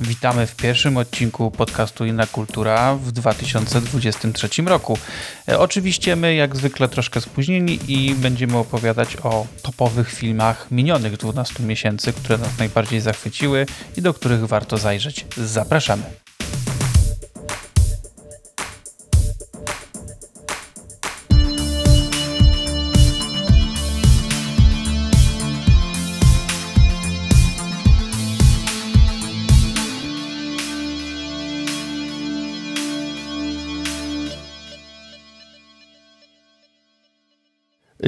Witamy 0.00 0.46
w 0.46 0.56
pierwszym 0.56 0.96
odcinku 0.96 1.50
podcastu 1.50 2.04
Inna 2.04 2.26
Kultura 2.26 2.94
w 2.94 3.12
2023 3.12 4.62
roku. 4.62 4.98
E, 5.48 5.58
oczywiście 5.58 6.16
my 6.16 6.34
jak 6.34 6.56
zwykle 6.56 6.88
troszkę 6.88 7.20
spóźnieni 7.20 7.78
i 7.88 8.14
będziemy 8.14 8.56
opowiadać 8.56 9.16
o 9.22 9.46
topowych 9.62 10.12
filmach 10.12 10.70
minionych 10.70 11.16
12 11.16 11.62
miesięcy, 11.62 12.12
które 12.12 12.38
nas 12.38 12.58
najbardziej 12.58 13.00
zachwyciły 13.00 13.66
i 13.96 14.02
do 14.02 14.14
których 14.14 14.46
warto 14.46 14.78
zajrzeć. 14.78 15.26
Zapraszamy. 15.36 16.23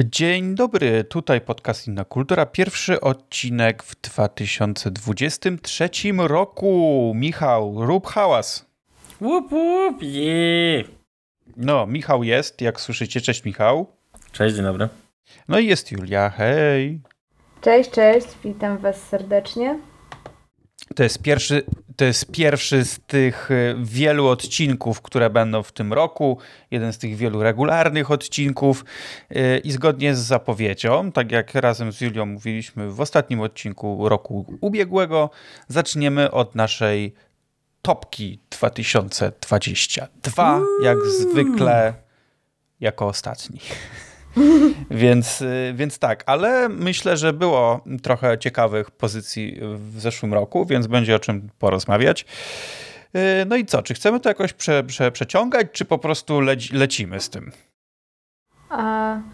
Dzień 0.05 0.55
dobry, 0.55 1.03
tutaj 1.03 1.41
podcast 1.41 1.87
Inna 1.87 2.05
Kultura. 2.05 2.45
Pierwszy 2.45 3.01
odcinek 3.01 3.83
w 3.83 3.95
2023 4.01 5.89
roku. 6.17 7.13
Michał, 7.15 7.85
rób 7.85 8.07
hałas. 8.07 8.65
Łup, 9.21 9.51
łup, 9.51 10.01
je. 10.01 10.83
No, 11.55 11.85
Michał 11.87 12.23
jest, 12.23 12.61
jak 12.61 12.81
słyszycie. 12.81 13.21
Cześć, 13.21 13.45
Michał. 13.45 13.87
Cześć, 14.31 14.55
dzień 14.55 14.65
dobry. 14.65 14.89
No 15.47 15.59
i 15.59 15.67
jest 15.67 15.91
Julia, 15.91 16.29
hej. 16.29 17.01
Cześć, 17.61 17.89
cześć, 17.89 18.27
witam 18.43 18.77
Was 18.77 19.01
serdecznie. 19.01 19.79
To 20.95 21.03
jest 21.03 21.21
pierwszy, 21.21 21.63
to 21.95 22.05
jest 22.05 22.31
pierwszy 22.31 22.85
z 22.85 22.99
tych 22.99 23.51
y, 23.51 23.75
wielu 23.83 24.27
odcinków, 24.27 25.01
które 25.01 25.29
będą 25.29 25.63
w 25.63 25.71
tym 25.71 25.93
roku. 25.93 26.37
Jeden 26.71 26.93
z 26.93 26.97
tych 26.97 27.15
wielu 27.15 27.43
regularnych 27.43 28.11
odcinków. 28.11 28.85
Y, 29.31 29.61
I 29.63 29.71
zgodnie 29.71 30.15
z 30.15 30.19
zapowiedzią, 30.19 31.11
tak 31.11 31.31
jak 31.31 31.55
razem 31.55 31.91
z 31.91 32.01
Julią 32.01 32.25
mówiliśmy 32.25 32.91
w 32.91 33.01
ostatnim 33.01 33.41
odcinku 33.41 34.09
roku 34.09 34.45
ubiegłego, 34.61 35.29
zaczniemy 35.67 36.31
od 36.31 36.55
naszej 36.55 37.13
topki 37.81 38.39
2022. 38.49 40.61
Jak 40.83 40.97
zwykle 41.19 41.93
jako 42.79 43.07
ostatni. 43.07 43.59
więc, 44.91 45.41
y, 45.41 45.73
więc 45.75 45.99
tak, 45.99 46.23
ale 46.25 46.69
myślę, 46.69 47.17
że 47.17 47.33
było 47.33 47.81
trochę 48.03 48.37
ciekawych 48.37 48.91
pozycji 48.91 49.59
w 49.61 49.99
zeszłym 49.99 50.33
roku, 50.33 50.65
więc 50.65 50.87
będzie 50.87 51.15
o 51.15 51.19
czym 51.19 51.49
porozmawiać. 51.59 52.25
Y, 53.15 53.45
no 53.47 53.55
i 53.55 53.65
co, 53.65 53.83
czy 53.83 53.93
chcemy 53.93 54.19
to 54.19 54.29
jakoś 54.29 54.53
prze, 54.53 54.83
prze, 54.83 55.11
przeciągać, 55.11 55.67
czy 55.71 55.85
po 55.85 55.97
prostu 55.97 56.41
leci, 56.41 56.75
lecimy 56.75 57.19
z 57.19 57.29
tym? 57.29 57.51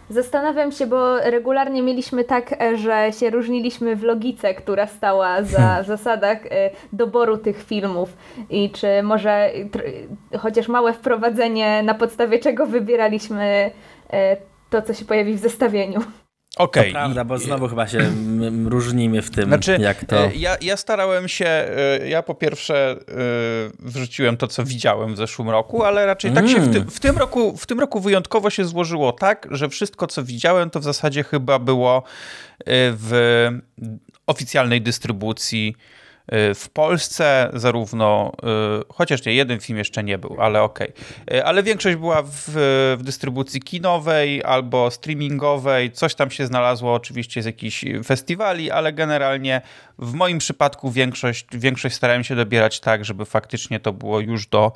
Zastanawiam 0.10 0.72
się, 0.72 0.88
bo 0.88 1.20
regularnie 1.20 1.82
mieliśmy 1.82 2.24
tak, 2.24 2.62
e, 2.62 2.78
że 2.78 3.12
się 3.20 3.30
różniliśmy 3.30 3.96
w 3.96 4.04
logice, 4.04 4.54
która 4.54 4.88
stała 4.88 5.44
za 5.44 5.58
hmm. 5.58 5.86
zasadach 5.98 6.46
e, 6.46 6.70
doboru 6.94 7.38
tych 7.38 7.64
filmów. 7.64 8.18
I 8.50 8.70
czy 8.70 9.04
może 9.04 9.52
chociaż 10.40 10.68
małe 10.68 10.94
wprowadzenie, 10.94 11.84
na 11.84 11.94
podstawie 11.94 12.40
czego 12.40 12.66
wybieraliśmy 12.66 13.72
e, 14.14 14.38
to, 14.74 14.82
co 14.82 14.94
się 14.94 15.06
pojawi 15.06 15.34
w 15.34 15.40
zestawieniu. 15.40 16.00
Okej. 16.58 16.82
Okay. 16.82 16.86
To 16.86 16.92
prawda, 16.92 17.26
bo 17.26 17.38
znowu 17.38 17.68
chyba 17.68 17.88
się 17.88 18.12
różnimy 18.66 19.22
w 19.22 19.32
tym, 19.32 19.46
znaczy, 19.46 19.78
jak 19.82 20.06
to... 20.06 20.26
E, 20.26 20.36
ja, 20.36 20.58
ja 20.62 20.78
starałem 20.78 21.28
się, 21.28 21.46
e, 21.46 22.10
ja 22.10 22.24
po 22.24 22.36
pierwsze 22.36 22.92
e, 22.92 22.96
wrzuciłem 23.80 24.38
to, 24.38 24.48
co 24.48 24.64
widziałem 24.64 25.14
w 25.14 25.18
zeszłym 25.18 25.50
roku, 25.50 25.84
ale 25.84 26.06
raczej 26.06 26.32
mm. 26.32 26.44
tak 26.44 26.54
się 26.54 26.62
w, 26.62 26.72
ty, 26.72 26.78
mm. 26.78 26.90
w, 26.90 27.00
tym 27.00 27.18
roku, 27.18 27.58
w 27.58 27.66
tym 27.66 27.80
roku 27.80 28.00
wyjątkowo 28.00 28.50
się 28.50 28.66
złożyło 28.66 29.12
tak, 29.12 29.48
że 29.52 29.70
wszystko, 29.70 30.08
co 30.08 30.24
widziałem, 30.24 30.70
to 30.70 30.80
w 30.80 30.84
zasadzie 30.84 31.24
chyba 31.24 31.60
było 31.60 32.04
w 32.68 33.50
oficjalnej 34.28 34.82
dystrybucji 34.82 35.76
w 36.32 36.70
Polsce, 36.74 37.50
zarówno, 37.54 38.32
y, 38.80 38.94
chociaż 38.94 39.26
nie, 39.26 39.34
jeden 39.34 39.60
film 39.60 39.78
jeszcze 39.78 40.04
nie 40.04 40.18
był, 40.18 40.36
ale 40.40 40.62
okej. 40.62 40.94
Okay. 41.28 41.46
Ale 41.46 41.64
większość 41.64 41.96
była 41.96 42.22
w, 42.22 42.30
w, 42.98 43.04
dystrybucji 43.04 43.62
kinowej 43.62 44.44
albo 44.44 44.92
streamingowej. 44.92 45.92
Coś 45.92 46.16
tam 46.16 46.32
się 46.32 46.46
znalazło 46.46 46.94
oczywiście 46.94 47.42
z 47.42 47.46
jakichś 47.46 47.86
festiwali, 48.06 48.72
ale 48.72 48.94
generalnie 48.94 49.62
w 50.00 50.14
moim 50.14 50.38
przypadku 50.38 50.92
większość, 50.92 51.46
większość 51.54 51.96
starałem 51.96 52.24
się 52.24 52.36
dobierać 52.36 52.80
tak, 52.80 53.06
żeby 53.06 53.26
faktycznie 53.26 53.80
to 53.80 53.94
było 53.94 54.20
już 54.20 54.48
do 54.48 54.72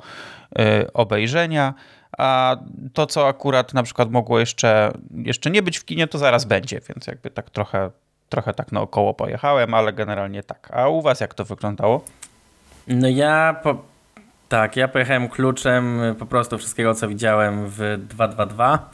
y, 0.58 0.92
obejrzenia. 0.92 1.74
A 2.18 2.56
to, 2.92 3.06
co 3.06 3.28
akurat 3.28 3.74
na 3.74 3.82
przykład 3.82 4.10
mogło 4.10 4.40
jeszcze, 4.40 4.92
jeszcze 5.24 5.50
nie 5.50 5.62
być 5.62 5.78
w 5.78 5.84
kinie, 5.84 6.06
to 6.06 6.18
zaraz 6.18 6.44
będzie, 6.44 6.80
więc 6.88 7.06
jakby 7.06 7.30
tak 7.30 7.50
trochę 7.50 7.90
trochę 8.28 8.54
tak 8.54 8.72
naokoło 8.72 9.14
pojechałem, 9.14 9.74
ale 9.74 9.92
generalnie 9.92 10.42
tak. 10.42 10.68
A 10.72 10.88
u 10.88 11.02
was 11.02 11.20
jak 11.20 11.34
to 11.34 11.44
wyglądało? 11.44 12.04
No 12.88 13.08
ja 13.08 13.56
po... 13.62 13.82
tak, 14.48 14.76
ja 14.76 14.88
pojechałem 14.88 15.28
kluczem 15.28 16.00
po 16.18 16.26
prostu 16.26 16.58
wszystkiego, 16.58 16.94
co 16.94 17.08
widziałem 17.08 17.66
w 17.66 17.98
222. 17.98 18.90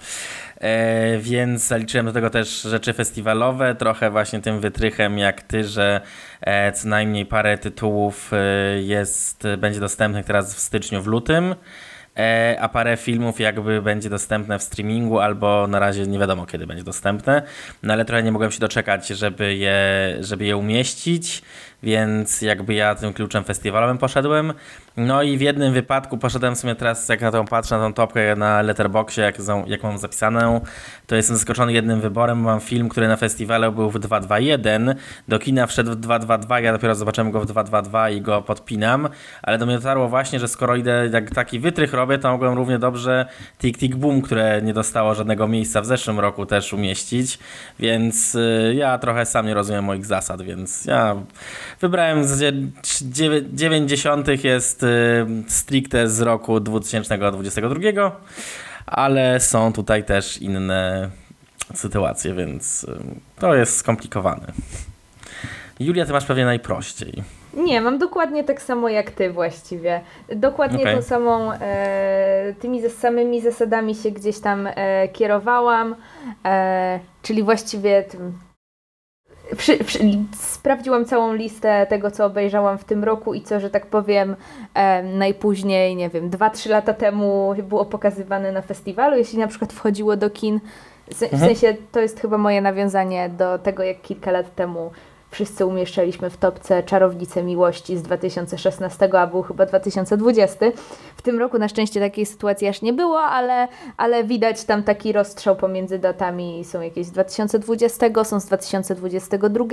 E, 0.61 1.19
więc 1.19 1.67
zaliczyłem 1.67 2.07
do 2.07 2.13
tego 2.13 2.31
też 2.31 2.63
rzeczy 2.63 2.93
festiwalowe, 2.93 3.75
trochę 3.75 4.11
właśnie 4.11 4.41
tym 4.41 4.61
wytrychem 4.61 5.19
jak 5.19 5.43
ty, 5.43 5.65
że 5.65 6.01
e, 6.41 6.73
co 6.73 6.89
najmniej 6.89 7.27
parę 7.27 7.59
tytułów 7.59 8.31
e, 8.33 8.37
jest, 8.83 9.43
będzie 9.59 9.81
dostępnych 9.81 10.27
teraz 10.27 10.55
w 10.55 10.59
styczniu, 10.59 11.03
w 11.03 11.07
lutym. 11.07 11.55
E, 12.19 12.57
a 12.61 12.69
parę 12.69 12.97
filmów 12.97 13.41
jakby 13.41 13.83
będzie 13.83 14.11
dostępne 14.11 14.59
w 14.59 14.63
streamingu, 14.63 15.19
albo 15.19 15.67
na 15.67 15.79
razie 15.79 16.07
nie 16.07 16.19
wiadomo 16.19 16.47
kiedy 16.47 16.67
będzie 16.67 16.85
dostępne. 16.85 17.43
No 17.83 17.93
ale 17.93 18.05
trochę 18.05 18.23
nie 18.23 18.33
mogłem 18.33 18.51
się 18.51 18.61
doczekać, 18.61 19.07
żeby 19.09 19.55
je, 19.55 19.77
żeby 20.21 20.45
je 20.45 20.57
umieścić 20.57 21.43
więc 21.85 22.43
jakby 22.43 22.75
ja 22.75 22.95
tym 22.95 23.13
kluczem 23.13 23.45
festiwalowym 23.45 23.99
poszedłem. 23.99 24.53
No 24.97 25.23
i 25.23 25.39
w 25.39 25.41
jednym 25.41 25.73
wypadku 25.73 26.19
poszedłem 26.19 26.55
w 26.55 26.59
sumie 26.59 26.75
teraz, 26.75 27.09
jak 27.09 27.21
na 27.21 27.31
tą 27.31 27.45
patrzę, 27.45 27.79
na 27.79 27.85
tą 27.85 27.93
topkę 27.93 28.37
na 28.37 28.63
Letterboxie, 28.63 29.25
jak, 29.25 29.37
jak 29.67 29.83
mam 29.83 29.99
zapisaną, 29.99 30.61
to 31.07 31.17
jestem 31.17 31.37
zaskoczony 31.37 31.73
jednym 31.73 32.01
wyborem. 32.01 32.41
Mam 32.41 32.61
film, 32.61 32.89
który 32.89 33.09
na 33.09 33.17
festiwalu 33.17 33.73
był 33.73 33.91
w 33.91 33.99
221, 33.99 34.95
do 35.29 35.39
kina 35.39 35.67
wszedł 35.67 35.91
w 35.91 35.97
222, 35.97 36.61
ja 36.61 36.73
dopiero 36.73 36.95
zobaczyłem 36.95 37.31
go 37.31 37.41
w 37.41 37.47
222 37.47 38.11
i 38.11 38.21
go 38.21 38.43
podpinam, 38.43 39.09
ale 39.43 39.59
do 39.59 39.67
mnie 39.67 39.77
dotarło 39.77 40.09
właśnie, 40.09 40.41
że 40.41 40.49
skoro 40.49 40.77
idę, 40.77 41.09
jak 41.13 41.31
taki 41.31 41.61
wytrych 41.61 41.93
robię, 41.93 42.19
to 42.19 42.33
mogłem 42.33 42.55
równie 42.55 42.79
dobrze 42.79 43.27
Tick 43.59 43.81
Tick 43.81 43.97
Boom, 43.97 44.23
które 44.23 44.63
nie 44.63 44.75
dostało 44.75 45.15
żadnego 45.15 45.49
miejsca 45.49 45.81
w 45.81 45.87
zeszłym 45.87 46.21
roku 46.21 46.47
też 46.47 46.73
umieścić, 46.73 47.39
więc 47.79 48.35
y, 48.35 48.75
ja 48.77 48.99
trochę 48.99 49.27
sam 49.27 49.47
nie 49.47 49.55
rozumiem 49.55 49.85
moich 49.85 50.07
zasad, 50.07 50.43
więc 50.43 50.85
ja 50.85 51.17
Wybrałem 51.81 52.25
z 52.25 52.55
90 53.53 54.45
jest 54.45 54.84
stricte 55.49 56.09
z 56.09 56.21
roku 56.21 56.61
2022, 56.61 58.21
ale 58.87 59.41
są 59.41 59.73
tutaj 59.73 60.05
też 60.05 60.39
inne 60.43 61.11
sytuacje, 61.75 62.35
więc 62.35 62.85
y, 62.85 62.99
to 63.39 63.55
jest 63.55 63.77
skomplikowane. 63.77 64.53
Julia, 65.81 66.07
ty 66.07 66.13
masz 66.13 66.25
pewnie 66.25 66.45
najprościej. 66.45 67.23
Nie, 67.55 67.81
mam 67.81 67.99
dokładnie 67.99 68.45
tak 68.45 68.63
samo 68.63 68.89
jak 68.89 69.11
ty 69.11 69.33
właściwie. 69.33 70.01
Dokładnie 70.37 70.81
okay. 70.81 70.97
tą 70.97 71.03
samą, 71.03 71.53
e, 71.53 72.55
tymi 72.61 72.91
samymi 72.91 73.41
zasadami 73.41 73.95
się 73.95 74.11
gdzieś 74.11 74.39
tam 74.39 74.67
e, 74.67 75.09
kierowałam, 75.09 75.97
e, 76.45 77.01
czyli 77.23 77.43
właściwie 77.43 78.03
tym 78.03 78.39
przy, 79.57 79.85
przy, 79.85 79.99
sprawdziłam 80.37 81.05
całą 81.05 81.33
listę 81.33 81.87
tego, 81.87 82.11
co 82.11 82.27
obejrzałam 82.27 82.79
w 82.79 82.85
tym 82.85 83.05
roku 83.05 83.35
i 83.35 83.43
co, 83.43 83.61
że 83.61 83.71
tak 83.71 83.87
powiem, 83.87 84.37
e, 84.75 85.03
najpóźniej, 85.03 85.97
nie 85.97 86.09
wiem, 86.09 86.31
2-3 86.31 86.71
lata 86.71 86.95
temu 86.95 87.55
było 87.69 87.85
pokazywane 87.85 88.53
na 88.53 88.63
festiwalu, 88.63 89.17
jeśli 89.17 89.39
na 89.39 89.47
przykład 89.47 89.73
wchodziło 89.73 90.17
do 90.17 90.31
kin. 90.31 90.61
W, 91.15 91.23
mhm. 91.23 91.43
sensie 91.43 91.77
to 91.93 92.01
jest 92.01 92.21
chyba 92.21 92.39
moje 92.39 92.61
nawiązanie 92.61 93.29
do 93.29 93.59
tego, 93.59 93.83
jak 93.83 94.03
kilka 94.03 94.31
lat 94.31 94.55
temu 94.55 94.91
wszyscy 95.35 95.67
umieszczaliśmy 95.67 96.31
w 96.31 96.37
topce 96.37 96.83
Czarownice 96.83 97.43
Miłości 97.43 97.97
z 97.97 98.03
2016, 98.03 99.15
a 99.15 99.27
był 99.27 99.43
chyba 99.43 99.67
2020. 99.67 100.67
W 101.17 101.23
tym 101.23 101.39
roku 101.39 101.59
na 101.59 101.69
szczęście 101.69 102.01
takiej 102.01 102.27
sytuacji 102.27 102.69
aż 102.69 102.83
nie 102.83 102.93
było, 102.93 103.21
ale, 103.21 103.69
ale 103.97 104.25
widać 104.25 104.65
tam 104.65 104.83
taki 104.83 105.13
rozstrzał 105.13 105.57
pomiędzy 105.57 105.99
datami. 105.99 106.65
Są 106.65 106.81
jakieś 106.81 107.07
z 107.07 107.11
2020, 107.11 108.25
są 108.25 108.41
z 108.41 108.47
2022 108.47 109.65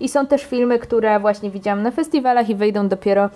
i 0.00 0.08
są 0.08 0.26
też 0.26 0.44
filmy, 0.44 0.78
które 0.78 1.20
właśnie 1.20 1.50
widziałam 1.50 1.82
na 1.82 1.90
festiwalach 1.90 2.50
i 2.50 2.54
wejdą 2.54 2.88
dopiero 2.88 3.30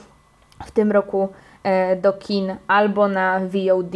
w 0.64 0.70
tym 0.70 0.92
roku 0.92 1.28
e, 1.62 1.96
do 1.96 2.12
kin 2.12 2.56
albo 2.66 3.08
na 3.08 3.40
VOD 3.40 3.94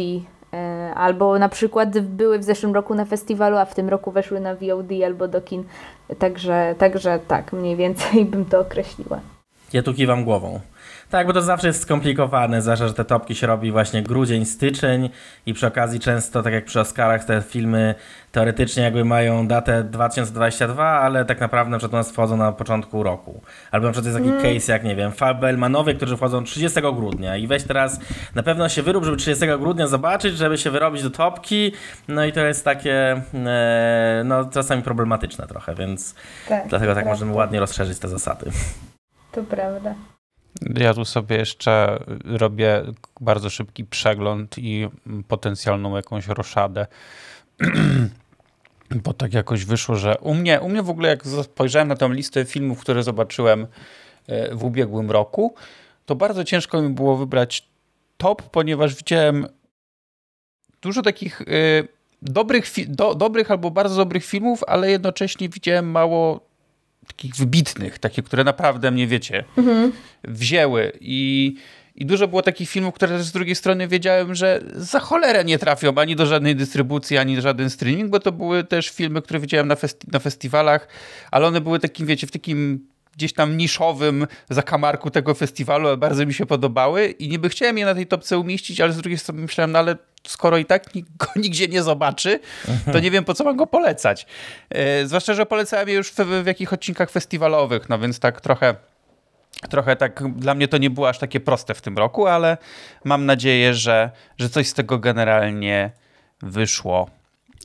albo 0.95 1.39
na 1.39 1.49
przykład 1.49 1.99
były 1.99 2.39
w 2.39 2.43
zeszłym 2.43 2.73
roku 2.73 2.95
na 2.95 3.05
festiwalu, 3.05 3.57
a 3.57 3.65
w 3.65 3.75
tym 3.75 3.89
roku 3.89 4.11
weszły 4.11 4.39
na 4.39 4.55
VOD 4.55 4.91
albo 5.05 5.27
do 5.27 5.41
kin. 5.41 5.63
Także, 6.19 6.75
także 6.77 7.19
tak, 7.27 7.53
mniej 7.53 7.75
więcej 7.75 8.25
bym 8.25 8.45
to 8.45 8.59
określiła. 8.59 9.19
Ja 9.73 9.83
tu 9.83 9.93
kiwam 9.93 10.23
głową. 10.23 10.59
Tak, 11.09 11.27
bo 11.27 11.33
to 11.33 11.41
zawsze 11.41 11.67
jest 11.67 11.81
skomplikowane, 11.81 12.61
zwłaszcza, 12.61 12.87
że 12.87 12.93
te 12.93 13.05
topki 13.05 13.35
się 13.35 13.47
robi 13.47 13.71
właśnie 13.71 14.03
grudzień, 14.03 14.45
styczeń 14.45 15.09
i 15.45 15.53
przy 15.53 15.67
okazji 15.67 15.99
często, 15.99 16.43
tak 16.43 16.53
jak 16.53 16.65
przy 16.65 16.79
Oscarach, 16.79 17.23
te 17.23 17.41
filmy 17.41 17.95
teoretycznie 18.31 18.83
jakby 18.83 19.05
mają 19.05 19.47
datę 19.47 19.83
2022, 19.83 20.83
ale 20.85 21.25
tak 21.25 21.39
naprawdę 21.39 21.71
na 21.71 21.77
przykład 21.77 21.93
u 21.93 21.97
nas 21.97 22.11
wchodzą 22.11 22.37
na 22.37 22.51
początku 22.51 23.03
roku. 23.03 23.41
Albo 23.71 23.87
na 23.87 23.93
przykład 23.93 24.13
jest 24.13 24.25
taki 24.25 24.39
mm. 24.39 24.55
case 24.55 24.71
jak, 24.71 24.83
nie 24.83 24.95
wiem, 24.95 25.11
Fabelmanowie, 25.11 25.93
którzy 25.93 26.17
wchodzą 26.17 26.43
30 26.43 26.79
grudnia 26.81 27.37
i 27.37 27.47
weź 27.47 27.63
teraz 27.63 27.99
na 28.35 28.43
pewno 28.43 28.69
się 28.69 28.81
wyrób, 28.83 29.03
żeby 29.03 29.17
30 29.17 29.45
grudnia 29.59 29.87
zobaczyć, 29.87 30.37
żeby 30.37 30.57
się 30.57 30.71
wyrobić 30.71 31.03
do 31.03 31.09
topki, 31.09 31.71
no 32.07 32.25
i 32.25 32.33
to 32.33 32.45
jest 32.45 32.65
takie, 32.65 33.21
e, 33.33 34.21
no 34.25 34.45
czasami 34.45 34.81
problematyczne 34.81 35.47
trochę, 35.47 35.75
więc 35.75 36.15
tak, 36.47 36.67
dlatego 36.67 36.95
tak 36.95 37.05
możemy 37.05 37.33
ładnie 37.33 37.59
rozszerzyć 37.59 37.99
te 37.99 38.07
zasady. 38.07 38.51
To 39.31 39.43
prawda. 39.43 39.95
Ja 40.61 40.93
tu 40.93 41.05
sobie 41.05 41.37
jeszcze 41.37 41.99
robię 42.23 42.83
bardzo 43.21 43.49
szybki 43.49 43.85
przegląd 43.85 44.57
i 44.57 44.87
potencjalną 45.27 45.95
jakąś 45.95 46.27
roszadę. 46.27 46.87
Bo 49.03 49.13
tak 49.13 49.33
jakoś 49.33 49.65
wyszło, 49.65 49.95
że 49.95 50.17
u 50.17 50.33
mnie, 50.33 50.61
u 50.61 50.69
mnie 50.69 50.83
w 50.83 50.89
ogóle 50.89 51.09
jak 51.09 51.23
spojrzałem 51.43 51.87
na 51.87 51.95
tę 51.95 52.09
listę 52.09 52.45
filmów, 52.45 52.79
które 52.79 53.03
zobaczyłem 53.03 53.67
e, 54.27 54.55
w 54.55 54.63
ubiegłym 54.63 55.11
roku, 55.11 55.55
to 56.05 56.15
bardzo 56.15 56.43
ciężko 56.43 56.81
mi 56.81 56.89
było 56.89 57.17
wybrać 57.17 57.67
top, 58.17 58.41
ponieważ 58.41 58.95
widziałem 58.95 59.47
dużo 60.81 61.01
takich 61.01 61.41
y, 61.41 61.87
dobrych, 62.21 62.65
do, 62.87 63.15
dobrych 63.15 63.51
albo 63.51 63.71
bardzo 63.71 63.95
dobrych 63.95 64.25
filmów, 64.25 64.63
ale 64.67 64.91
jednocześnie 64.91 65.49
widziałem 65.49 65.91
mało 65.91 66.46
takich 67.07 67.35
wybitnych, 67.35 67.99
takie, 67.99 68.23
które 68.23 68.43
naprawdę 68.43 68.91
mnie, 68.91 69.07
wiecie, 69.07 69.43
mhm. 69.57 69.91
wzięły 70.23 70.91
i 71.01 71.55
i 71.97 72.05
dużo 72.05 72.27
było 72.27 72.41
takich 72.41 72.69
filmów, 72.69 72.93
które 72.93 73.17
też 73.17 73.25
z 73.25 73.31
drugiej 73.31 73.55
strony 73.55 73.87
wiedziałem, 73.87 74.35
że 74.35 74.61
za 74.75 74.99
cholerę 74.99 75.45
nie 75.45 75.59
trafią 75.59 75.95
ani 75.95 76.15
do 76.15 76.25
żadnej 76.25 76.55
dystrybucji, 76.55 77.17
ani 77.17 77.35
do 77.35 77.41
żaden 77.41 77.69
streaming, 77.69 78.09
bo 78.09 78.19
to 78.19 78.31
były 78.31 78.63
też 78.63 78.89
filmy, 78.89 79.21
które 79.21 79.39
widziałem 79.39 79.67
na, 79.67 79.75
festi 79.75 80.07
na 80.11 80.19
festiwalach, 80.19 80.87
ale 81.31 81.47
one 81.47 81.61
były 81.61 81.79
takim, 81.79 82.07
wiecie, 82.07 82.27
w 82.27 82.31
takim 82.31 82.87
gdzieś 83.17 83.33
tam 83.33 83.57
niszowym 83.57 84.27
zakamarku 84.49 85.11
tego 85.11 85.33
festiwalu, 85.33 85.87
ale 85.87 85.97
bardzo 85.97 86.25
mi 86.25 86.33
się 86.33 86.45
podobały 86.45 87.05
i 87.05 87.29
niby 87.29 87.49
chciałem 87.49 87.77
je 87.77 87.85
na 87.85 87.95
tej 87.95 88.07
topce 88.07 88.37
umieścić, 88.37 88.81
ale 88.81 88.93
z 88.93 88.97
drugiej 88.97 89.17
strony 89.17 89.41
myślałem, 89.41 89.71
no 89.71 89.79
ale 89.79 89.95
skoro 90.27 90.57
i 90.57 90.65
tak 90.65 90.95
nikt 90.95 91.17
go 91.17 91.27
nigdzie 91.43 91.67
nie 91.67 91.83
zobaczy, 91.83 92.39
to 92.91 92.99
nie 92.99 93.11
wiem 93.11 93.25
po 93.25 93.33
co 93.33 93.43
mam 93.43 93.57
go 93.57 93.67
polecać. 93.67 94.25
E, 94.69 95.05
zwłaszcza, 95.05 95.33
że 95.33 95.45
polecałem 95.45 95.89
je 95.89 95.95
już 95.95 96.11
w, 96.11 96.15
w 96.15 96.73
odcinkach 96.73 97.11
festiwalowych, 97.11 97.89
no 97.89 97.99
więc 97.99 98.19
tak 98.19 98.41
trochę 98.41 98.75
trochę 99.69 99.95
tak 99.95 100.37
dla 100.37 100.53
mnie 100.53 100.67
to 100.67 100.77
nie 100.77 100.89
było 100.89 101.09
aż 101.09 101.19
takie 101.19 101.39
proste 101.39 101.73
w 101.73 101.81
tym 101.81 101.97
roku, 101.97 102.27
ale 102.27 102.57
mam 103.03 103.25
nadzieję, 103.25 103.73
że, 103.73 104.11
że 104.37 104.49
coś 104.49 104.67
z 104.67 104.73
tego 104.73 104.99
generalnie 104.99 105.91
wyszło. 106.41 107.09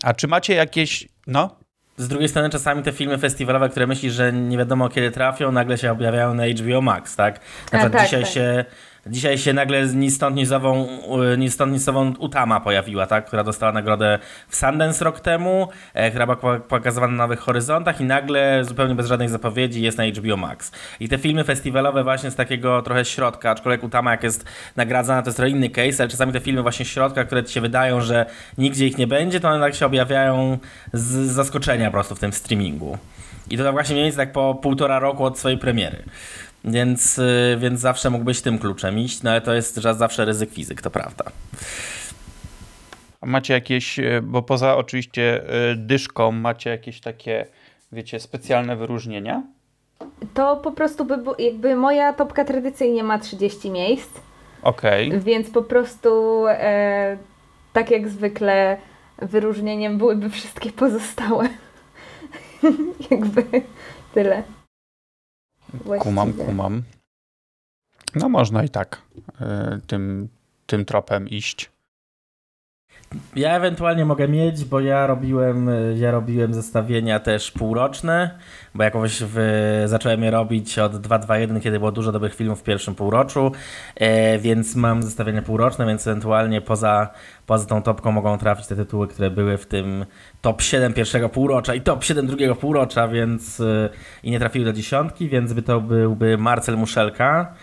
A 0.02 0.14
czy 0.14 0.28
macie 0.28 0.54
jakieś. 0.54 1.08
No? 1.26 1.61
Z 2.02 2.08
drugiej 2.08 2.28
strony 2.28 2.50
czasami 2.50 2.82
te 2.82 2.92
filmy 2.92 3.18
festiwalowe, 3.18 3.68
które 3.68 3.86
myślisz, 3.86 4.12
że 4.12 4.32
nie 4.32 4.58
wiadomo 4.58 4.88
kiedy 4.88 5.10
trafią, 5.10 5.52
nagle 5.52 5.78
się 5.78 5.92
objawiają 5.92 6.34
na 6.34 6.46
HBO 6.46 6.80
Max, 6.80 7.16
tak? 7.16 7.40
Na 7.72 7.78
przykład 7.78 7.92
tak, 7.92 8.04
dzisiaj 8.04 8.22
tak. 8.22 8.32
się 8.32 8.64
Dzisiaj 9.06 9.38
się 9.38 9.52
nagle 9.52 9.86
ni 9.86 10.10
stąd, 10.10 10.36
ni, 10.36 10.46
zową, 10.46 10.88
ni 11.38 11.50
stąd, 11.50 11.72
ni 11.72 11.80
sową 11.80 12.12
Utama 12.18 12.60
pojawiła, 12.60 13.06
tak? 13.06 13.26
która 13.26 13.44
dostała 13.44 13.72
nagrodę 13.72 14.18
w 14.48 14.56
Sundance 14.56 15.04
rok 15.04 15.20
temu, 15.20 15.68
e, 15.94 16.10
która 16.10 16.26
była 16.26 16.60
pokazywana 16.60 17.12
na 17.12 17.24
Nowych 17.24 17.38
Horyzontach 17.40 18.00
i 18.00 18.04
nagle 18.04 18.64
zupełnie 18.64 18.94
bez 18.94 19.06
żadnych 19.06 19.30
zapowiedzi 19.30 19.82
jest 19.82 19.98
na 19.98 20.04
HBO 20.04 20.36
Max. 20.36 20.72
I 21.00 21.08
te 21.08 21.18
filmy 21.18 21.44
festiwalowe 21.44 22.04
właśnie 22.04 22.30
z 22.30 22.34
takiego 22.34 22.82
trochę 22.82 23.04
środka, 23.04 23.50
aczkolwiek 23.50 23.84
Utama 23.84 24.10
jak 24.10 24.22
jest 24.22 24.44
nagradzana 24.76 25.22
to 25.22 25.28
jest 25.28 25.36
trochę 25.36 25.50
inny 25.50 25.70
case, 25.70 26.02
ale 26.02 26.08
czasami 26.08 26.32
te 26.32 26.40
filmy 26.40 26.62
właśnie 26.62 26.84
środka, 26.84 27.24
które 27.24 27.44
ci 27.44 27.54
się 27.54 27.60
wydają, 27.60 28.00
że 28.00 28.26
nigdzie 28.58 28.86
ich 28.86 28.98
nie 28.98 29.06
będzie, 29.06 29.40
to 29.40 29.48
one 29.48 29.60
tak 29.60 29.74
się 29.74 29.86
objawiają 29.86 30.58
z 30.92 31.30
zaskoczenia 31.30 31.86
po 31.86 31.92
prostu 31.92 32.14
w 32.14 32.18
tym 32.18 32.32
streamingu. 32.32 32.98
I 33.50 33.56
to 33.58 33.64
tak 33.64 33.72
właśnie 33.72 33.94
mniej 33.94 34.04
więcej 34.04 34.26
tak 34.26 34.32
po 34.32 34.54
półtora 34.54 34.98
roku 34.98 35.24
od 35.24 35.38
swojej 35.38 35.58
premiery. 35.58 36.02
Więc, 36.64 37.18
y, 37.18 37.56
więc 37.60 37.80
zawsze 37.80 38.10
mógłbyś 38.10 38.40
tym 38.40 38.58
kluczem 38.58 38.98
iść, 38.98 39.22
no 39.22 39.30
ale 39.30 39.40
to 39.40 39.54
jest 39.54 39.74
zawsze 39.74 40.24
ryzyk 40.24 40.50
fizyk, 40.50 40.82
to 40.82 40.90
prawda. 40.90 41.24
A 43.20 43.26
macie 43.26 43.54
jakieś, 43.54 43.98
y, 43.98 44.20
bo 44.22 44.42
poza 44.42 44.76
oczywiście 44.76 45.42
y, 45.72 45.76
dyszką, 45.76 46.32
macie 46.32 46.70
jakieś 46.70 47.00
takie, 47.00 47.46
wiecie, 47.92 48.20
specjalne 48.20 48.76
wyróżnienia? 48.76 49.42
To 50.34 50.56
po 50.56 50.72
prostu 50.72 51.04
by, 51.04 51.18
jakby 51.38 51.76
moja 51.76 52.12
topka 52.12 52.44
tradycyjnie 52.44 53.02
ma 53.02 53.18
30 53.18 53.70
miejsc. 53.70 54.10
Okej. 54.62 55.08
Okay. 55.08 55.20
Więc 55.20 55.50
po 55.50 55.62
prostu 55.62 56.44
e, 56.48 57.16
tak 57.72 57.90
jak 57.90 58.08
zwykle 58.08 58.76
wyróżnieniem 59.18 59.98
byłyby 59.98 60.30
wszystkie 60.30 60.72
pozostałe. 60.72 61.48
jakby 63.10 63.44
tyle. 64.14 64.42
Kumam, 66.00 66.32
kumam. 66.32 66.82
No 68.14 68.28
można 68.28 68.64
i 68.64 68.68
tak 68.68 69.02
y, 69.40 69.80
tym, 69.86 70.28
tym 70.66 70.84
tropem 70.84 71.28
iść. 71.28 71.71
Ja 73.36 73.56
ewentualnie 73.56 74.04
mogę 74.04 74.28
mieć, 74.28 74.64
bo 74.64 74.80
ja 74.80 75.06
robiłem, 75.06 75.70
ja 75.96 76.10
robiłem 76.10 76.54
zestawienia 76.54 77.20
też 77.20 77.50
półroczne, 77.50 78.30
bo 78.74 78.84
jakoś 78.84 79.22
w, 79.26 79.36
zacząłem 79.86 80.22
je 80.22 80.30
robić 80.30 80.78
od 80.78 80.92
2.2.1, 80.92 81.60
kiedy 81.60 81.78
było 81.78 81.92
dużo 81.92 82.12
dobrych 82.12 82.34
filmów 82.34 82.60
w 82.60 82.62
pierwszym 82.62 82.94
półroczu, 82.94 83.52
e, 83.96 84.38
więc 84.38 84.76
mam 84.76 85.02
zestawienia 85.02 85.42
półroczne, 85.42 85.86
więc 85.86 86.06
ewentualnie 86.06 86.60
poza, 86.60 87.08
poza 87.46 87.66
tą 87.66 87.82
topką 87.82 88.12
mogą 88.12 88.38
trafić 88.38 88.66
te 88.66 88.76
tytuły, 88.76 89.08
które 89.08 89.30
były 89.30 89.58
w 89.58 89.66
tym 89.66 90.06
top 90.40 90.62
7 90.62 90.92
pierwszego 90.92 91.28
półrocza 91.28 91.74
i 91.74 91.80
top 91.80 92.04
7 92.04 92.26
drugiego 92.26 92.56
półrocza, 92.56 93.08
więc 93.08 93.60
e, 93.60 93.88
i 94.22 94.30
nie 94.30 94.38
trafiły 94.38 94.64
do 94.64 94.72
dziesiątki, 94.72 95.28
więc 95.28 95.52
by 95.52 95.62
to 95.62 95.80
byłby 95.80 96.38
Marcel 96.38 96.76
Muszelka, 96.76 97.54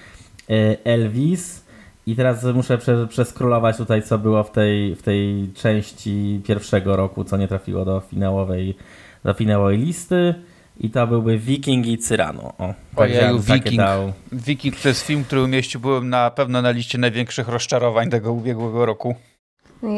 e, 0.49 0.85
Elvis, 0.85 1.68
i 2.07 2.15
teraz 2.15 2.43
muszę 2.43 2.77
prze, 2.77 3.07
przeskrolować 3.07 3.77
tutaj, 3.77 4.03
co 4.03 4.17
było 4.17 4.43
w 4.43 4.51
tej, 4.51 4.95
w 4.95 5.01
tej 5.01 5.49
części 5.53 6.41
pierwszego 6.47 6.95
roku, 6.95 7.23
co 7.23 7.37
nie 7.37 7.47
trafiło 7.47 7.85
do 7.85 7.99
finałowej, 7.99 8.77
do 9.23 9.33
finałowej 9.33 9.77
listy. 9.77 10.35
I 10.79 10.89
to 10.89 11.07
byłby 11.07 11.37
Viking 11.37 11.85
i 11.87 11.97
Cyrano. 11.97 12.53
O, 12.57 12.73
Ojeju, 12.95 13.39
Viking. 13.39 13.77
Dał. 13.77 14.13
Viking 14.31 14.75
to 14.75 14.87
jest 14.87 15.05
film, 15.05 15.23
który 15.23 15.43
umieściłbym 15.43 16.09
na 16.09 16.31
pewno 16.31 16.61
na 16.61 16.71
liście 16.71 16.97
największych 16.97 17.47
rozczarowań 17.47 18.09
tego 18.09 18.33
ubiegłego 18.33 18.85
roku. 18.85 19.15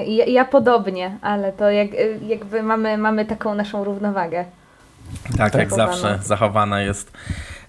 Ja, 0.08 0.25
ja 0.25 0.46
podobnie, 0.46 1.17
ale 1.22 1.53
to 1.53 1.72
jak, 1.72 1.88
jakby 2.27 2.63
mamy, 2.63 2.98
mamy 2.98 3.25
taką 3.25 3.55
naszą 3.55 3.84
równowagę. 3.84 4.46
Tak, 5.38 5.55
jak 5.55 5.74
zawsze 5.74 6.20
zachowana 6.24 6.81
jest. 6.81 7.12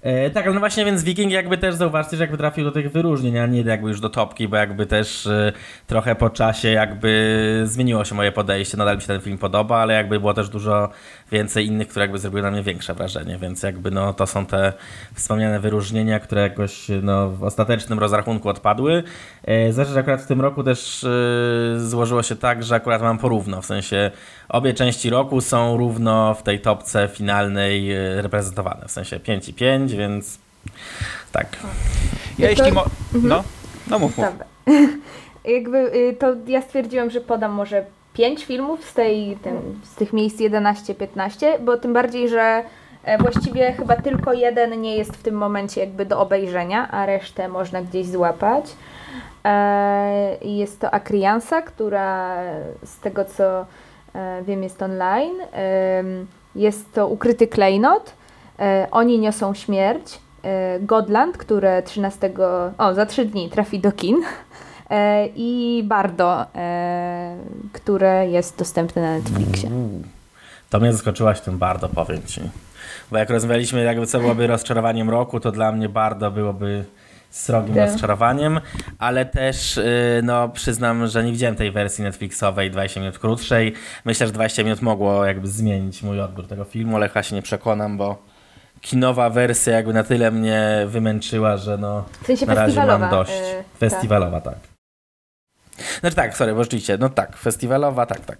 E, 0.02 0.30
tak, 0.30 0.54
no 0.54 0.60
właśnie, 0.60 0.84
więc 0.84 1.04
Viking 1.04 1.32
jakby 1.32 1.58
też 1.58 1.74
zauważcie, 1.74 2.16
że 2.16 2.22
jakby 2.22 2.38
trafił 2.38 2.64
do 2.64 2.72
tych 2.72 2.92
wyróżnień, 2.92 3.38
a 3.38 3.46
nie 3.46 3.60
jakby 3.60 3.88
już 3.88 4.00
do 4.00 4.08
topki, 4.08 4.48
bo 4.48 4.56
jakby 4.56 4.86
też 4.86 5.26
e, 5.26 5.52
trochę 5.86 6.14
po 6.14 6.30
czasie 6.30 6.68
jakby 6.68 7.62
zmieniło 7.64 8.04
się 8.04 8.14
moje 8.14 8.32
podejście, 8.32 8.76
nadal 8.76 8.96
mi 8.96 9.00
się 9.00 9.06
ten 9.06 9.20
film 9.20 9.38
podoba, 9.38 9.78
ale 9.78 9.94
jakby 9.94 10.20
było 10.20 10.34
też 10.34 10.48
dużo 10.48 10.88
więcej 11.32 11.66
innych, 11.66 11.88
które 11.88 12.04
jakby 12.04 12.18
zrobiły 12.18 12.42
na 12.42 12.50
mnie 12.50 12.62
większe 12.62 12.94
wrażenie, 12.94 13.38
więc 13.38 13.62
jakby 13.62 13.90
no 13.90 14.14
to 14.14 14.26
są 14.26 14.46
te 14.46 14.72
wspomniane 15.14 15.60
wyróżnienia, 15.60 16.20
które 16.20 16.42
jakoś 16.42 16.86
no, 17.02 17.28
w 17.28 17.44
ostatecznym 17.44 17.98
rozrachunku 17.98 18.48
odpadły. 18.48 19.02
E, 19.44 19.72
zresztą 19.72 19.98
akurat 19.98 20.22
w 20.22 20.26
tym 20.26 20.40
roku 20.40 20.64
też 20.64 21.06
złożyło 21.76 22.22
się 22.22 22.36
tak, 22.36 22.62
że 22.62 22.74
akurat 22.74 23.02
mam 23.02 23.18
porówno, 23.18 23.62
w 23.62 23.66
sensie 23.66 24.10
obie 24.48 24.74
części 24.74 25.10
roku 25.10 25.40
są 25.40 25.76
równo 25.76 26.34
w 26.34 26.42
tej 26.42 26.60
topce 26.60 27.08
finalnej 27.08 27.90
reprezentowane, 28.22 28.88
w 28.88 28.90
sensie 28.90 29.20
5 29.20 29.48
i 29.48 29.54
5, 29.54 29.94
więc 29.94 30.38
tak. 31.32 31.56
Ja 32.38 32.50
jeśli 32.50 32.72
mo... 32.72 32.84
Mhm. 33.14 33.28
No, 33.28 33.44
no 33.90 33.98
mów, 33.98 34.18
mów. 34.18 34.26
Jakby 35.44 35.78
y, 35.78 36.16
to 36.18 36.36
ja 36.46 36.62
stwierdziłam, 36.62 37.10
że 37.10 37.20
podam 37.20 37.52
może 37.52 37.84
pięć 38.12 38.44
filmów 38.44 38.84
z, 38.84 38.94
tej, 38.94 39.36
ten, 39.36 39.58
z 39.82 39.94
tych 39.94 40.12
miejsc 40.12 40.40
11-15, 40.40 41.46
bo 41.60 41.76
tym 41.76 41.92
bardziej, 41.92 42.28
że 42.28 42.62
e, 43.04 43.18
właściwie 43.18 43.72
chyba 43.72 43.96
tylko 43.96 44.32
jeden 44.32 44.80
nie 44.80 44.96
jest 44.96 45.16
w 45.16 45.22
tym 45.22 45.34
momencie 45.34 45.80
jakby 45.80 46.06
do 46.06 46.20
obejrzenia, 46.20 46.90
a 46.90 47.06
resztę 47.06 47.48
można 47.48 47.82
gdzieś 47.82 48.06
złapać. 48.06 48.64
E, 49.44 50.36
jest 50.42 50.80
to 50.80 50.90
Akriansa, 50.90 51.62
która 51.62 52.36
z 52.84 53.00
tego 53.00 53.24
co 53.24 53.66
e, 54.14 54.42
wiem 54.42 54.62
jest 54.62 54.82
online. 54.82 55.34
Jest 56.54 56.92
to 56.92 57.08
Ukryty 57.08 57.46
Klejnot, 57.46 58.12
oni 58.90 59.18
niosą 59.18 59.54
śmierć. 59.54 60.18
Godland, 60.80 61.36
które 61.36 61.82
13, 61.82 62.30
o 62.78 62.94
za 62.94 63.06
trzy 63.06 63.24
dni 63.24 63.50
trafi 63.50 63.78
do 63.78 63.92
kin. 63.92 64.16
E, 64.92 65.26
I 65.36 65.82
Bardo, 65.86 66.46
które 67.72 68.28
jest 68.28 68.58
dostępne 68.58 69.02
na 69.02 69.14
Netflixie. 69.18 69.70
To 70.70 70.80
mnie 70.80 70.92
zaskoczyłaś 70.92 71.40
tym 71.40 71.58
Bardo, 71.58 71.88
powiem 71.88 72.22
Ci. 72.26 72.40
Bo 73.10 73.18
jak 73.18 73.30
rozmawialiśmy, 73.30 73.82
jakby 73.82 74.06
co 74.06 74.20
byłoby 74.20 74.46
rozczarowaniem 74.46 75.10
roku, 75.10 75.40
to 75.40 75.52
dla 75.52 75.72
mnie 75.72 75.88
bardzo 75.88 76.30
byłoby 76.30 76.84
srogim 77.30 77.74
tak. 77.74 77.90
rozczarowaniem, 77.90 78.60
ale 78.98 79.26
też 79.26 79.76
y, 79.76 80.20
no, 80.24 80.48
przyznam, 80.48 81.06
że 81.06 81.24
nie 81.24 81.32
widziałem 81.32 81.56
tej 81.56 81.70
wersji 81.70 82.04
Netflixowej 82.04 82.70
20 82.70 83.00
minut 83.00 83.18
krótszej. 83.18 83.72
Myślę, 84.04 84.26
że 84.26 84.32
20 84.32 84.62
minut 84.62 84.82
mogło 84.82 85.24
jakby 85.24 85.48
zmienić 85.48 86.02
mój 86.02 86.20
odbiór 86.20 86.46
tego 86.46 86.64
filmu, 86.64 86.96
ale 86.96 87.08
chyba 87.08 87.22
się 87.22 87.34
nie 87.34 87.42
przekonam, 87.42 87.96
bo 87.96 88.22
kinowa 88.80 89.30
wersja 89.30 89.72
jakby 89.72 89.92
na 89.92 90.04
tyle 90.04 90.30
mnie 90.30 90.84
wymęczyła, 90.86 91.56
że 91.56 91.78
no 91.78 92.04
w 92.22 92.26
sensie 92.26 92.46
na 92.46 92.54
razie 92.54 92.86
mam 92.86 93.10
dość. 93.10 93.32
Yy, 93.32 93.64
festiwalowa, 93.78 94.40
tak. 94.40 94.54
tak. 94.54 94.71
Znaczy 96.00 96.16
tak, 96.16 96.36
sorry, 96.36 96.54
bo 96.54 96.64
rzeczywiście, 96.64 96.98
no 96.98 97.08
tak, 97.08 97.36
festiwalowa, 97.36 98.06
tak, 98.06 98.24
tak. 98.24 98.38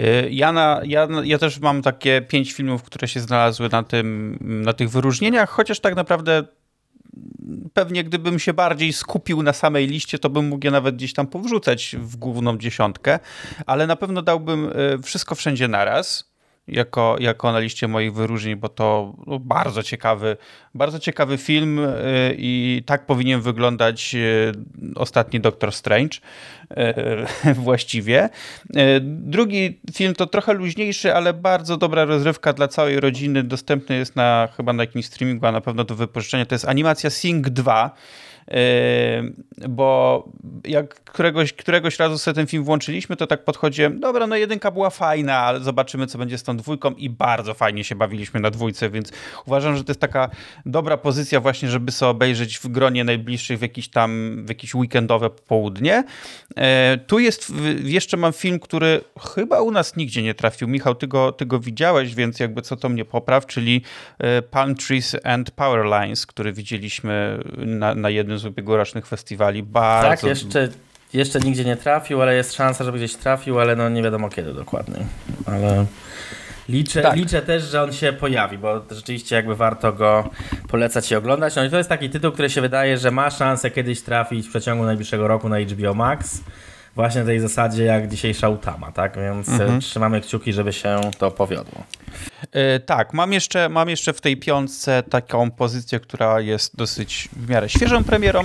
Y, 0.00 0.28
ja, 0.30 0.52
na, 0.52 0.80
ja, 0.84 1.08
ja 1.24 1.38
też 1.38 1.58
mam 1.58 1.82
takie 1.82 2.22
pięć 2.22 2.52
filmów, 2.52 2.82
które 2.82 3.08
się 3.08 3.20
znalazły 3.20 3.68
na, 3.68 3.82
tym, 3.82 4.38
na 4.40 4.72
tych 4.72 4.90
wyróżnieniach, 4.90 5.50
chociaż 5.50 5.80
tak 5.80 5.96
naprawdę 5.96 6.44
pewnie 7.74 8.04
gdybym 8.04 8.38
się 8.38 8.52
bardziej 8.52 8.92
skupił 8.92 9.42
na 9.42 9.52
samej 9.52 9.86
liście, 9.86 10.18
to 10.18 10.30
bym 10.30 10.48
mógł 10.48 10.66
je 10.66 10.70
nawet 10.70 10.96
gdzieś 10.96 11.12
tam 11.12 11.26
powrzucać 11.26 11.96
w 11.98 12.16
główną 12.16 12.58
dziesiątkę, 12.58 13.18
ale 13.66 13.86
na 13.86 13.96
pewno 13.96 14.22
dałbym 14.22 14.72
y, 14.98 15.02
wszystko 15.02 15.34
wszędzie 15.34 15.68
naraz 15.68 16.29
jako, 16.70 17.16
jako 17.20 17.52
na 17.52 17.58
liście 17.58 17.88
moich 17.88 18.14
wyróżnień, 18.14 18.56
bo 18.56 18.68
to 18.68 19.14
no, 19.26 19.38
bardzo 19.38 19.82
ciekawy, 19.82 20.36
bardzo 20.74 20.98
ciekawy 20.98 21.38
film 21.38 21.78
y, 21.78 22.34
i 22.38 22.82
tak 22.86 23.06
powinien 23.06 23.40
wyglądać 23.40 24.14
y, 24.14 24.52
ostatni 24.94 25.40
Doctor 25.40 25.72
Strange 25.72 26.18
właściwie. 27.54 28.28
Drugi 29.00 29.80
film 29.94 30.14
to 30.14 30.26
trochę 30.26 30.52
luźniejszy, 30.52 31.14
ale 31.14 31.34
bardzo 31.34 31.76
dobra 31.76 32.04
rozrywka 32.04 32.52
dla 32.52 32.68
całej 32.68 33.00
rodziny. 33.00 33.42
Dostępny 33.42 33.96
jest 33.96 34.16
na 34.16 34.48
chyba 34.56 34.72
na 34.72 34.82
jakimś 34.82 35.06
streamingu, 35.06 35.46
a 35.46 35.52
na 35.52 35.60
pewno 35.60 35.84
do 35.84 35.94
wypożyczenia. 35.94 36.46
To 36.46 36.54
jest 36.54 36.68
animacja 36.68 37.10
Sing 37.10 37.48
2 37.48 37.94
bo 39.68 40.24
jak 40.64 40.94
któregoś, 40.94 41.52
któregoś 41.52 41.98
razu 41.98 42.18
sobie 42.18 42.34
ten 42.34 42.46
film 42.46 42.64
włączyliśmy, 42.64 43.16
to 43.16 43.26
tak 43.26 43.44
podchodziłem, 43.44 44.00
dobra, 44.00 44.26
no 44.26 44.36
jedynka 44.36 44.70
była 44.70 44.90
fajna, 44.90 45.36
ale 45.36 45.60
zobaczymy, 45.60 46.06
co 46.06 46.18
będzie 46.18 46.38
z 46.38 46.42
tą 46.42 46.56
dwójką 46.56 46.90
i 46.90 47.10
bardzo 47.10 47.54
fajnie 47.54 47.84
się 47.84 47.94
bawiliśmy 47.94 48.40
na 48.40 48.50
dwójce, 48.50 48.90
więc 48.90 49.12
uważam, 49.46 49.76
że 49.76 49.84
to 49.84 49.90
jest 49.90 50.00
taka 50.00 50.30
dobra 50.66 50.96
pozycja 50.96 51.40
właśnie, 51.40 51.68
żeby 51.68 51.92
sobie 51.92 52.10
obejrzeć 52.10 52.58
w 52.58 52.68
gronie 52.68 53.04
najbliższych 53.04 53.58
w 53.58 53.62
jakiś 53.62 53.88
tam, 53.88 54.42
w 54.44 54.48
jakieś 54.48 54.74
weekendowe 54.74 55.30
południe. 55.30 56.04
E, 56.60 56.98
tu 57.06 57.18
jest, 57.18 57.52
jeszcze 57.82 58.16
mam 58.16 58.32
film, 58.32 58.58
który 58.58 59.00
chyba 59.34 59.60
u 59.60 59.70
nas 59.70 59.96
nigdzie 59.96 60.22
nie 60.22 60.34
trafił. 60.34 60.68
Michał, 60.68 60.94
ty 60.94 61.06
go, 61.06 61.32
ty 61.32 61.46
go 61.46 61.60
widziałeś, 61.60 62.14
więc 62.14 62.40
jakby 62.40 62.62
co 62.62 62.76
to 62.76 62.88
mnie 62.88 63.04
popraw, 63.04 63.46
czyli 63.46 63.82
e, 64.18 64.42
Palm 64.42 64.74
Trees 64.74 65.16
and 65.24 65.50
Power 65.50 65.84
Lines, 65.84 66.26
który 66.26 66.52
widzieliśmy 66.52 67.42
na, 67.56 67.94
na 67.94 68.10
jednym 68.10 68.38
z 68.38 68.44
ubiegłorocznych 68.44 69.06
festiwali. 69.06 69.62
Bardzo... 69.62 70.08
Tak, 70.08 70.22
jeszcze, 70.22 70.68
jeszcze 71.12 71.40
nigdzie 71.40 71.64
nie 71.64 71.76
trafił, 71.76 72.22
ale 72.22 72.34
jest 72.34 72.54
szansa, 72.54 72.84
żeby 72.84 72.98
gdzieś 72.98 73.14
trafił, 73.14 73.60
ale 73.60 73.76
no 73.76 73.88
nie 73.88 74.02
wiadomo 74.02 74.28
kiedy 74.28 74.54
dokładnie. 74.54 75.06
Ale 75.46 75.86
liczę, 76.70 77.02
tak. 77.02 77.16
liczę 77.16 77.42
też, 77.42 77.62
że 77.62 77.82
on 77.82 77.92
się 77.92 78.12
pojawi, 78.12 78.58
bo 78.58 78.82
rzeczywiście 78.90 79.36
jakby 79.36 79.56
warto 79.56 79.92
go 79.92 80.30
polecać 80.68 81.10
i 81.10 81.14
oglądać. 81.14 81.56
No 81.56 81.64
i 81.64 81.70
to 81.70 81.76
jest 81.76 81.88
taki 81.88 82.10
tytuł, 82.10 82.32
który 82.32 82.50
się 82.50 82.60
wydaje, 82.60 82.98
że 82.98 83.10
ma 83.10 83.30
szansę 83.30 83.70
kiedyś 83.70 84.02
trafić 84.02 84.46
w 84.46 84.50
przeciągu 84.50 84.84
najbliższego 84.84 85.28
roku 85.28 85.48
na 85.48 85.60
HBO 85.60 85.94
Max. 85.94 86.40
Właśnie 86.94 87.20
na 87.20 87.26
tej 87.26 87.40
zasadzie 87.40 87.84
jak 87.84 88.08
dzisiejsza 88.08 88.48
Utama, 88.48 88.92
tak? 88.92 89.16
Więc 89.16 89.48
mhm. 89.48 89.80
trzymamy 89.80 90.20
kciuki, 90.20 90.52
żeby 90.52 90.72
się 90.72 91.00
to 91.18 91.30
powiodło. 91.30 91.84
Yy, 92.54 92.80
tak, 92.86 93.14
mam 93.14 93.32
jeszcze, 93.32 93.68
mam 93.68 93.88
jeszcze 93.88 94.12
w 94.12 94.20
tej 94.20 94.36
piątce 94.36 95.02
taką 95.02 95.50
pozycję, 95.50 96.00
która 96.00 96.40
jest 96.40 96.76
dosyć 96.76 97.28
w 97.32 97.48
miarę 97.48 97.68
świeżą 97.68 98.04
premierą 98.04 98.42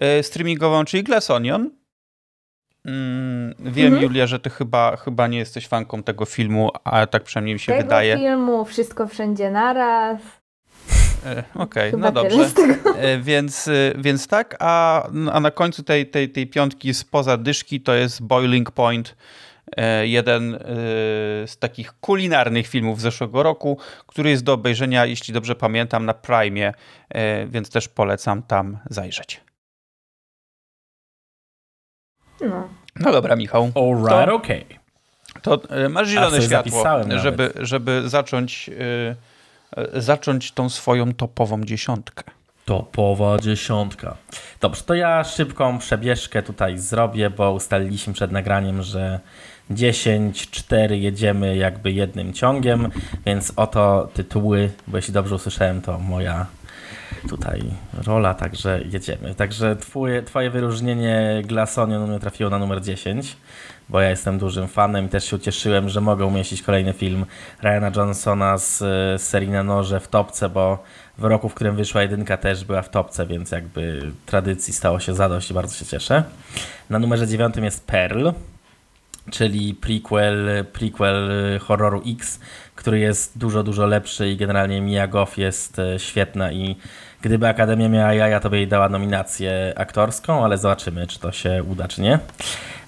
yy, 0.00 0.22
streamingową, 0.22 0.84
czyli 0.84 1.02
Glass 1.04 1.30
Onion. 1.30 1.70
Mm, 2.84 3.54
wiem, 3.58 3.86
mhm. 3.86 4.02
Julia, 4.02 4.26
że 4.26 4.40
ty 4.40 4.50
chyba, 4.50 4.96
chyba 4.96 5.26
nie 5.26 5.38
jesteś 5.38 5.68
fanką 5.68 6.02
tego 6.02 6.24
filmu, 6.24 6.70
a 6.84 7.06
tak 7.06 7.22
przynajmniej 7.22 7.54
mi 7.54 7.60
się 7.60 7.72
tego 7.72 7.82
wydaje. 7.82 8.12
Tego 8.12 8.28
filmu, 8.28 8.64
wszystko 8.64 9.06
wszędzie 9.06 9.50
naraz. 9.50 10.20
E, 11.26 11.44
okej, 11.54 11.88
okay, 11.88 12.00
no 12.00 12.12
dobrze. 12.12 12.48
E, 12.96 13.18
więc, 13.18 13.68
e, 13.68 13.72
więc 13.98 14.26
tak, 14.26 14.56
a, 14.58 15.02
a 15.32 15.40
na 15.40 15.50
końcu 15.50 15.82
tej, 15.82 16.06
tej, 16.06 16.28
tej 16.28 16.46
piątki 16.46 16.94
spoza 16.94 17.36
dyszki 17.36 17.80
to 17.80 17.94
jest 17.94 18.22
Boiling 18.22 18.70
Point, 18.70 19.16
jeden 20.02 20.58
z 21.46 21.58
takich 21.58 21.92
kulinarnych 22.00 22.66
filmów 22.66 23.00
zeszłego 23.00 23.42
roku, 23.42 23.78
który 24.06 24.30
jest 24.30 24.44
do 24.44 24.52
obejrzenia, 24.52 25.06
jeśli 25.06 25.34
dobrze 25.34 25.54
pamiętam, 25.54 26.06
na 26.06 26.14
Prime, 26.14 26.72
więc 27.46 27.70
też 27.70 27.88
polecam 27.88 28.42
tam 28.42 28.78
zajrzeć. 28.90 29.40
No, 32.40 32.68
no 32.96 33.12
dobra, 33.12 33.36
Michał. 33.36 33.72
Alright, 33.74 34.26
to, 34.26 34.34
okay. 34.34 34.64
To 35.42 35.60
masz 35.90 36.08
zielone 36.08 36.42
światło, 36.42 36.84
żeby, 37.18 37.52
żeby 37.60 38.08
zacząć 38.08 38.70
E, 39.76 40.00
zacząć 40.00 40.52
tą 40.52 40.68
swoją 40.68 41.14
topową 41.14 41.64
dziesiątkę. 41.64 42.24
Topowa 42.64 43.38
dziesiątka. 43.38 44.16
Dobrze, 44.60 44.82
to 44.82 44.94
ja 44.94 45.24
szybką 45.24 45.78
przebieżkę 45.78 46.42
tutaj 46.42 46.78
zrobię, 46.78 47.30
bo 47.30 47.52
ustaliliśmy 47.52 48.12
przed 48.12 48.32
nagraniem, 48.32 48.82
że 48.82 49.20
10-4 49.70 50.92
jedziemy 50.92 51.56
jakby 51.56 51.92
jednym 51.92 52.32
ciągiem, 52.32 52.90
więc 53.26 53.52
oto 53.56 54.08
tytuły, 54.14 54.70
bo 54.86 54.98
jeśli 54.98 55.14
dobrze 55.14 55.34
usłyszałem, 55.34 55.82
to 55.82 55.98
moja 55.98 56.46
tutaj 57.28 57.62
rola, 58.06 58.34
także 58.34 58.80
jedziemy. 58.90 59.34
Także 59.34 59.76
twoje, 59.76 60.22
twoje 60.22 60.50
wyróżnienie 60.50 61.42
Glassonion 61.44 62.08
mnie 62.08 62.20
trafiło 62.20 62.50
na 62.50 62.58
numer 62.58 62.82
10 62.82 63.36
bo 63.90 64.00
ja 64.00 64.10
jestem 64.10 64.38
dużym 64.38 64.68
fanem 64.68 65.06
i 65.06 65.08
też 65.08 65.24
się 65.24 65.36
ucieszyłem, 65.36 65.88
że 65.88 66.00
mogę 66.00 66.26
umieścić 66.26 66.62
kolejny 66.62 66.92
film 66.92 67.26
Ryana 67.62 67.90
Johnsona 67.96 68.58
z, 68.58 68.78
z 68.78 69.22
serii 69.22 69.48
na 69.50 69.62
noże 69.62 70.00
w 70.00 70.08
topce, 70.08 70.48
bo 70.48 70.84
w 71.18 71.24
roku, 71.24 71.48
w 71.48 71.54
którym 71.54 71.76
wyszła 71.76 72.02
jedynka 72.02 72.36
też 72.36 72.64
była 72.64 72.82
w 72.82 72.90
topce, 72.90 73.26
więc 73.26 73.50
jakby 73.50 74.12
tradycji 74.26 74.74
stało 74.74 75.00
się 75.00 75.14
zadość 75.14 75.50
i 75.50 75.54
bardzo 75.54 75.74
się 75.74 75.86
cieszę. 75.86 76.24
Na 76.90 76.98
numerze 76.98 77.26
dziewiątym 77.26 77.64
jest 77.64 77.86
Pearl, 77.86 78.28
czyli 79.30 79.74
prequel, 79.74 80.64
prequel 80.72 81.30
horroru 81.60 82.02
X, 82.06 82.40
który 82.74 82.98
jest 82.98 83.38
dużo, 83.38 83.62
dużo 83.62 83.86
lepszy 83.86 84.30
i 84.30 84.36
generalnie 84.36 84.80
Mia 84.80 85.06
Goff 85.06 85.38
jest 85.38 85.78
e, 85.78 85.98
świetna 85.98 86.52
i 86.52 86.76
gdyby 87.22 87.48
Akademia 87.48 87.88
miała 87.88 88.14
jaja, 88.14 88.40
to 88.40 88.50
by 88.50 88.56
jej 88.56 88.68
dała 88.68 88.88
nominację 88.88 89.72
aktorską, 89.76 90.44
ale 90.44 90.58
zobaczymy, 90.58 91.06
czy 91.06 91.18
to 91.18 91.32
się 91.32 91.62
uda, 91.68 91.88
czy 91.88 92.00
nie. 92.00 92.18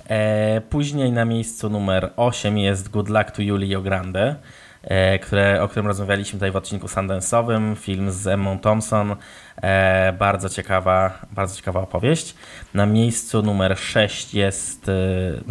E, 0.08 0.60
później 0.60 1.12
na 1.12 1.24
miejscu 1.24 1.70
numer 1.70 2.10
8 2.16 2.58
jest 2.58 2.88
Good 2.88 3.08
Luck 3.08 3.30
to 3.30 3.42
Julio 3.42 3.82
Grande, 3.82 4.36
e, 4.82 5.18
które, 5.18 5.62
o 5.62 5.68
którym 5.68 5.86
rozmawialiśmy 5.86 6.38
tutaj 6.38 6.50
w 6.50 6.56
odcinku 6.56 6.86
Sundance'owym, 6.86 7.76
film 7.76 8.10
z 8.10 8.26
Emmą 8.26 8.58
Thompson. 8.58 9.16
E, 9.62 10.12
bardzo 10.18 10.48
ciekawa, 10.48 11.18
bardzo 11.32 11.56
ciekawa 11.56 11.80
opowieść. 11.80 12.34
Na 12.74 12.86
miejscu 12.86 13.42
numer 13.42 13.78
6 13.78 14.34
jest, 14.34 14.90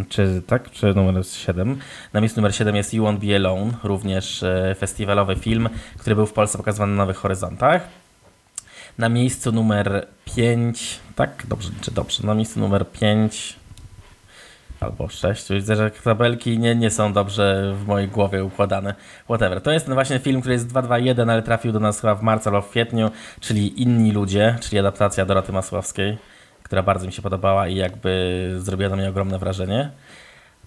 czy 0.08 0.42
tak, 0.46 0.70
czy 0.70 0.94
numer 0.94 1.26
7? 1.26 1.78
Na 2.12 2.20
miejscu 2.20 2.40
numer 2.40 2.54
7 2.54 2.76
jest 2.76 2.94
You 2.94 3.04
Won't 3.04 3.18
Be 3.18 3.36
Alone, 3.36 3.72
również 3.82 4.44
festiwalowy 4.78 5.36
film, 5.36 5.68
który 5.98 6.16
był 6.16 6.26
w 6.26 6.32
Polsce 6.32 6.58
pokazywany 6.58 6.92
na 6.92 7.02
Nowych 7.02 7.16
Horyzontach. 7.16 8.01
Na 8.98 9.08
miejscu 9.08 9.52
numer 9.52 10.06
5, 10.24 11.00
tak, 11.16 11.46
dobrze 11.48 11.70
liczę, 11.70 11.90
dobrze. 11.90 12.26
Na 12.26 12.34
miejscu 12.34 12.60
numer 12.60 12.90
5 12.90 13.56
albo 14.80 15.08
6. 15.08 15.48
Widzę, 15.50 15.76
że 15.76 15.90
tabelki 15.90 16.58
nie, 16.58 16.74
nie 16.74 16.90
są 16.90 17.12
dobrze 17.12 17.74
w 17.76 17.86
mojej 17.86 18.08
głowie 18.08 18.44
układane. 18.44 18.94
Whatever. 19.24 19.60
To 19.60 19.70
jest 19.70 19.86
ten 19.86 19.94
właśnie 19.94 20.18
film, 20.18 20.40
który 20.40 20.54
jest 20.54 20.66
221, 20.66 21.30
ale 21.30 21.42
trafił 21.42 21.72
do 21.72 21.80
nas 21.80 22.00
chyba 22.00 22.14
w 22.14 22.22
marcu 22.22 22.48
albo 22.48 22.62
w 22.62 22.70
kwietniu, 22.70 23.10
czyli 23.40 23.82
Inni 23.82 24.12
Ludzie, 24.12 24.58
czyli 24.60 24.78
adaptacja 24.78 25.24
Doroty 25.24 25.52
Masłowskiej, 25.52 26.18
która 26.62 26.82
bardzo 26.82 27.06
mi 27.06 27.12
się 27.12 27.22
podobała 27.22 27.68
i 27.68 27.76
jakby 27.76 28.54
zrobiła 28.58 28.90
na 28.90 28.96
mnie 28.96 29.08
ogromne 29.08 29.38
wrażenie. 29.38 29.90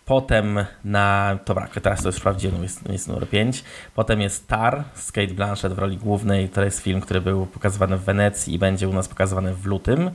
Potem 0.06 0.66
na, 0.84 1.40
dobra, 1.46 1.68
teraz 1.82 2.02
to 2.02 2.10
już 2.10 2.16
sprawdziłem, 2.16 2.64
jest, 2.64 2.90
jest 2.90 3.08
numer 3.08 3.30
5. 3.30 3.64
Potem 3.96 4.22
jest 4.22 4.48
Tar 4.48 4.84
z 4.94 5.12
Kate 5.12 5.34
Blanchett 5.34 5.74
w 5.74 5.80
roli 5.80 5.98
głównej. 5.98 6.50
To 6.50 6.64
jest 6.64 6.80
film, 6.80 7.02
który 7.02 7.22
był 7.22 7.46
pokazywany 7.46 7.98
w 7.98 8.04
Wenecji 8.04 8.54
i 8.54 8.60
będzie 8.60 8.90
u 8.90 8.94
nas 8.94 9.08
pokazywany 9.08 9.54
w 9.54 9.66
lutym. 9.66 10.12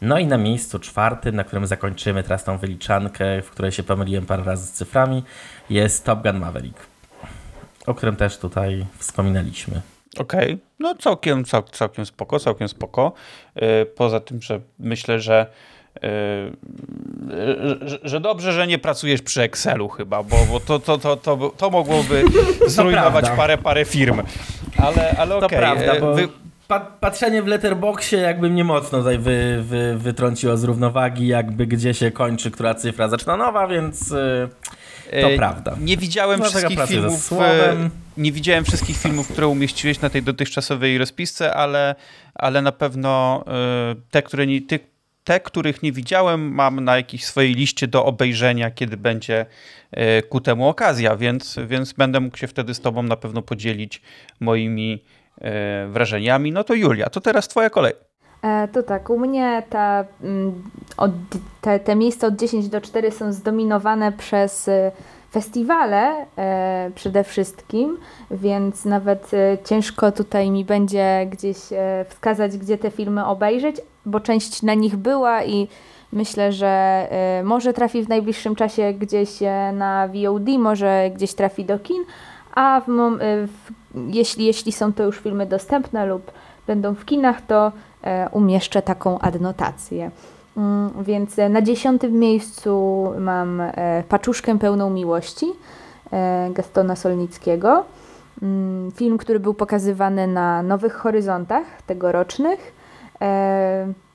No 0.00 0.18
i 0.18 0.26
na 0.26 0.38
miejscu 0.38 0.78
czwartym, 0.78 1.36
na 1.36 1.44
którym 1.44 1.66
zakończymy 1.66 2.22
teraz 2.22 2.44
tą 2.44 2.58
wyliczankę, 2.58 3.42
w 3.42 3.50
której 3.50 3.72
się 3.72 3.82
pomyliłem 3.82 4.26
parę 4.26 4.44
razy 4.44 4.66
z 4.66 4.72
cyframi, 4.72 5.22
jest 5.70 6.04
Top 6.04 6.22
Gun 6.22 6.38
Maverick, 6.38 6.86
o 7.86 7.94
którym 7.94 8.16
też 8.16 8.38
tutaj 8.38 8.86
wspominaliśmy. 8.98 9.80
Okej, 10.18 10.54
okay. 10.54 10.58
no 10.78 10.94
całkiem, 10.94 11.44
cał, 11.44 11.62
całkiem 11.62 12.06
spoko, 12.06 12.38
całkiem 12.38 12.68
spoko. 12.68 13.12
Y, 13.56 13.86
poza 13.86 14.20
tym, 14.20 14.42
że 14.42 14.60
myślę, 14.78 15.20
że 15.20 15.46
że, 17.80 17.98
że, 18.02 18.20
dobrze, 18.20 18.52
że 18.52 18.66
nie 18.66 18.78
pracujesz 18.78 19.22
przy 19.22 19.42
Excelu 19.42 19.88
chyba, 19.88 20.22
bo, 20.22 20.36
bo 20.50 20.60
to, 20.60 20.78
to, 20.78 20.98
to, 20.98 21.16
to, 21.16 21.52
to 21.56 21.70
mogłoby 21.70 22.24
zrujnować 22.66 23.30
parę, 23.30 23.58
parę 23.58 23.84
firm. 23.84 24.22
Ale, 24.76 25.14
ale 25.18 25.36
okej. 25.36 25.58
Okay. 25.58 25.76
To 25.76 25.76
prawda, 25.76 26.00
bo... 26.00 26.14
Wy 26.14 26.28
patrzenie 27.00 27.42
w 27.42 27.46
letterboxie 27.46 28.18
jakby 28.18 28.50
mnie 28.50 28.64
mocno 28.64 28.98
tutaj 28.98 29.18
wy, 29.18 29.62
wy, 29.62 29.98
wytrąciło 29.98 30.56
z 30.56 30.64
równowagi, 30.64 31.26
jakby 31.26 31.66
gdzie 31.66 31.94
się 31.94 32.10
kończy, 32.10 32.50
która 32.50 32.74
cyfra 32.74 33.08
zaczyna 33.08 33.36
nowa, 33.36 33.66
więc 33.66 34.12
y, 34.12 34.48
to 35.10 35.30
e, 35.30 35.36
prawda. 35.36 35.76
Nie 35.80 35.96
widziałem 35.96 36.40
no, 36.40 36.46
wszystkich 36.46 36.84
filmów. 36.86 37.30
Nie 38.16 38.32
widziałem 38.32 38.64
wszystkich 38.64 38.96
filmów, 38.96 39.28
które 39.28 39.46
umieściłeś 39.48 40.00
na 40.00 40.10
tej 40.10 40.22
dotychczasowej 40.22 40.98
rozpisce, 40.98 41.54
ale, 41.54 41.94
ale 42.34 42.62
na 42.62 42.72
pewno 42.72 43.44
te, 44.10 44.22
które 44.22 44.46
nie, 44.46 44.60
ty, 44.60 44.80
te, 45.24 45.40
których 45.40 45.82
nie 45.82 45.92
widziałem, 45.92 46.54
mam 46.54 46.80
na 46.80 46.96
jakiejś 46.96 47.24
swojej 47.24 47.54
liście 47.54 47.88
do 47.88 48.04
obejrzenia, 48.04 48.70
kiedy 48.70 48.96
będzie 48.96 49.46
y, 49.92 50.22
ku 50.22 50.40
temu 50.40 50.68
okazja, 50.68 51.16
więc, 51.16 51.58
więc 51.66 51.92
będę 51.92 52.20
mógł 52.20 52.36
się 52.36 52.46
wtedy 52.46 52.74
z 52.74 52.80
tobą 52.80 53.02
na 53.02 53.16
pewno 53.16 53.42
podzielić 53.42 54.02
moimi 54.40 55.02
E, 55.40 55.86
wrażeniami. 55.88 56.52
No 56.52 56.64
to 56.64 56.74
Julia, 56.74 57.10
to 57.10 57.20
teraz 57.20 57.48
twoja 57.48 57.70
kolej. 57.70 57.92
E, 58.42 58.68
to 58.68 58.82
tak, 58.82 59.10
u 59.10 59.18
mnie 59.18 59.62
ta, 59.70 60.04
mm, 60.22 60.62
od, 60.96 61.10
te, 61.60 61.80
te 61.80 61.96
miejsca 61.96 62.26
od 62.26 62.36
10 62.36 62.68
do 62.68 62.80
4 62.80 63.10
są 63.10 63.32
zdominowane 63.32 64.12
przez 64.12 64.68
e, 64.68 64.92
festiwale 65.32 66.26
e, 66.38 66.90
przede 66.94 67.24
wszystkim, 67.24 67.98
więc 68.30 68.84
nawet 68.84 69.34
e, 69.34 69.58
ciężko 69.64 70.12
tutaj 70.12 70.50
mi 70.50 70.64
będzie 70.64 71.26
gdzieś 71.30 71.56
e, 71.72 72.04
wskazać, 72.08 72.58
gdzie 72.58 72.78
te 72.78 72.90
filmy 72.90 73.26
obejrzeć, 73.26 73.76
bo 74.06 74.20
część 74.20 74.62
na 74.62 74.74
nich 74.74 74.96
była 74.96 75.44
i 75.44 75.68
myślę, 76.12 76.52
że 76.52 77.06
może 77.44 77.72
trafi 77.72 78.02
w 78.02 78.08
najbliższym 78.08 78.54
czasie 78.54 78.92
gdzieś 78.92 79.30
na 79.72 80.08
VOD, 80.08 80.48
może 80.58 81.10
gdzieś 81.14 81.34
trafi 81.34 81.64
do 81.64 81.78
kin, 81.78 82.04
a 82.54 82.80
w, 82.86 82.90
w 83.46 83.72
jeśli, 84.14 84.44
jeśli 84.46 84.72
są 84.72 84.92
to 84.92 85.02
już 85.02 85.18
filmy 85.18 85.46
dostępne 85.46 86.06
lub 86.06 86.32
będą 86.66 86.94
w 86.94 87.04
kinach, 87.04 87.46
to 87.46 87.72
e, 88.02 88.28
umieszczę 88.32 88.82
taką 88.82 89.18
adnotację. 89.18 90.10
Mm, 90.56 90.90
więc 91.04 91.38
e, 91.38 91.48
na 91.48 91.62
dziesiątym 91.62 92.12
miejscu 92.18 93.04
mam 93.18 93.60
e, 93.60 94.04
Paczuszkę 94.08 94.58
pełną 94.58 94.90
miłości 94.90 95.46
Gastona 96.50 96.96
Solnickiego. 96.96 97.84
Mm, 98.42 98.92
film, 98.92 99.18
który 99.18 99.40
był 99.40 99.54
pokazywany 99.54 100.26
na 100.26 100.62
Nowych 100.62 100.94
Horyzontach 100.94 101.82
tegorocznych. 101.86 102.81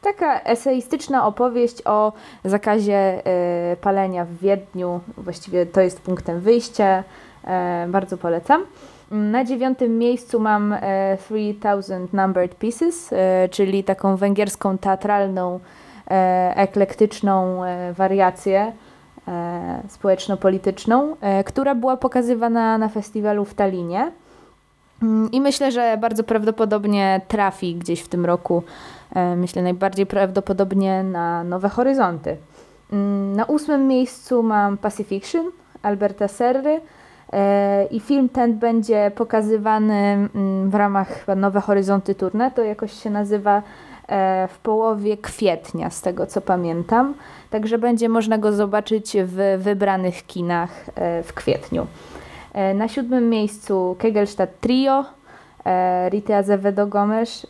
Taka 0.02 0.42
eseistyczna 0.42 1.28
opowieść 1.28 1.82
o 1.86 2.14
zakazie 2.46 3.22
palenia 3.82 4.26
w 4.26 4.34
Wiedniu. 4.38 5.00
Właściwie 5.18 5.66
to 5.66 5.82
jest 5.82 6.02
punktem 6.02 6.40
wyjścia. 6.40 7.04
Bardzo 7.88 8.18
polecam. 8.18 8.66
Na 9.12 9.44
dziewiątym 9.44 9.98
miejscu 9.98 10.40
mam 10.40 10.76
3000 11.20 11.96
e, 11.96 12.00
Numbered 12.14 12.56
Pieces, 12.56 13.14
e, 13.14 13.50
czyli 13.50 13.84
taką 13.84 14.16
węgierską 14.16 14.78
teatralną, 14.78 15.60
e, 16.12 16.54
eklektyczną 16.56 17.62
wariację 17.94 18.72
społeczno-polityczną, 19.88 21.16
która 21.46 21.76
była 21.76 21.98
pokazywana 21.98 22.78
na 22.78 22.90
festiwalu 22.90 23.46
w 23.46 23.54
Talinie. 23.54 24.12
Mm, 25.04 25.32
I 25.32 25.42
myślę, 25.42 25.72
że 25.72 25.98
bardzo 26.02 26.24
prawdopodobnie 26.24 27.22
trafi 27.28 27.76
gdzieś 27.76 28.02
w 28.02 28.08
tym 28.08 28.26
roku. 28.26 28.64
Myślę 29.36 29.62
najbardziej 29.62 30.06
prawdopodobnie 30.06 31.04
na 31.04 31.44
Nowe 31.44 31.70
Horyzonty. 31.70 32.38
Mm, 32.94 33.36
na 33.36 33.46
ósmym 33.46 33.88
miejscu 33.88 34.44
mam 34.44 34.78
Pacifiction 34.78 35.52
Alberta 35.82 36.28
Serry. 36.28 36.82
E, 37.34 37.86
I 37.86 38.00
film 38.00 38.30
ten 38.30 38.60
będzie 38.60 39.12
pokazywany 39.16 39.94
mm, 39.94 40.70
w 40.70 40.76
ramach 40.76 41.26
Nowe 41.36 41.62
Horyzonty 41.62 42.16
Tourne, 42.16 42.52
to 42.52 42.64
jakoś 42.64 42.94
się 43.04 43.10
nazywa 43.10 43.64
e, 44.08 44.48
w 44.48 44.60
połowie 44.60 45.18
kwietnia, 45.18 45.90
z 45.90 46.02
tego 46.02 46.28
co 46.28 46.42
pamiętam. 46.42 47.14
Także 47.50 47.78
będzie 47.78 48.10
można 48.10 48.38
go 48.38 48.52
zobaczyć 48.52 49.18
w 49.24 49.58
wybranych 49.64 50.26
kinach 50.26 50.86
e, 50.96 51.24
w 51.24 51.34
kwietniu. 51.34 51.88
Na 52.76 52.88
siódmym 52.88 53.30
miejscu 53.30 53.96
Kegelstadt 54.00 54.60
Trio, 54.60 55.06
Rita 56.10 56.38
Azevedo 56.38 56.88
Gomes, 56.88 57.48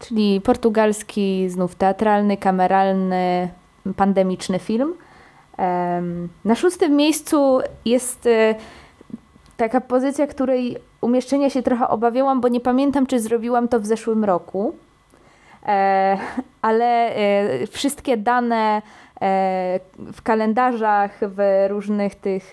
czyli 0.00 0.40
portugalski, 0.40 1.48
znów 1.48 1.74
teatralny, 1.74 2.36
kameralny, 2.36 3.48
pandemiczny 3.96 4.58
film. 4.58 4.94
Na 6.44 6.54
szóstym 6.54 6.96
miejscu 6.96 7.60
jest 7.84 8.26
e, 8.26 8.54
taka 9.56 9.80
pozycja, 9.80 10.26
której 10.26 10.76
umieszczenia 11.00 11.50
się 11.50 11.62
trochę 11.62 11.88
obawiałam, 11.88 12.40
bo 12.40 12.48
nie 12.48 12.60
pamiętam, 12.60 13.06
czy 13.06 13.20
zrobiłam 13.20 13.68
to 13.68 13.80
w 13.80 13.86
zeszłym 13.86 14.24
roku. 14.24 14.74
E, 15.66 16.18
ale 16.62 17.14
e, 17.14 17.66
wszystkie 17.66 18.16
dane 18.16 18.82
w 20.12 20.22
kalendarzach, 20.22 21.18
w 21.20 21.66
różnych 21.68 22.14
tych 22.14 22.52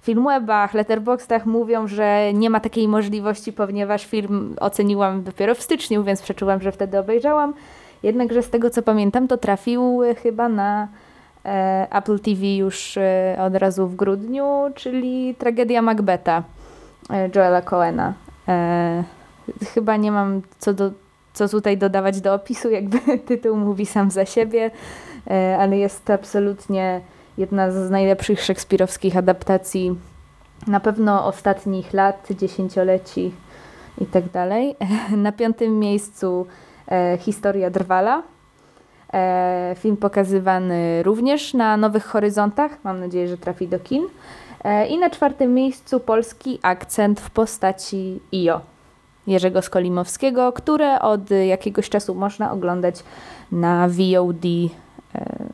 filmwebach, 0.00 0.74
letterboxdach 0.74 1.46
mówią, 1.46 1.86
że 1.86 2.32
nie 2.32 2.50
ma 2.50 2.60
takiej 2.60 2.88
możliwości, 2.88 3.52
ponieważ 3.52 4.06
film 4.06 4.56
oceniłam 4.60 5.22
dopiero 5.22 5.54
w 5.54 5.62
styczniu, 5.62 6.04
więc 6.04 6.22
przeczułam, 6.22 6.60
że 6.60 6.72
wtedy 6.72 6.98
obejrzałam. 6.98 7.54
Jednakże 8.02 8.42
z 8.42 8.50
tego 8.50 8.70
co 8.70 8.82
pamiętam, 8.82 9.28
to 9.28 9.36
trafił 9.36 10.00
chyba 10.22 10.48
na 10.48 10.88
E, 11.44 11.86
Apple 11.90 12.18
TV 12.18 12.46
już 12.46 12.96
e, 12.96 13.36
od 13.40 13.56
razu 13.56 13.86
w 13.86 13.96
grudniu, 13.96 14.44
czyli 14.74 15.34
Tragedia 15.34 15.82
Macbeta 15.82 16.42
e, 17.10 17.30
Joela 17.34 17.62
Coena. 17.62 18.14
Chyba 19.74 19.96
nie 19.96 20.12
mam 20.12 20.42
co, 20.58 20.74
do, 20.74 20.90
co 21.32 21.48
tutaj 21.48 21.78
dodawać 21.78 22.20
do 22.20 22.34
opisu, 22.34 22.70
jakby 22.70 22.98
tytuł 23.28 23.56
mówi 23.56 23.86
sam 23.86 24.10
za 24.10 24.24
siebie, 24.24 24.70
ale 25.58 25.78
jest 25.78 26.04
to 26.04 26.12
absolutnie 26.12 27.00
jedna 27.38 27.70
z 27.70 27.90
najlepszych 27.90 28.42
szekspirowskich 28.42 29.16
adaptacji 29.16 29.98
na 30.66 30.80
pewno 30.80 31.26
ostatnich 31.26 31.92
lat, 31.92 32.28
dziesięcioleci 32.30 33.32
i 34.00 34.06
tak 34.06 34.30
dalej. 34.30 34.76
Na 35.16 35.32
piątym 35.32 35.78
miejscu 35.78 36.46
Historia 37.18 37.70
Drwala 37.70 38.22
E, 39.14 39.76
film 39.78 39.96
pokazywany 39.96 41.02
również 41.02 41.54
na 41.54 41.76
Nowych 41.76 42.04
Horyzontach. 42.04 42.78
Mam 42.84 43.00
nadzieję, 43.00 43.28
że 43.28 43.38
trafi 43.38 43.68
do 43.68 43.78
kin. 43.78 44.04
E, 44.64 44.86
I 44.86 44.98
na 44.98 45.10
czwartym 45.10 45.54
miejscu 45.54 46.00
polski 46.00 46.58
akcent 46.62 47.20
w 47.20 47.30
postaci 47.30 48.20
IO 48.32 48.60
Jerzego 49.26 49.62
Skolimowskiego, 49.62 50.52
które 50.52 51.00
od 51.00 51.30
jakiegoś 51.30 51.88
czasu 51.88 52.14
można 52.14 52.52
oglądać 52.52 53.04
na 53.52 53.88
VOD 53.88 54.44
e, 54.44 54.83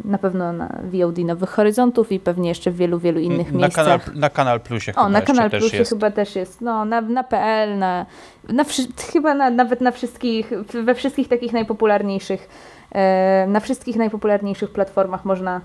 na 0.05 0.18
pewno 0.18 0.53
na 0.53 0.81
VOD 0.92 1.18
Nowych 1.18 1.51
Horyzontów 1.51 2.12
i 2.12 2.20
pewnie 2.20 2.49
jeszcze 2.49 2.70
w 2.70 2.77
wielu, 2.77 2.99
wielu 2.99 3.20
innych 3.20 3.53
na 3.53 3.59
miejscach. 3.59 3.85
Kanal, 3.85 4.01
na 4.14 4.31
Kanal 4.31 4.61
Plusie 4.61 4.94
O, 4.96 5.09
na 5.09 5.23
Kanal 5.23 5.51
Plusie 5.51 5.77
jest. 5.77 5.90
chyba 5.90 6.11
też 6.11 6.37
jest. 6.37 6.61
No, 6.61 6.85
na, 6.85 7.01
na 7.01 7.25
PL, 7.25 7.79
na, 7.79 8.07
na 8.49 8.64
chyba 9.12 9.35
na, 9.35 9.51
nawet 9.51 9.81
na 9.81 9.90
wszystkich, 9.90 10.51
we 10.85 10.94
wszystkich 10.94 11.29
takich 11.29 11.53
najpopularniejszych 11.53 12.49
E, 12.92 13.46
na 13.49 13.61
wszystkich 13.61 13.96
najpopularniejszych 13.96 14.70
platformach 14.70 15.25
można 15.25 15.61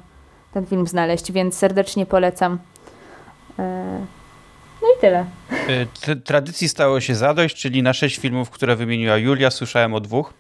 ten 0.54 0.66
film 0.66 0.88
znaleźć, 0.88 1.32
więc 1.32 1.58
serdecznie 1.58 2.06
polecam. 2.06 2.60
E, 3.60 4.00
no 4.82 4.88
i 4.98 5.02
tyle. 5.02 5.26
E, 6.08 6.16
tradycji 6.16 6.70
stało 6.70 7.02
się 7.02 7.16
zadość, 7.16 7.56
czyli 7.56 7.84
na 7.84 7.94
sześć 7.94 8.18
filmów, 8.18 8.50
które 8.50 8.76
wymieniła 8.76 9.18
Julia, 9.18 9.52
słyszałem 9.52 9.94
o 9.94 10.00
dwóch. 10.00 10.34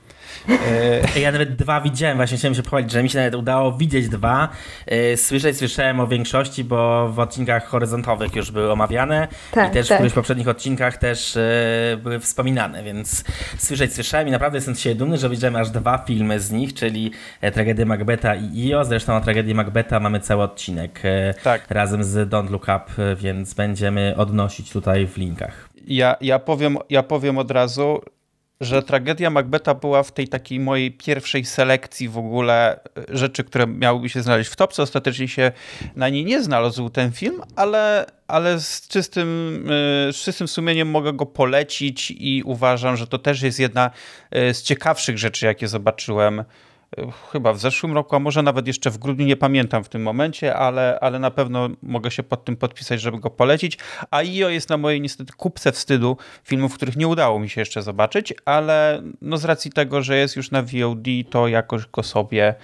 E, 0.50 1.20
ja 1.20 1.32
nawet 1.32 1.56
dwa 1.56 1.82
widziałem, 1.82 2.18
właśnie 2.18 2.38
chciałem 2.38 2.56
się 2.56 2.64
pochwalić, 2.64 2.92
że 2.92 3.04
mi 3.04 3.10
się 3.10 3.18
nawet 3.18 3.36
udało 3.36 3.72
widzieć 3.72 4.10
dwa. 4.10 4.50
E, 4.86 5.18
słyszeć 5.18 5.58
słyszałem 5.58 6.00
o 6.00 6.08
większości, 6.08 6.64
bo 6.64 7.10
w 7.10 7.20
odcinkach 7.20 7.68
horyzontowych 7.68 8.36
już 8.36 8.52
były 8.52 8.72
omawiane 8.72 9.28
tak, 9.52 9.70
i 9.70 9.74
też 9.74 9.88
tak. 9.88 9.96
w 9.96 9.98
których 9.98 10.14
poprzednich 10.14 10.48
odcinkach 10.48 10.98
też 10.98 11.38
e, 11.38 11.98
były 12.04 12.20
wspominane, 12.20 12.84
więc 12.84 13.24
słyszeć 13.58 13.94
słyszałem 13.94 14.28
i 14.28 14.32
naprawdę 14.32 14.58
jestem 14.58 14.76
się 14.76 14.96
dumny, 14.96 15.18
że 15.18 15.30
widziałem 15.30 15.56
aż 15.56 15.70
dwa 15.70 15.98
filmy 15.98 16.40
z 16.40 16.52
nich, 16.52 16.74
czyli 16.74 17.12
Tragedię 17.54 17.86
Macbeta 17.86 18.36
i 18.36 18.68
IO. 18.68 18.86
Zresztą 18.86 19.16
o 19.16 19.22
Tragedii 19.22 19.56
Macbeta 19.56 20.00
mamy 20.00 20.20
cały 20.20 20.44
odcinek 20.44 21.02
tak. 21.44 21.66
razem 21.70 22.04
z 22.04 22.30
Don't 22.30 22.50
Look 22.50 22.64
Up, 22.64 23.16
więc 23.16 23.54
będziemy 23.54 24.14
odnosić 24.18 24.72
tutaj 24.72 25.08
w 25.08 25.18
linkach. 25.18 25.70
Ja, 25.88 26.16
ja, 26.22 26.40
powiem, 26.40 26.78
ja 26.90 27.04
powiem 27.04 27.38
od 27.38 27.52
razu, 27.52 28.02
że 28.62 28.84
tragedia 28.84 29.30
Macbeta 29.30 29.74
była 29.74 30.04
w 30.04 30.12
tej 30.12 30.28
takiej 30.28 30.60
mojej 30.60 30.92
pierwszej 30.92 31.46
selekcji 31.46 32.10
w 32.10 32.18
ogóle 32.18 32.80
e, 32.80 32.80
rzeczy, 33.10 33.44
które 33.44 33.68
miałyby 33.68 34.10
się 34.10 34.22
znaleźć 34.22 34.50
w 34.50 34.56
topce. 34.56 34.84
Ostatecznie 34.84 35.28
się 35.28 35.52
na 35.96 36.10
niej 36.10 36.26
nie 36.26 36.44
znalazł 36.44 36.90
ten 36.90 37.12
film, 37.12 37.42
ale, 37.56 38.06
ale 38.28 38.60
z, 38.60 38.88
czystym, 38.88 39.64
e, 40.10 40.14
z 40.14 40.16
czystym 40.16 40.48
sumieniem 40.48 40.90
mogę 40.90 41.14
go 41.14 41.26
polecić 41.26 42.12
i 42.12 42.44
uważam, 42.46 42.98
że 42.98 43.08
to 43.08 43.20
też 43.20 43.42
jest 43.42 43.60
jedna 43.60 43.92
e, 44.32 44.54
z 44.54 44.64
ciekawszych 44.64 45.18
rzeczy, 45.18 45.46
jakie 45.46 45.68
zobaczyłem 45.68 46.44
chyba 47.32 47.54
w 47.54 47.60
zeszłym 47.60 47.94
roku, 47.94 48.16
a 48.16 48.20
może 48.20 48.44
nawet 48.44 48.68
jeszcze 48.68 48.92
w 48.92 48.98
grudniu, 48.98 49.26
nie 49.26 49.38
pamiętam 49.38 49.84
w 49.84 49.90
tym 49.90 50.02
momencie, 50.02 50.56
ale, 50.56 51.00
ale 51.02 51.20
na 51.20 51.32
pewno 51.32 51.70
mogę 51.84 52.12
się 52.12 52.24
pod 52.24 52.46
tym 52.46 52.58
podpisać, 52.58 53.02
żeby 53.02 53.20
go 53.20 53.30
polecić. 53.30 53.78
A 54.12 54.18
IO 54.18 54.50
jest 54.50 54.70
na 54.70 54.78
mojej 54.78 55.02
niestety 55.02 55.34
kupce 55.34 55.72
wstydu 55.72 56.18
filmów, 56.44 56.76
których 56.76 56.96
nie 56.96 57.08
udało 57.08 57.40
mi 57.40 57.50
się 57.50 57.62
jeszcze 57.62 57.82
zobaczyć, 57.82 58.34
ale 58.46 59.02
no 59.22 59.38
z 59.38 59.46
racji 59.46 59.72
tego, 59.72 60.02
że 60.02 60.18
jest 60.18 60.36
już 60.36 60.52
na 60.52 60.62
VOD, 60.62 61.08
to 61.30 61.48
jakoś 61.48 61.88
go 61.88 62.04
sobie 62.04 62.56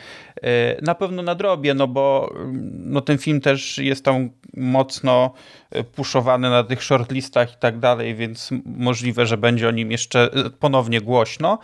na 0.81 0.95
pewno 0.95 1.21
nadrobię, 1.21 1.73
no 1.73 1.87
bo 1.87 2.33
no 2.73 3.01
ten 3.01 3.17
film 3.17 3.41
też 3.41 3.77
jest 3.77 4.05
tam 4.05 4.29
mocno 4.53 5.33
y, 5.75 5.83
puszowany 5.83 6.49
na 6.49 6.63
tych 6.63 6.83
shortlistach 6.83 7.53
i 7.53 7.57
tak 7.59 7.79
dalej, 7.79 8.15
więc 8.15 8.49
możliwe, 8.65 9.25
że 9.25 9.37
będzie 9.37 9.67
o 9.67 9.71
nim 9.71 9.91
jeszcze 9.91 10.29
ponownie 10.59 11.01
głośno. 11.01 11.59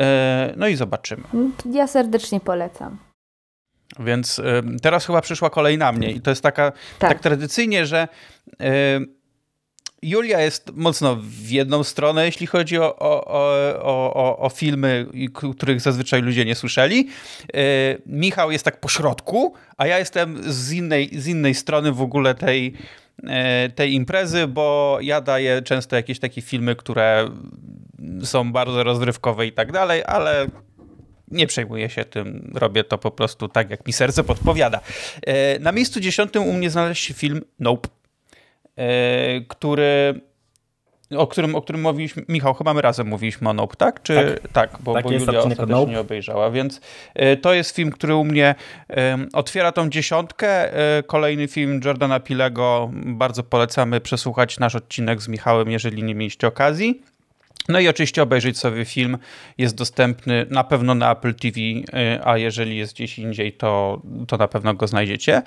E, 0.00 0.54
no 0.56 0.68
i 0.68 0.76
zobaczymy. 0.76 1.22
Ja 1.72 1.86
serdecznie 1.86 2.40
polecam. 2.40 2.98
Więc 3.98 4.42
teraz 4.82 5.06
chyba 5.06 5.20
przyszła 5.20 5.50
kolej 5.50 5.78
na 5.78 5.92
mnie 5.92 6.10
i 6.10 6.20
to 6.20 6.30
jest 6.30 6.42
taka, 6.42 6.72
tak, 6.98 7.10
tak 7.10 7.20
tradycyjnie, 7.20 7.86
że 7.86 8.08
Julia 10.02 10.40
jest 10.40 10.70
mocno 10.74 11.16
w 11.20 11.50
jedną 11.50 11.84
stronę, 11.84 12.26
jeśli 12.26 12.46
chodzi 12.46 12.78
o, 12.78 12.98
o, 12.98 13.26
o, 13.82 14.14
o, 14.14 14.38
o 14.38 14.48
filmy, 14.48 15.06
których 15.56 15.80
zazwyczaj 15.80 16.22
ludzie 16.22 16.44
nie 16.44 16.54
słyszeli. 16.54 17.08
E, 17.54 17.58
Michał 18.06 18.50
jest 18.50 18.64
tak 18.64 18.80
po 18.80 18.88
środku, 18.88 19.54
a 19.76 19.86
ja 19.86 19.98
jestem 19.98 20.52
z 20.52 20.72
innej, 20.72 21.10
z 21.12 21.26
innej 21.26 21.54
strony 21.54 21.92
w 21.92 22.02
ogóle 22.02 22.34
tej, 22.34 22.72
e, 23.26 23.68
tej 23.68 23.92
imprezy, 23.92 24.46
bo 24.46 24.98
ja 25.00 25.20
daję 25.20 25.62
często 25.62 25.96
jakieś 25.96 26.18
takie 26.18 26.42
filmy, 26.42 26.76
które 26.76 27.28
są 28.22 28.52
bardzo 28.52 28.84
rozrywkowe 28.84 29.46
i 29.46 29.52
tak 29.52 29.72
dalej, 29.72 30.02
ale 30.06 30.46
nie 31.30 31.46
przejmuję 31.46 31.90
się 31.90 32.04
tym, 32.04 32.52
robię 32.54 32.84
to 32.84 32.98
po 32.98 33.10
prostu 33.10 33.48
tak, 33.48 33.70
jak 33.70 33.86
mi 33.86 33.92
serce 33.92 34.24
podpowiada. 34.24 34.80
E, 35.26 35.58
na 35.58 35.72
miejscu 35.72 36.00
dziesiątym 36.00 36.42
u 36.42 36.52
mnie 36.52 36.70
znalazł 36.70 36.94
się 36.94 37.14
film 37.14 37.42
Nope, 37.60 37.88
który 39.48 40.20
o 41.16 41.26
którym, 41.26 41.54
o 41.54 41.62
którym 41.62 41.82
mówiliśmy, 41.82 42.24
Michał, 42.28 42.54
chyba 42.54 42.74
my 42.74 42.82
razem 42.82 43.06
mówiliśmy 43.06 43.48
o 43.48 43.52
Nope, 43.52 43.76
tak? 43.76 44.02
Czy, 44.02 44.14
tak, 44.42 44.52
tak 44.52 44.82
bo, 44.82 44.94
tak 44.94 45.04
bo 45.04 45.12
Julia 45.12 45.38
ostatecznie 45.38 45.66
nope. 45.66 45.92
nie 45.92 46.00
obejrzała, 46.00 46.50
więc 46.50 46.80
e, 47.14 47.36
to 47.36 47.54
jest 47.54 47.76
film, 47.76 47.90
który 47.90 48.14
u 48.14 48.24
mnie 48.24 48.54
otwiera 49.32 49.72
tą 49.72 49.88
dziesiątkę. 49.88 50.72
Kolejny 51.06 51.48
film 51.48 51.80
Jordana 51.84 52.20
Pilego, 52.20 52.90
bardzo 52.92 53.42
polecamy 53.42 54.00
przesłuchać 54.00 54.58
nasz 54.58 54.74
odcinek 54.74 55.22
z 55.22 55.28
Michałem, 55.28 55.70
jeżeli 55.70 56.02
nie 56.02 56.14
mieliście 56.14 56.46
okazji. 56.46 57.02
No 57.68 57.80
i 57.80 57.88
oczywiście 57.88 58.22
obejrzeć 58.22 58.58
sobie 58.58 58.84
film 58.84 59.18
jest 59.58 59.74
dostępny 59.74 60.46
na 60.50 60.64
pewno 60.64 60.94
na 60.94 61.12
Apple 61.12 61.34
TV, 61.34 61.60
y, 61.60 61.84
a 62.24 62.38
jeżeli 62.38 62.76
jest 62.76 62.94
gdzieś 62.94 63.18
indziej, 63.18 63.52
to, 63.52 64.02
to 64.28 64.36
na 64.36 64.48
pewno 64.48 64.74
go 64.74 64.86
znajdziecie. 64.86 65.42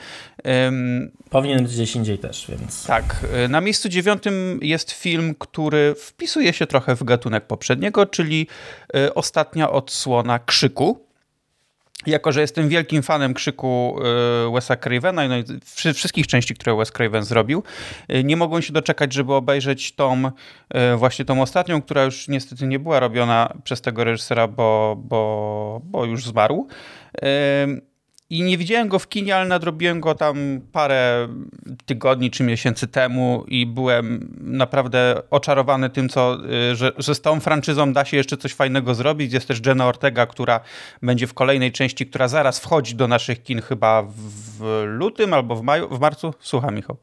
Powinien 1.29 1.63
być 1.63 1.73
gdzieś 1.73 1.95
indziej 1.95 2.17
też, 2.17 2.45
więc. 2.49 2.85
Tak. 2.85 3.25
Y, 3.45 3.49
na 3.49 3.61
miejscu 3.61 3.89
dziewiątym 3.89 4.59
jest 4.61 4.91
film, 4.91 5.35
który 5.39 5.95
wpisuje 5.95 6.53
się 6.53 6.67
trochę 6.67 6.95
w 6.95 7.03
gatunek 7.03 7.47
poprzedniego, 7.47 8.05
czyli 8.05 8.47
y, 8.95 9.13
ostatnia 9.13 9.71
odsłona 9.71 10.39
Krzyku 10.39 11.04
jako, 12.07 12.31
że 12.31 12.41
jestem 12.41 12.69
wielkim 12.69 13.03
fanem 13.03 13.33
krzyku 13.33 13.99
y, 14.47 14.51
Wesa 14.51 14.75
Cravena 14.75 15.27
no 15.27 15.37
i 15.37 15.43
wszystkich 15.93 16.27
części, 16.27 16.55
które 16.55 16.75
Wes 16.75 16.91
Craven 16.91 17.23
zrobił, 17.23 17.63
y, 18.13 18.23
nie 18.23 18.37
mogłem 18.37 18.61
się 18.61 18.73
doczekać, 18.73 19.13
żeby 19.13 19.33
obejrzeć 19.33 19.95
tą, 19.95 20.25
y, 20.25 20.31
właśnie 20.97 21.25
tą 21.25 21.41
ostatnią, 21.41 21.81
która 21.81 22.03
już 22.03 22.27
niestety 22.27 22.67
nie 22.67 22.79
była 22.79 22.99
robiona 22.99 23.53
przez 23.63 23.81
tego 23.81 24.03
reżysera, 24.03 24.47
bo, 24.47 24.95
bo, 24.99 25.81
bo 25.83 26.05
już 26.05 26.25
zmarł. 26.25 26.67
I 28.29 28.43
nie 28.43 28.57
widziałem 28.57 28.87
go 28.87 28.99
w 28.99 29.09
kinie, 29.09 29.35
ale 29.35 29.47
nadrobiłem 29.47 29.99
go 29.99 30.15
tam 30.15 30.61
parę 30.71 31.27
tygodni 31.85 32.31
czy 32.31 32.43
miesięcy 32.43 32.87
temu 32.87 33.45
i 33.47 33.65
byłem 33.65 34.35
naprawdę 34.41 35.21
oczarowany 35.29 35.89
tym, 35.89 36.09
co, 36.09 36.37
y, 36.71 36.75
że, 36.75 36.91
że 36.97 37.15
z 37.15 37.21
tą 37.21 37.39
franczyzą 37.39 37.93
da 37.93 38.05
się 38.05 38.17
jeszcze 38.17 38.37
coś 38.37 38.53
fajnego 38.53 38.95
zrobić. 38.95 39.33
Jest 39.33 39.47
też 39.47 39.61
Jenna 39.65 39.85
Ortega, 39.85 40.25
która 40.25 40.59
będzie 41.01 41.27
w 41.27 41.33
kolejnej 41.33 41.71
części, 41.71 42.05
która 42.05 42.27
zaraz 42.27 42.59
wchodzi 42.59 42.95
do 42.95 43.07
naszych 43.07 43.43
kin 43.43 43.61
chyba 43.61 44.03
w 44.59 44.83
lutym 44.85 45.33
albo 45.33 45.55
w 45.55 45.61
maju, 45.61 45.89
w 45.89 45.99
marcu. 45.99 46.33
Słucham, 46.39 46.75
Michał. 46.75 46.97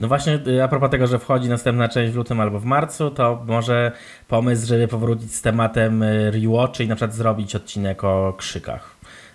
No 0.00 0.08
właśnie, 0.08 0.38
y, 0.46 0.62
a 0.62 0.68
propos 0.68 0.90
tego, 0.90 1.06
że 1.06 1.18
wchodzi 1.18 1.48
następna 1.48 1.88
część 1.88 2.12
w 2.12 2.16
lutym 2.16 2.40
albo 2.40 2.60
w 2.60 2.64
marcu, 2.64 3.10
to 3.10 3.44
może 3.46 3.92
pomysł, 4.28 4.66
żeby 4.66 4.88
powrócić 4.88 5.34
z 5.34 5.42
tematem 5.42 6.02
y, 6.02 6.30
rewatch 6.30 6.80
i 6.80 6.88
na 6.88 6.94
przykład 6.94 7.14
zrobić 7.14 7.56
odcinek 7.56 8.04
o 8.04 8.34
krzykach 8.38 8.91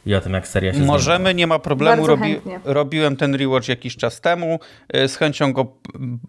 i 0.08 0.16
o 0.16 0.22
tym, 0.22 0.34
jak 0.34 0.48
seria 0.48 0.74
się 0.74 0.80
Możemy, 0.80 1.18
zmienia. 1.18 1.32
nie 1.32 1.48
ma 1.48 1.60
problemu. 1.60 2.08
Robi, 2.08 2.36
robiłem 2.66 3.16
ten 3.16 3.36
rewatch 3.36 3.68
jakiś 3.68 3.96
czas 3.96 4.22
temu. 4.22 4.60
Y, 4.96 5.08
z 5.08 5.16
chęcią 5.16 5.54
go 5.54 5.74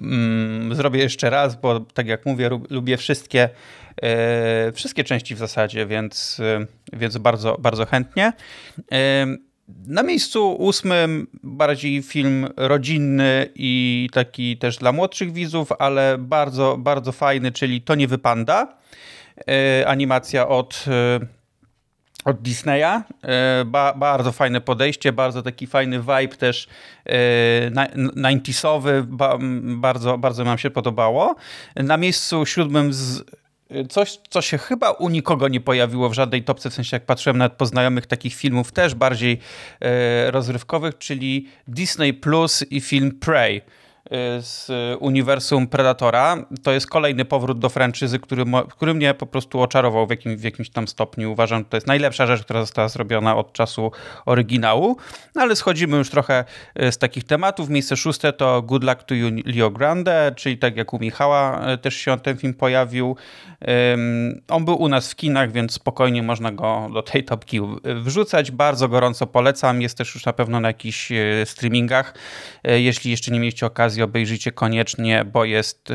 mm, 0.01 0.75
zrobię 0.75 1.01
jeszcze 1.01 1.31
raz, 1.31 1.61
bo 1.61 1.81
tak 1.81 2.07
jak 2.07 2.27
mówię, 2.27 2.51
lubię 2.71 2.97
wszystkie, 2.97 3.49
e, 4.03 4.73
wszystkie 4.73 5.05
części 5.05 5.35
w 5.35 5.39
zasadzie, 5.39 5.87
więc, 5.87 6.41
więc 6.93 7.19
bardzo, 7.19 7.57
bardzo 7.61 7.87
chętnie. 7.87 8.33
E, 8.93 9.27
na 9.87 10.03
miejscu 10.03 10.53
ósmym 10.53 11.27
bardziej 11.43 12.03
film 12.03 12.49
rodzinny 12.57 13.49
i 13.55 14.09
taki 14.13 14.57
też 14.57 14.77
dla 14.77 14.93
młodszych 14.93 15.33
widzów, 15.33 15.73
ale 15.79 16.17
bardzo, 16.19 16.77
bardzo 16.79 17.13
fajny, 17.13 17.53
czyli 17.53 17.81
To 17.81 17.95
nie 17.95 18.09
wypanda. 18.09 18.79
E, 19.49 19.89
animacja 19.89 20.49
od 20.49 20.85
od 22.25 22.43
Disneya. 22.43 23.03
E, 23.23 23.65
ba, 23.65 23.95
bardzo 23.95 24.33
fajne 24.33 24.61
podejście, 24.61 25.13
bardzo 25.13 25.43
taki 25.43 25.67
fajny 25.67 26.01
vibe 26.01 26.37
też 26.37 26.69
e, 27.07 27.71
90sowy, 27.71 29.03
ba, 29.03 29.39
bardzo, 29.63 30.19
bardzo 30.19 30.45
nam 30.45 30.59
się 30.59 30.71
podobało. 30.71 31.37
Na 31.77 31.97
miejscu 31.97 32.47
siódmym 32.47 32.93
z 32.93 33.25
coś, 33.89 34.19
co 34.31 34.43
się 34.43 34.59
chyba 34.59 34.91
u 34.91 35.09
nikogo 35.09 35.49
nie 35.49 35.61
pojawiło 35.61 36.09
w 36.09 36.15
żadnej 36.15 36.45
topce, 36.45 36.71
w 36.71 36.75
sensie 36.75 36.97
jak 36.97 37.07
patrzyłem 37.07 37.39
nawet 37.39 37.53
po 37.53 37.67
znajomych 37.67 38.07
takich 38.07 38.35
filmów 38.35 38.73
też 38.73 38.95
bardziej 38.95 39.39
e, 39.81 40.31
rozrywkowych, 40.31 40.99
czyli 40.99 41.49
Disney 41.69 42.15
Plus 42.15 42.65
i 42.71 42.81
film 42.81 43.19
Prey. 43.19 43.63
Y, 44.13 44.43
z 44.43 44.71
uniwersum 45.01 45.67
Predatora. 45.67 46.37
To 46.63 46.73
jest 46.73 46.87
kolejny 46.87 47.25
powrót 47.25 47.59
do 47.59 47.69
franczyzy, 47.69 48.19
który, 48.19 48.45
który 48.71 48.95
mnie 48.95 49.15
po 49.15 49.27
prostu 49.27 49.61
oczarował 49.61 50.07
w, 50.07 50.11
jakim, 50.11 50.37
w 50.37 50.43
jakimś 50.43 50.71
tam 50.71 50.89
stopniu. 50.89 51.33
Uważam, 51.33 51.59
że 51.59 51.65
to 51.65 51.77
jest 51.77 51.87
najlepsza 51.87 52.27
rzecz, 52.27 52.43
która 52.43 52.61
została 52.61 52.89
zrobiona 52.89 53.37
od 53.37 53.53
czasu 53.53 53.93
oryginału. 54.27 54.97
No 55.35 55.43
ale 55.43 55.57
schodzimy 55.57 55.97
już 55.97 56.11
trochę 56.11 56.45
y, 56.83 56.93
z 56.93 56.99
takich 56.99 57.25
tematów. 57.25 57.69
Miejsce 57.69 57.97
szóste 57.97 58.33
to 58.33 58.63
Good 58.63 58.85
Luck 58.85 59.03
to 59.03 59.15
You 59.15 59.31
Leo 59.45 59.71
Grande, 59.71 60.33
czyli 60.37 60.59
tak 60.59 60.77
jak 60.77 60.93
u 60.93 60.99
Michała 60.99 61.73
y, 61.73 61.79
też 61.79 61.97
się 61.97 62.21
ten 62.21 62.37
film 62.37 62.55
pojawił. 62.55 63.17
On 64.49 64.65
był 64.65 64.83
u 64.83 64.89
nas 64.89 65.13
w 65.13 65.17
kinach, 65.17 65.53
więc 65.53 65.73
spokojnie 65.73 66.23
można 66.23 66.53
go 66.53 66.91
do 66.95 67.03
tej 67.03 67.25
topki 67.25 67.61
wrzucać. 67.85 68.51
Bardzo 68.51 68.89
gorąco 68.89 69.27
polecam. 69.27 69.83
Jest 69.83 69.99
też 69.99 70.15
już 70.15 70.27
na 70.27 70.33
pewno 70.33 70.61
na 70.61 70.69
jakichś 70.69 71.13
streamingach. 71.45 72.15
Jeśli 72.65 73.11
jeszcze 73.11 73.31
nie 73.31 73.41
mieliście 73.41 73.67
okazji 73.67 73.98
okazji 73.99 74.03
obejrzyjcie 74.03 74.53
koniecznie, 74.53 75.25
bo 75.25 75.45
jest 75.45 75.91
y, 75.91 75.95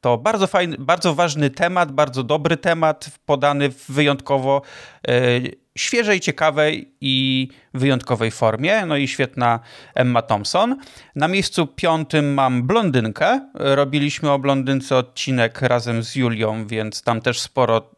to 0.00 0.18
bardzo 0.18 0.46
fajny, 0.46 0.76
bardzo 0.78 1.14
ważny 1.14 1.50
temat, 1.50 1.92
bardzo 1.92 2.22
dobry 2.22 2.56
temat, 2.56 3.10
podany 3.26 3.70
w 3.70 3.90
wyjątkowo 3.90 4.62
y, 5.08 5.56
świeżej, 5.76 6.20
ciekawej 6.20 6.94
i 7.00 7.48
wyjątkowej 7.74 8.30
formie. 8.30 8.86
No 8.86 8.96
i 8.96 9.08
świetna 9.08 9.60
Emma 9.94 10.22
Thompson. 10.22 10.76
Na 11.14 11.28
miejscu 11.28 11.66
piątym 11.66 12.34
mam 12.34 12.62
blondynkę. 12.66 13.50
Robiliśmy 13.54 14.30
o 14.30 14.38
blondynce 14.38 14.96
odcinek 14.96 15.62
razem 15.62 16.02
z 16.02 16.16
Julią, 16.16 16.66
więc 16.66 17.02
tam 17.02 17.20
też 17.20 17.40
sporo 17.40 17.90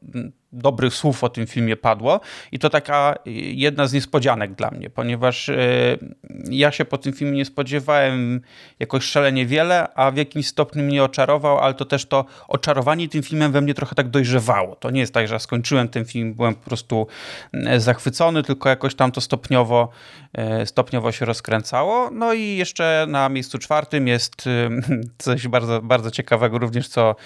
dobrych 0.52 0.94
słów 0.94 1.24
o 1.24 1.28
tym 1.28 1.46
filmie 1.46 1.76
padło 1.76 2.20
i 2.52 2.58
to 2.58 2.70
taka 2.70 3.14
jedna 3.52 3.86
z 3.86 3.92
niespodzianek 3.92 4.54
dla 4.54 4.70
mnie, 4.70 4.90
ponieważ 4.90 5.48
e, 5.48 5.56
ja 6.50 6.72
się 6.72 6.84
po 6.84 6.98
tym 6.98 7.12
filmie 7.12 7.36
nie 7.36 7.44
spodziewałem 7.44 8.40
jakoś 8.78 9.04
szalenie 9.04 9.46
wiele, 9.46 9.94
a 9.94 10.10
w 10.10 10.16
jakimś 10.16 10.46
stopniu 10.46 10.82
mnie 10.82 11.04
oczarował, 11.04 11.58
ale 11.58 11.74
to 11.74 11.84
też 11.84 12.06
to 12.06 12.24
oczarowanie 12.48 13.08
tym 13.08 13.22
filmem 13.22 13.52
we 13.52 13.60
mnie 13.60 13.74
trochę 13.74 13.94
tak 13.94 14.08
dojrzewało. 14.08 14.76
To 14.76 14.90
nie 14.90 15.00
jest 15.00 15.14
tak, 15.14 15.28
że 15.28 15.40
skończyłem 15.40 15.88
ten 15.88 16.04
film, 16.04 16.34
byłem 16.34 16.54
po 16.54 16.64
prostu 16.64 17.06
e, 17.52 17.80
zachwycony, 17.80 18.42
tylko 18.42 18.68
jakoś 18.68 18.94
tam 18.94 19.12
to 19.12 19.20
stopniowo, 19.20 19.88
e, 20.32 20.66
stopniowo 20.66 21.12
się 21.12 21.24
rozkręcało. 21.24 22.10
No 22.10 22.32
i 22.32 22.56
jeszcze 22.56 23.06
na 23.08 23.28
miejscu 23.28 23.58
czwartym 23.58 24.08
jest 24.08 24.44
coś 25.18 25.48
bardzo, 25.48 25.82
bardzo 25.82 26.10
ciekawego 26.10 26.58
również, 26.58 26.88
co 26.88 27.16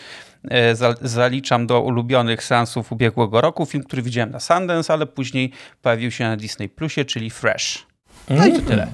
zaliczam 1.00 1.66
do 1.66 1.80
ulubionych 1.80 2.44
seansów 2.44 2.92
ubiegłego 2.92 3.40
roku. 3.40 3.66
Film, 3.66 3.84
który 3.84 4.02
widziałem 4.02 4.30
na 4.30 4.40
Sundance, 4.40 4.92
ale 4.92 5.06
później 5.06 5.52
pojawił 5.82 6.10
się 6.10 6.24
na 6.24 6.36
Disney 6.36 6.68
Plusie, 6.68 7.04
czyli 7.04 7.30
Fresh. 7.30 7.86
No 8.30 8.46
i 8.46 8.52
to 8.52 8.60
tyle. 8.60 8.86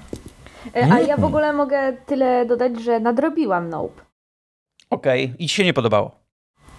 E, 0.77 0.93
a 0.93 1.01
ja 1.01 1.17
w 1.17 1.25
ogóle 1.25 1.53
mogę 1.53 1.93
tyle 2.07 2.47
dodać, 2.47 2.83
że 2.83 3.01
nadrobiłam 3.01 3.69
Nope. 3.69 4.03
Okej, 4.91 5.25
okay. 5.25 5.37
i 5.39 5.49
ci 5.49 5.55
się 5.55 5.65
nie 5.65 5.75
podobało? 5.75 6.11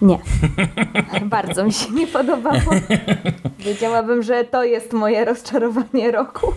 Nie. 0.01 0.19
Bardzo 1.25 1.65
mi 1.65 1.73
się 1.73 1.91
nie 1.91 2.07
podobało. 2.07 2.71
Wiedziałabym, 3.59 4.23
że 4.23 4.43
to 4.43 4.63
jest 4.63 4.93
moje 4.93 5.25
rozczarowanie 5.25 6.11
roku. 6.11 6.53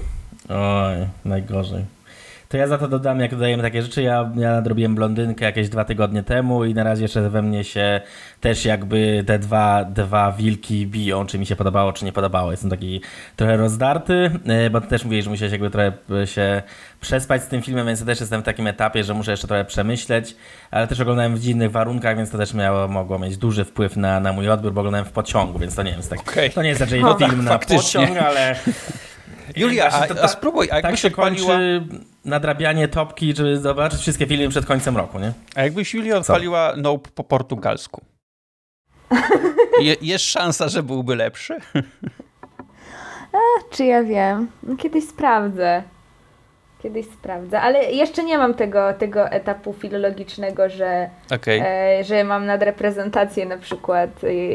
Oj, 0.48 1.08
najgorzej. 1.24 1.84
To 2.52 2.56
ja 2.58 2.66
za 2.66 2.78
to 2.78 2.88
dodam, 2.88 3.20
jak 3.20 3.30
dodajemy 3.30 3.62
takie 3.62 3.82
rzeczy, 3.82 4.02
ja, 4.02 4.32
ja 4.36 4.52
nadrobiłem 4.52 4.94
blondynkę 4.94 5.44
jakieś 5.44 5.68
dwa 5.68 5.84
tygodnie 5.84 6.22
temu 6.22 6.64
i 6.64 6.74
na 6.74 6.84
razie 6.84 7.02
jeszcze 7.02 7.30
we 7.30 7.42
mnie 7.42 7.64
się 7.64 8.00
też 8.40 8.64
jakby 8.64 9.24
te 9.26 9.38
dwa, 9.38 9.84
dwa 9.84 10.32
wilki 10.32 10.86
biją, 10.86 11.26
czy 11.26 11.38
mi 11.38 11.46
się 11.46 11.56
podobało, 11.56 11.92
czy 11.92 12.04
nie 12.04 12.12
podobało. 12.12 12.50
Jestem 12.50 12.70
taki 12.70 13.00
trochę 13.36 13.56
rozdarty, 13.56 14.30
e, 14.46 14.70
bo 14.70 14.80
ty 14.80 14.86
też 14.86 15.04
mówiłeś, 15.04 15.24
że 15.24 15.30
musiałeś 15.30 15.52
jakby 15.52 15.70
trochę 15.70 15.92
się 16.24 16.62
przespać 17.00 17.42
z 17.42 17.46
tym 17.46 17.62
filmem, 17.62 17.86
więc 17.86 18.00
ja 18.00 18.06
też 18.06 18.20
jestem 18.20 18.40
w 18.40 18.44
takim 18.44 18.66
etapie, 18.66 19.04
że 19.04 19.14
muszę 19.14 19.30
jeszcze 19.30 19.46
trochę 19.46 19.64
przemyśleć, 19.64 20.36
ale 20.70 20.86
też 20.86 21.00
oglądałem 21.00 21.36
w 21.36 21.40
dziwnych 21.40 21.70
warunkach, 21.70 22.16
więc 22.16 22.30
to 22.30 22.38
też 22.38 22.54
miało, 22.54 22.88
mogło 22.88 23.18
mieć 23.18 23.36
duży 23.36 23.64
wpływ 23.64 23.96
na, 23.96 24.20
na 24.20 24.32
mój 24.32 24.48
odbiór, 24.48 24.72
bo 24.72 24.80
oglądałem 24.80 25.06
w 25.06 25.12
pociągu, 25.12 25.58
więc 25.58 25.74
to 25.74 25.82
nie 25.82 25.90
jest 25.90 26.10
tak. 26.10 26.20
Okay. 26.20 26.50
To 26.50 26.62
nie 26.62 26.68
jest 26.68 26.80
raczej 26.80 27.00
no, 27.00 27.14
film 27.14 27.44
na 27.44 27.58
pociąg, 27.58 28.18
ale 28.18 28.56
Julia, 29.56 29.90
a, 29.90 30.22
a 30.22 30.28
spróbuj, 30.28 30.68
a 30.70 30.82
tak 30.82 30.96
się 30.96 31.08
odpaliła... 31.08 31.46
kończy 31.46 31.86
nadrabianie 32.24 32.88
topki, 32.88 33.34
żeby 33.36 33.58
zobaczyć 33.58 34.00
wszystkie 34.00 34.26
filmy 34.26 34.48
przed 34.48 34.66
końcem 34.66 34.96
roku, 34.96 35.18
nie? 35.18 35.32
A 35.54 35.62
jakbyś 35.62 35.94
Julia 35.94 36.16
odpaliła 36.16 36.74
Nope 36.76 37.10
po 37.14 37.24
portugalsku? 37.24 38.02
Je, 39.80 39.96
jest 40.02 40.24
szansa, 40.24 40.68
że 40.68 40.82
byłby 40.82 41.16
lepszy? 41.16 41.56
A, 43.32 43.38
czy 43.70 43.84
ja 43.84 44.02
wiem? 44.02 44.48
No, 44.62 44.76
kiedyś 44.76 45.08
sprawdzę. 45.08 45.82
Kiedyś 46.82 47.06
sprawdzę, 47.06 47.60
ale 47.60 47.92
jeszcze 47.92 48.24
nie 48.24 48.38
mam 48.38 48.54
tego, 48.54 48.92
tego 48.92 49.28
etapu 49.28 49.72
filologicznego, 49.72 50.68
że, 50.68 51.10
okay. 51.34 51.62
e, 51.66 52.04
że 52.04 52.24
mam 52.24 52.46
nadreprezentację 52.46 53.46
na 53.46 53.58
przykład 53.58 54.10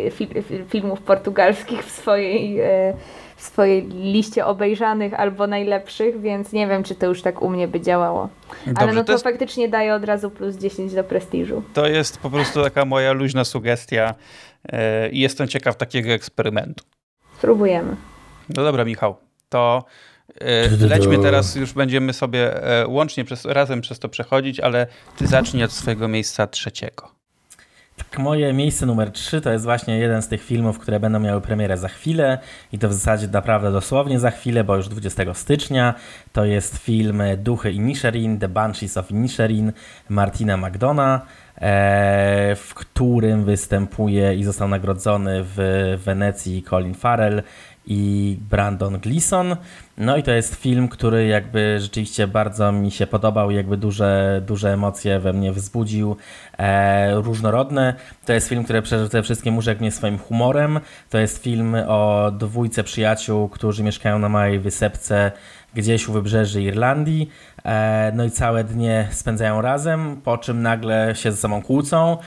e, 0.08 0.12
fi, 0.12 0.28
filmów 0.70 1.02
portugalskich 1.02 1.86
w 1.86 1.92
swojej 1.92 2.60
e, 2.60 2.94
w 3.38 3.42
swojej 3.42 3.88
liście 3.88 4.46
obejrzanych 4.46 5.14
albo 5.14 5.48
najlepszych, 5.48 6.22
więc 6.22 6.54
nie 6.54 6.68
wiem, 6.68 6.84
czy 6.84 6.96
to 6.96 7.06
już 7.06 7.22
tak 7.22 7.42
u 7.42 7.50
mnie 7.50 7.68
by 7.68 7.82
działało. 7.82 8.30
Dobrze, 8.66 8.82
Ale 8.82 8.94
no 8.94 9.02
to, 9.02 9.06
to 9.06 9.12
jest... 9.12 9.24
faktycznie 9.24 9.70
daje 9.70 9.94
od 9.94 10.04
razu 10.04 10.30
plus 10.30 10.56
10 10.56 10.94
do 10.94 11.04
prestiżu. 11.04 11.64
To 11.74 11.88
jest 11.88 12.18
po 12.18 12.30
prostu 12.30 12.64
taka 12.64 12.86
moja 12.86 13.12
luźna 13.12 13.46
sugestia 13.46 14.16
e, 14.70 15.10
i 15.10 15.20
jestem 15.20 15.48
ciekaw 15.48 15.76
takiego 15.76 16.10
eksperymentu. 16.10 16.84
Spróbujemy. 17.38 17.96
No 18.50 18.64
dobra, 18.64 18.86
Michał, 18.86 19.16
to 19.50 19.86
lećmy 20.80 21.18
teraz, 21.18 21.56
już 21.56 21.74
będziemy 21.74 22.14
sobie 22.14 22.64
e, 22.64 22.88
łącznie 22.88 23.26
przez, 23.26 23.46
razem 23.46 23.82
przez 23.82 24.00
to 24.00 24.10
przechodzić, 24.10 24.60
ale 24.60 24.88
ty 25.18 25.28
zacznij 25.28 25.64
od 25.64 25.72
swojego 25.72 26.08
miejsca 26.08 26.48
trzeciego. 26.48 27.18
Tak, 27.98 28.20
moje 28.20 28.54
miejsce 28.54 28.86
numer 28.86 29.12
3 29.12 29.42
to 29.42 29.52
jest 29.52 29.66
właśnie 29.66 29.98
jeden 29.98 30.22
z 30.22 30.28
tych 30.28 30.44
filmów, 30.44 30.80
które 30.80 31.00
będą 31.00 31.20
miały 31.20 31.42
premierę 31.42 31.78
za 31.78 31.88
chwilę 31.88 32.38
i 32.72 32.80
to 32.80 32.90
w 32.90 32.94
zasadzie 32.94 33.28
naprawdę 33.28 33.72
dosłownie 33.72 34.20
za 34.20 34.32
chwilę, 34.32 34.64
bo 34.64 34.76
już 34.76 34.88
20 34.88 35.34
stycznia. 35.34 35.94
To 36.34 36.46
jest 36.46 36.78
film 36.78 37.24
Duchy 37.38 37.72
Inisherin, 37.72 38.40
The 38.40 38.48
Banshees 38.48 38.98
of 38.98 39.12
Inisherin 39.12 39.72
Martina 40.10 40.58
McDonaugh, 40.58 41.22
e, 41.56 42.56
w 42.56 42.74
którym 42.74 43.46
występuje 43.46 44.36
i 44.36 44.44
został 44.44 44.68
nagrodzony 44.68 45.44
w 45.44 45.58
Wenecji 46.06 46.64
Colin 46.64 46.94
Farrell 46.94 47.44
i 47.88 48.38
Brandon 48.50 49.00
Gleeson. 49.00 49.56
No 49.98 50.18
i 50.18 50.24
to 50.24 50.32
jest 50.32 50.56
film, 50.56 50.88
który 50.88 51.28
jakby 51.28 51.80
rzeczywiście 51.80 52.28
bardzo 52.28 52.72
mi 52.72 52.92
się 52.92 53.08
podobał, 53.08 53.52
jakby 53.52 53.78
duże, 53.78 54.42
duże 54.46 54.74
emocje 54.74 55.20
we 55.20 55.34
mnie 55.34 55.52
wzbudził, 55.52 56.16
e, 56.58 57.16
różnorodne. 57.16 57.94
To 58.26 58.34
jest 58.34 58.50
film, 58.50 58.64
który 58.64 58.82
przede 58.82 59.24
wszystkim 59.24 59.58
urzekł 59.58 59.82
mnie 59.82 59.92
swoim 59.92 60.18
humorem. 60.18 60.80
To 61.10 61.18
jest 61.18 61.44
film 61.44 61.76
o 61.88 62.32
dwójce 62.32 62.84
przyjaciół, 62.84 63.50
którzy 63.50 63.84
mieszkają 63.84 64.20
na 64.20 64.30
małej 64.30 64.60
wysepce 64.60 65.32
gdzieś 65.74 66.08
u 66.08 66.14
wybrzeży 66.14 66.62
Irlandii. 66.62 67.30
E, 67.66 68.12
no 68.16 68.24
i 68.24 68.32
całe 68.32 68.64
dnie 68.64 69.08
spędzają 69.12 69.62
razem, 69.62 70.22
po 70.24 70.38
czym 70.38 70.62
nagle 70.62 71.16
się 71.16 71.32
ze 71.32 71.38
sobą 71.38 71.62
kłócą 71.62 72.18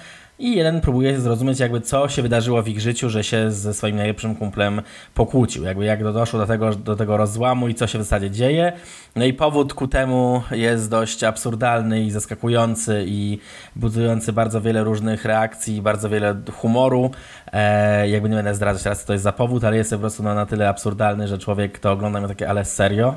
i 0.40 0.56
jeden 0.56 0.80
próbuje 0.80 1.20
zrozumieć 1.20 1.60
jakby 1.60 1.80
co 1.80 2.08
się 2.08 2.22
wydarzyło 2.22 2.62
w 2.62 2.68
ich 2.68 2.80
życiu, 2.80 3.10
że 3.10 3.24
się 3.24 3.50
ze 3.50 3.74
swoim 3.74 3.96
najlepszym 3.96 4.34
kumplem 4.34 4.82
pokłócił, 5.14 5.64
jakby 5.64 5.84
jak 5.84 6.12
doszło 6.12 6.38
do 6.40 6.46
tego, 6.46 6.74
do 6.74 6.96
tego 6.96 7.16
rozłamu 7.16 7.68
i 7.68 7.74
co 7.74 7.86
się 7.86 7.98
w 7.98 8.02
zasadzie 8.02 8.30
dzieje. 8.30 8.72
No 9.16 9.24
i 9.24 9.32
powód 9.32 9.74
ku 9.74 9.88
temu 9.88 10.42
jest 10.50 10.90
dość 10.90 11.24
absurdalny 11.24 12.02
i 12.02 12.10
zaskakujący 12.10 13.04
i 13.06 13.38
budujący 13.76 14.32
bardzo 14.32 14.60
wiele 14.60 14.84
różnych 14.84 15.24
reakcji, 15.24 15.82
bardzo 15.82 16.08
wiele 16.08 16.36
humoru. 16.52 17.10
E, 17.52 18.08
jakby 18.08 18.28
nie 18.28 18.36
będę 18.36 18.54
zdradzać 18.54 18.82
teraz 18.82 19.00
co 19.00 19.06
to 19.06 19.12
jest 19.12 19.22
za 19.22 19.32
powód, 19.32 19.64
ale 19.64 19.76
jest 19.76 19.90
po 19.90 19.98
prostu 19.98 20.22
no, 20.22 20.34
na 20.34 20.46
tyle 20.46 20.68
absurdalny, 20.68 21.28
że 21.28 21.38
człowiek 21.38 21.78
to 21.78 21.92
ogląda 21.92 22.20
ma 22.20 22.28
takie 22.28 22.48
ale 22.48 22.64
serio. 22.64 23.14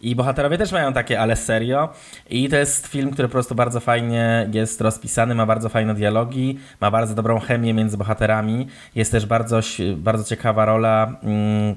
I 0.00 0.16
bohaterowie 0.16 0.58
też 0.58 0.72
mają 0.72 0.92
takie 0.92 1.20
ale 1.20 1.36
serio. 1.36 1.88
I 2.30 2.48
to 2.48 2.56
jest 2.56 2.86
film, 2.86 3.10
który 3.10 3.28
po 3.28 3.32
prostu 3.32 3.54
bardzo 3.54 3.80
fajnie 3.80 4.48
jest 4.52 4.80
rozpisany, 4.80 5.34
ma 5.34 5.46
bardzo 5.46 5.68
fajne 5.68 5.94
dialogi, 5.94 6.58
ma 6.80 6.90
bardzo 6.90 7.14
dobrą 7.14 7.40
chemię 7.40 7.74
między 7.74 7.96
bohaterami. 7.96 8.66
Jest 8.94 9.12
też 9.12 9.26
bardzo, 9.26 9.60
bardzo 9.96 10.24
ciekawa 10.24 10.64
rola 10.64 11.12
mm, 11.22 11.74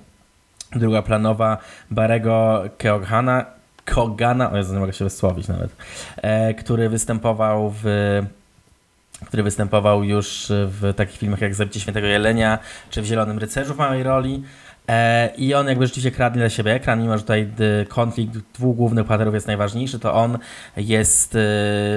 druga 0.72 1.02
planowa 1.02 1.58
Barego 1.92 2.64
Keoghana, 2.78 3.46
Kogana, 3.86 4.52
o 4.52 4.58
Jezu, 4.58 4.74
nie 4.74 4.80
mogę 4.80 4.94
się 4.94 5.06
wysłowić 5.06 5.48
nawet, 5.48 5.76
e, 6.18 6.54
który 6.54 6.90
występował 6.90 7.74
w 7.84 7.86
który 9.26 9.44
występował 9.44 10.04
już 10.04 10.46
w 10.50 10.94
takich 10.96 11.18
filmach 11.18 11.42
jak 11.42 11.56
Zabicie 11.56 11.80
Świętego 11.80 12.08
Jelenia 12.08 12.60
czy 12.90 13.02
w 13.02 13.06
Zielonym 13.06 13.40
Rycerzu 13.40 13.74
w 13.74 13.78
małej 13.78 14.04
roli. 14.04 14.44
E, 14.90 15.30
I 15.38 15.54
on 15.54 15.68
jakby 15.68 15.86
rzeczywiście 15.86 16.12
kradnie 16.12 16.40
dla 16.40 16.50
siebie 16.50 16.74
ekran, 16.74 17.02
mimo 17.02 17.18
że 17.18 17.24
tutaj 17.24 17.52
konflikt 17.90 18.38
dwóch 18.54 18.76
głównych 18.76 19.06
bohaterów 19.06 19.34
jest 19.34 19.48
najważniejszy, 19.48 20.00
to 20.00 20.14
on 20.14 20.38
jest 20.78 21.36
e, 21.36 21.38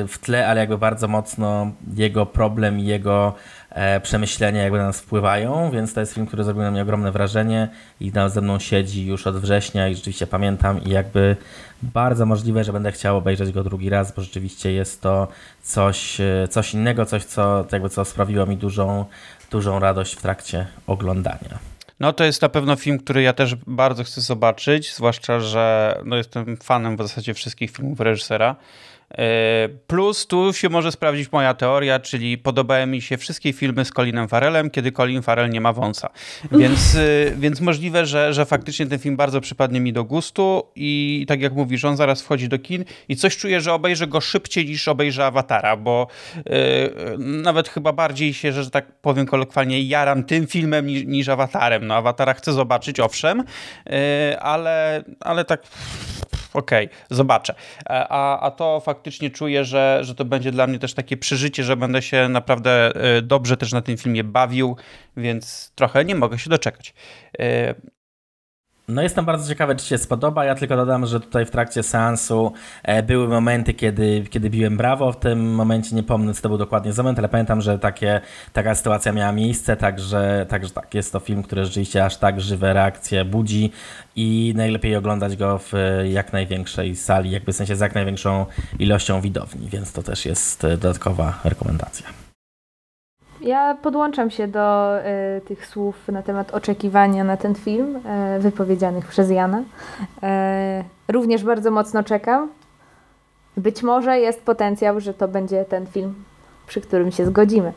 w 0.08 0.18
tle, 0.20 0.48
ale 0.48 0.60
jakby 0.60 0.78
bardzo 0.78 1.08
mocno 1.08 1.72
jego 1.94 2.26
problem 2.26 2.80
i 2.80 2.84
jego 2.84 3.34
e, 3.65 3.65
przemyślenia 4.02 4.62
jakby 4.62 4.78
na 4.78 4.84
nas 4.84 5.00
wpływają, 5.00 5.70
więc 5.70 5.94
to 5.94 6.00
jest 6.00 6.14
film, 6.14 6.26
który 6.26 6.44
zrobił 6.44 6.62
na 6.62 6.70
mnie 6.70 6.82
ogromne 6.82 7.12
wrażenie 7.12 7.68
i 8.00 8.12
na 8.12 8.28
ze 8.28 8.40
mną 8.40 8.58
siedzi 8.58 9.06
już 9.06 9.26
od 9.26 9.36
września 9.36 9.88
i 9.88 9.94
rzeczywiście 9.94 10.26
pamiętam 10.26 10.84
i 10.84 10.90
jakby 10.90 11.36
bardzo 11.82 12.26
możliwe, 12.26 12.64
że 12.64 12.72
będę 12.72 12.92
chciał 12.92 13.16
obejrzeć 13.16 13.52
go 13.52 13.64
drugi 13.64 13.90
raz, 13.90 14.14
bo 14.14 14.22
rzeczywiście 14.22 14.72
jest 14.72 15.00
to 15.00 15.28
coś, 15.62 16.18
coś 16.50 16.74
innego, 16.74 17.06
coś 17.06 17.24
co, 17.24 17.66
jakby 17.72 17.88
co 17.88 18.04
sprawiło 18.04 18.46
mi 18.46 18.56
dużą, 18.56 19.04
dużą 19.50 19.78
radość 19.78 20.14
w 20.14 20.22
trakcie 20.22 20.66
oglądania. 20.86 21.58
No 22.00 22.12
to 22.12 22.24
jest 22.24 22.42
na 22.42 22.48
pewno 22.48 22.76
film, 22.76 22.98
który 22.98 23.22
ja 23.22 23.32
też 23.32 23.54
bardzo 23.66 24.04
chcę 24.04 24.20
zobaczyć, 24.20 24.94
zwłaszcza, 24.94 25.40
że 25.40 25.98
no, 26.04 26.16
jestem 26.16 26.56
fanem 26.56 26.96
w 26.96 27.02
zasadzie 27.02 27.34
wszystkich 27.34 27.70
filmów 27.70 28.00
reżysera. 28.00 28.56
E, 29.10 29.68
plus 29.86 30.26
tu 30.26 30.52
się 30.52 30.68
może 30.68 30.92
sprawdzić 30.92 31.32
moja 31.32 31.54
teoria, 31.54 32.00
czyli 32.00 32.38
podobały 32.38 32.86
mi 32.86 33.02
się 33.02 33.16
wszystkie 33.16 33.52
filmy 33.52 33.84
z 33.84 33.90
Colinem 33.90 34.28
Farrellem, 34.28 34.70
kiedy 34.70 34.92
Colin 34.92 35.22
Farrell 35.22 35.50
nie 35.50 35.60
ma 35.60 35.72
wąsa. 35.72 36.08
Więc, 36.52 36.94
e, 36.94 37.30
więc 37.36 37.60
możliwe, 37.60 38.06
że, 38.06 38.34
że 38.34 38.44
faktycznie 38.44 38.86
ten 38.86 38.98
film 38.98 39.16
bardzo 39.16 39.40
przypadnie 39.40 39.80
mi 39.80 39.92
do 39.92 40.04
gustu 40.04 40.62
i 40.76 41.24
tak 41.28 41.40
jak 41.40 41.52
mówisz, 41.52 41.84
on 41.84 41.96
zaraz 41.96 42.22
wchodzi 42.22 42.48
do 42.48 42.58
kin 42.58 42.84
i 43.08 43.16
coś 43.16 43.36
czuję, 43.36 43.60
że 43.60 43.72
obejrzę 43.72 44.06
go 44.06 44.20
szybciej 44.20 44.66
niż 44.66 44.88
obejrzę 44.88 45.26
Awatara, 45.26 45.76
bo 45.76 46.06
yy, 46.36 46.44
nawet 47.18 47.68
chyba 47.68 47.92
bardziej 47.92 48.34
się, 48.34 48.52
że 48.52 48.70
tak 48.70 48.92
powiem 48.92 49.26
kolokwialnie, 49.26 49.82
jaram 49.82 50.24
tym 50.24 50.46
filmem 50.46 50.86
niż, 50.86 51.04
niż 51.04 51.28
Awatarem. 51.28 51.86
No 51.86 51.94
Awatara 51.94 52.34
chcę 52.34 52.52
zobaczyć, 52.52 53.00
owszem, 53.00 53.44
yy, 53.86 54.40
ale, 54.40 55.04
ale 55.20 55.44
tak 55.44 55.62
okej, 56.56 56.86
okay, 56.86 56.98
zobaczę. 57.10 57.54
E, 57.90 58.08
a, 58.08 58.40
a 58.40 58.50
to 58.50 58.80
faktycznie 58.80 59.30
czuję, 59.30 59.64
że, 59.64 59.98
że 60.02 60.14
to 60.14 60.24
będzie 60.24 60.52
dla 60.52 60.66
mnie 60.66 60.78
też 60.78 60.94
takie 60.94 61.16
przeżycie, 61.16 61.64
że 61.64 61.76
będę 61.76 62.02
się 62.02 62.28
naprawdę 62.28 62.94
e, 62.94 63.22
dobrze 63.22 63.56
też 63.56 63.72
na 63.72 63.82
tym 63.82 63.96
filmie 63.96 64.24
bawił, 64.24 64.76
więc 65.16 65.72
trochę 65.74 66.04
nie 66.04 66.14
mogę 66.14 66.38
się 66.38 66.50
doczekać. 66.50 66.94
E, 68.88 68.92
no 68.92 69.02
jestem 69.02 69.24
bardzo 69.24 69.48
ciekawy, 69.48 69.76
czy 69.76 69.86
się 69.86 69.98
spodoba. 69.98 70.44
Ja 70.44 70.54
tylko 70.54 70.76
dodam, 70.76 71.06
że 71.06 71.20
tutaj 71.20 71.46
w 71.46 71.50
trakcie 71.50 71.82
seansu 71.82 72.52
e, 72.82 73.02
były 73.02 73.28
momenty, 73.28 73.74
kiedy, 73.74 74.24
kiedy 74.30 74.50
biłem 74.50 74.76
brawo. 74.76 75.12
W 75.12 75.16
tym 75.16 75.54
momencie 75.54 75.96
nie 75.96 76.02
pomnę, 76.02 76.34
co 76.34 76.42
to 76.42 76.48
był 76.48 76.58
dokładnie 76.58 76.92
za 76.92 77.02
moment, 77.02 77.18
ale 77.18 77.28
pamiętam, 77.28 77.60
że 77.60 77.78
takie, 77.78 78.20
taka 78.52 78.74
sytuacja 78.74 79.12
miała 79.12 79.32
miejsce, 79.32 79.76
także, 79.76 80.46
także 80.48 80.70
tak, 80.70 80.94
jest 80.94 81.12
to 81.12 81.20
film, 81.20 81.42
który 81.42 81.64
rzeczywiście 81.64 82.04
aż 82.04 82.16
tak 82.16 82.40
żywe 82.40 82.72
reakcje 82.72 83.24
budzi 83.24 83.72
i 84.16 84.52
najlepiej 84.56 84.96
oglądać 84.96 85.36
go 85.36 85.58
w 85.58 85.72
jak 86.10 86.32
największej 86.32 86.96
sali, 86.96 87.30
jakby 87.30 87.52
w 87.52 87.56
sensie 87.56 87.76
z 87.76 87.80
jak 87.80 87.94
największą 87.94 88.46
ilością 88.78 89.20
widowni, 89.20 89.68
więc 89.68 89.92
to 89.92 90.02
też 90.02 90.26
jest 90.26 90.62
dodatkowa 90.62 91.40
rekomendacja. 91.44 92.25
Ja 93.40 93.76
podłączam 93.82 94.30
się 94.30 94.48
do 94.48 94.98
y, 95.36 95.40
tych 95.40 95.66
słów 95.66 96.08
na 96.08 96.22
temat 96.22 96.54
oczekiwania 96.54 97.24
na 97.24 97.36
ten 97.36 97.54
film, 97.54 97.96
y, 98.36 98.40
wypowiedzianych 98.40 99.06
przez 99.06 99.30
Jana. 99.30 99.58
Y, 99.58 99.62
również 101.12 101.44
bardzo 101.44 101.70
mocno 101.70 102.02
czekam. 102.02 102.48
Być 103.56 103.82
może 103.82 104.18
jest 104.18 104.42
potencjał, 104.42 105.00
że 105.00 105.14
to 105.14 105.28
będzie 105.28 105.64
ten 105.64 105.86
film, 105.86 106.24
przy 106.66 106.80
którym 106.80 107.12
się 107.12 107.26
zgodzimy. 107.26 107.72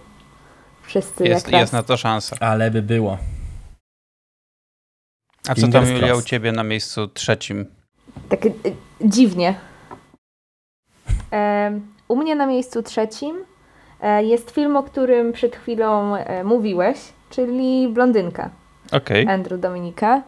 wszyscy 0.82 1.24
jest, 1.24 1.46
jak 1.46 1.54
raz. 1.54 1.62
Jest 1.62 1.74
na 1.74 1.84
to 1.84 1.98
szansa. 1.98 2.36
Ale 2.40 2.72
by 2.72 2.82
było. 2.82 3.18
A 5.48 5.56
co 5.56 5.68
tam 5.68 5.86
Julia 5.86 6.16
u 6.16 6.22
ciebie 6.22 6.52
na 6.52 6.64
miejscu 6.64 7.08
trzecim? 7.08 7.66
Tak 8.30 8.46
y, 8.46 8.54
dziwnie. 9.02 9.56
E, 11.32 11.80
u 12.08 12.16
mnie 12.16 12.36
na 12.36 12.46
miejscu 12.46 12.84
trzecim 12.84 13.36
e, 13.38 13.49
jest 14.24 14.52
film, 14.52 14.78
o 14.78 14.84
którym 14.84 15.34
przed 15.34 15.56
chwilą 15.56 16.16
e, 16.16 16.44
mówiłeś, 16.44 16.98
czyli 17.30 17.88
Blondynka. 17.88 18.50
Okay. 18.92 19.26
Andrew 19.28 19.62
Dominika. 19.62 20.22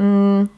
Mm, 0.00 0.48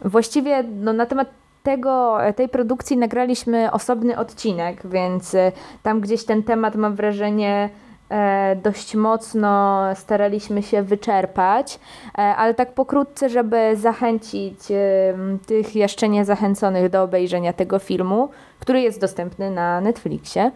właściwie 0.00 0.62
no, 0.62 0.92
na 0.92 1.06
temat 1.06 1.28
tego, 1.64 2.18
tej 2.36 2.48
produkcji 2.48 2.96
nagraliśmy 2.96 3.70
osobny 3.72 4.18
odcinek, 4.18 4.86
więc 4.86 5.34
e, 5.34 5.52
tam 5.82 6.00
gdzieś 6.00 6.24
ten 6.24 6.42
temat 6.42 6.74
mam 6.74 6.94
wrażenie 6.94 7.70
e, 8.08 8.56
dość 8.56 8.94
mocno 8.94 9.82
staraliśmy 9.94 10.62
się 10.62 10.82
wyczerpać, 10.82 11.78
e, 12.18 12.20
ale 12.20 12.54
tak 12.54 12.74
pokrótce, 12.74 13.28
żeby 13.28 13.76
zachęcić 13.76 14.58
tych 15.46 15.76
jeszcze 15.76 16.08
nie 16.08 16.24
zachęconych 16.24 16.88
do 16.90 17.02
obejrzenia 17.02 17.52
tego 17.52 17.78
filmu, 17.78 18.28
który 18.60 18.80
jest 18.80 19.00
dostępny 19.00 19.50
na 19.50 19.80
Netflixie, 19.80 20.50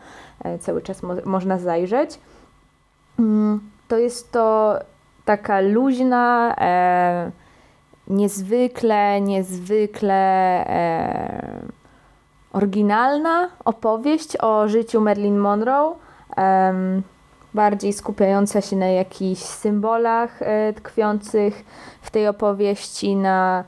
cały 0.61 0.83
czas 0.83 1.03
mo 1.03 1.15
można 1.25 1.59
zajrzeć. 1.59 2.19
Mm, 3.19 3.61
to 3.89 3.99
jest 3.99 4.33
to 4.33 4.79
taka 5.25 5.61
luźna, 5.61 6.55
e, 6.59 7.31
niezwykle, 8.09 9.21
niezwykle 9.21 10.15
e, 10.67 11.61
oryginalna 12.53 13.49
opowieść 13.65 14.37
o 14.41 14.69
życiu 14.69 15.01
Marilyn 15.01 15.39
Monroe, 15.39 15.95
e, 16.37 16.75
bardziej 17.55 17.93
skupiająca 17.93 18.61
się 18.61 18.77
na 18.77 18.87
jakichś 18.87 19.43
symbolach 19.43 20.43
e, 20.43 20.73
tkwiących 20.73 21.65
w 22.03 22.11
tej 22.11 22.29
opowieści, 22.29 23.17
na 23.17 23.65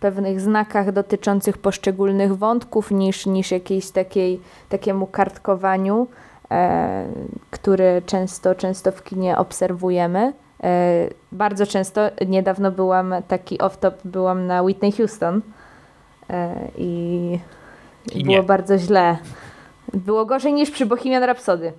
pewnych 0.00 0.40
znakach 0.40 0.92
dotyczących 0.92 1.58
poszczególnych 1.58 2.36
wątków 2.36 2.90
niż, 2.90 3.26
niż 3.26 3.50
jakiejś 3.50 3.90
takiej, 3.90 4.40
takiemu 4.68 5.06
kartkowaniu, 5.06 6.06
e, 6.50 7.06
które 7.50 8.02
często, 8.02 8.54
często 8.54 8.92
w 8.92 9.02
kinie 9.02 9.38
obserwujemy. 9.38 10.32
E, 10.62 11.08
bardzo 11.32 11.66
często, 11.66 12.00
niedawno 12.26 12.72
byłam 12.72 13.14
taki 13.28 13.58
off-top, 13.58 13.92
byłam 14.04 14.46
na 14.46 14.62
Whitney 14.62 14.92
Houston 14.92 15.42
e, 16.30 16.54
i, 16.78 17.38
I 18.14 18.24
było 18.24 18.42
bardzo 18.42 18.78
źle. 18.78 19.16
Było 19.94 20.26
gorzej 20.26 20.52
niż 20.52 20.70
przy 20.70 20.86
Bohemian 20.86 21.24
Rhapsody. 21.24 21.72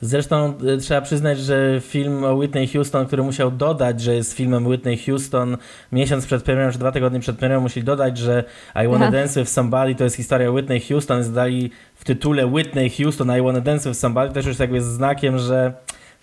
Zresztą 0.00 0.54
e, 0.74 0.76
trzeba 0.76 1.00
przyznać, 1.00 1.38
że 1.38 1.80
film 1.80 2.24
o 2.24 2.34
Whitney 2.34 2.68
Houston, 2.68 3.06
który 3.06 3.22
musiał 3.22 3.50
dodać, 3.50 4.00
że 4.00 4.14
jest 4.14 4.32
filmem 4.32 4.66
Whitney 4.66 4.98
Houston 4.98 5.56
miesiąc 5.92 6.26
przed 6.26 6.42
premierą, 6.42 6.72
czy 6.72 6.78
dwa 6.78 6.92
tygodnie 6.92 7.20
przed 7.20 7.38
premierą, 7.38 7.60
musieli 7.60 7.86
dodać, 7.86 8.18
że 8.18 8.44
I 8.84 8.88
Wanna 8.88 9.10
Dance 9.10 9.40
with 9.40 9.52
Somebody 9.52 9.94
to 9.94 10.04
jest 10.04 10.16
historia 10.16 10.50
Whitney 10.50 10.80
Houston. 10.80 11.22
Zdali 11.22 11.70
w 11.94 12.04
tytule 12.04 12.46
Whitney 12.46 12.90
Houston 12.90 13.38
I 13.38 13.42
Wanna 13.42 13.60
Dance 13.60 13.88
with 13.88 14.00
Somebody 14.00 14.34
też 14.34 14.46
już 14.46 14.58
jakby 14.58 14.80
z 14.82 14.84
znakiem, 14.84 15.38
że 15.38 15.72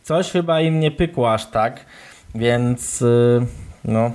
coś 0.03 0.31
chyba 0.31 0.61
im 0.61 0.79
nie 0.79 0.91
pykło 0.91 1.33
aż 1.33 1.45
tak, 1.45 1.85
więc 2.35 3.01
y, 3.01 3.45
no. 3.85 4.11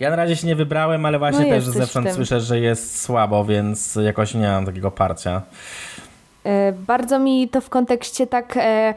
Ja 0.00 0.10
na 0.10 0.16
razie 0.16 0.36
się 0.36 0.46
nie 0.46 0.56
wybrałem, 0.56 1.06
ale 1.06 1.18
właśnie 1.18 1.44
no 1.44 1.50
też 1.50 1.64
zewsząd 1.64 2.12
słyszę, 2.12 2.40
że 2.40 2.60
jest 2.60 3.02
słabo, 3.02 3.44
więc 3.44 3.98
jakoś 4.04 4.34
nie 4.34 4.48
mam 4.48 4.66
takiego 4.66 4.90
parcia. 4.90 5.42
E, 6.44 6.72
bardzo 6.72 7.18
mi 7.18 7.48
to 7.48 7.60
w 7.60 7.70
kontekście 7.70 8.26
tak, 8.26 8.56
e, 8.56 8.94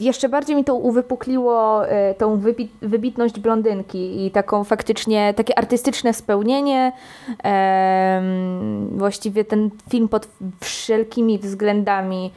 jeszcze 0.00 0.28
bardziej 0.28 0.56
mi 0.56 0.64
to 0.64 0.74
uwypukliło 0.74 1.88
e, 1.88 2.14
tą 2.14 2.40
wybitność 2.82 3.40
blondynki 3.40 4.26
i 4.26 4.30
taką 4.30 4.64
faktycznie, 4.64 5.34
takie 5.34 5.58
artystyczne 5.58 6.14
spełnienie. 6.14 6.92
Właściwie 8.90 9.44
ten 9.44 9.70
film 9.88 10.08
pod 10.08 10.28
wszelkimi 10.60 11.38
względami 11.38 12.32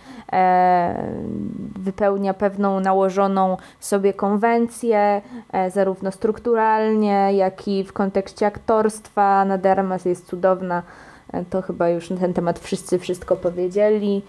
wypełnia 1.80 2.34
pewną 2.34 2.80
nałożoną 2.80 3.58
sobie 3.80 4.14
konwencję, 4.14 5.22
zarówno 5.70 6.12
strukturalnie, 6.12 7.30
jak 7.34 7.68
i 7.68 7.84
w 7.84 7.94
kontekście 7.94 8.46
aktorstwa. 8.46 9.24
Anna 9.24 9.58
Dermas 9.58 10.06
jest 10.06 10.28
cudowna. 10.28 10.84
To 11.50 11.62
chyba 11.62 11.90
już 11.90 12.10
na 12.10 12.18
ten 12.18 12.34
temat 12.34 12.60
wszyscy 12.60 13.00
wszystko 13.00 13.36
powiedzieli. 13.36 14.22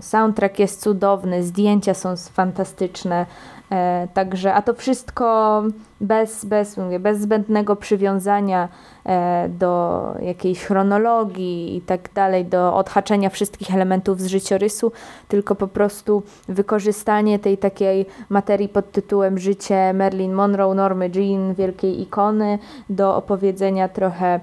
Soundtrack 0.00 0.58
jest 0.58 0.80
cudowny, 0.80 1.42
zdjęcia 1.42 1.94
są 1.94 2.16
fantastyczne. 2.16 3.26
E, 3.70 4.08
także, 4.14 4.54
a 4.54 4.62
to 4.62 4.74
wszystko 4.74 5.62
bez, 6.00 6.44
bez, 6.44 6.76
mówię, 6.76 7.00
bez 7.00 7.20
zbędnego 7.20 7.76
przywiązania 7.76 8.68
e, 9.06 9.48
do 9.48 10.02
jakiejś 10.20 10.64
chronologii 10.64 11.76
i 11.76 11.80
tak 11.80 12.12
dalej, 12.14 12.44
do 12.44 12.76
odhaczenia 12.76 13.30
wszystkich 13.30 13.74
elementów 13.74 14.20
z 14.20 14.26
życiorysu, 14.26 14.92
tylko 15.28 15.54
po 15.54 15.68
prostu 15.68 16.22
wykorzystanie 16.48 17.38
tej 17.38 17.58
takiej 17.58 18.06
materii 18.28 18.68
pod 18.68 18.92
tytułem 18.92 19.38
Życie 19.38 19.92
Marilyn 19.94 20.32
Monroe, 20.32 20.74
Normy 20.74 21.10
Jean, 21.14 21.54
wielkiej 21.54 22.02
ikony, 22.02 22.58
do 22.90 23.16
opowiedzenia 23.16 23.88
trochę 23.88 24.40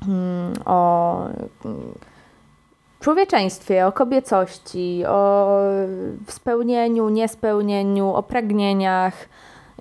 hmm, 0.00 0.52
o 0.64 1.18
człowieczeństwie, 3.02 3.86
o 3.86 3.92
kobiecości, 3.92 5.02
o 5.06 5.58
spełnieniu, 6.28 7.08
niespełnieniu, 7.08 8.08
o 8.08 8.22
pragnieniach 8.22 9.28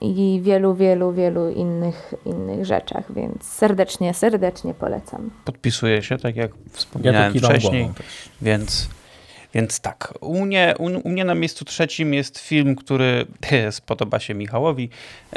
i 0.02 0.40
wielu, 0.44 0.76
wielu, 0.76 1.14
wielu 1.14 1.50
innych, 1.50 2.14
innych 2.26 2.66
rzeczach, 2.66 3.14
więc 3.14 3.44
serdecznie, 3.44 4.14
serdecznie 4.14 4.74
polecam. 4.74 5.30
Podpisuję 5.46 6.02
się, 6.02 6.18
tak 6.18 6.36
jak 6.36 6.52
wspomniałem 6.72 7.36
ja 7.36 7.42
wcześniej, 7.42 7.90
więc, 8.42 8.90
więc 9.54 9.80
tak. 9.80 10.14
U 10.22 10.46
mnie, 10.46 10.74
u, 10.80 10.86
u, 11.04 11.10
mnie 11.10 11.26
na 11.26 11.36
miejscu 11.36 11.66
trzecim 11.66 12.14
jest 12.14 12.40
film, 12.40 12.76
który 12.76 13.26
spodoba 13.72 14.20
się 14.20 14.34
Michałowi 14.34 14.90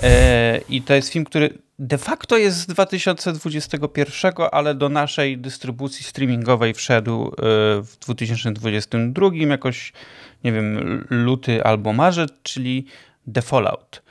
e, 0.02 0.60
i 0.68 0.82
to 0.82 0.94
jest 0.94 1.08
film, 1.08 1.24
który 1.24 1.58
de 1.78 1.98
facto 1.98 2.38
jest 2.38 2.56
z 2.56 2.66
2021, 2.66 4.32
ale 4.52 4.74
do 4.74 4.88
naszej 4.88 5.38
dystrybucji 5.38 6.04
streamingowej 6.04 6.74
wszedł 6.74 7.26
e, 7.26 7.32
w 7.82 7.96
2022, 8.00 9.30
jakoś, 9.34 9.92
nie 10.44 10.52
wiem, 10.52 11.04
luty 11.10 11.64
albo 11.64 11.92
marzec, 11.92 12.32
czyli 12.42 12.86
The 13.34 13.42
Fallout. 13.42 14.02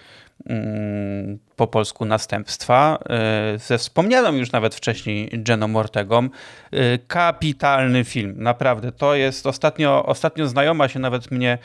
Mm, 0.45 1.39
po 1.55 1.67
polsku 1.67 2.05
następstwa, 2.05 2.99
e, 3.09 3.57
ze 3.59 3.77
wspomnianą 3.77 4.33
już 4.33 4.51
nawet 4.51 4.75
wcześniej 4.75 5.43
Jeną 5.47 5.67
Mortegą. 5.67 6.29
E, 6.71 6.97
kapitalny 6.97 8.03
film, 8.03 8.35
naprawdę. 8.37 8.91
To 8.91 9.15
jest 9.15 9.47
ostatnio, 9.47 10.05
ostatnio 10.05 10.47
znajoma 10.47 10.87
się 10.87 10.99
nawet 10.99 11.31
mnie 11.31 11.57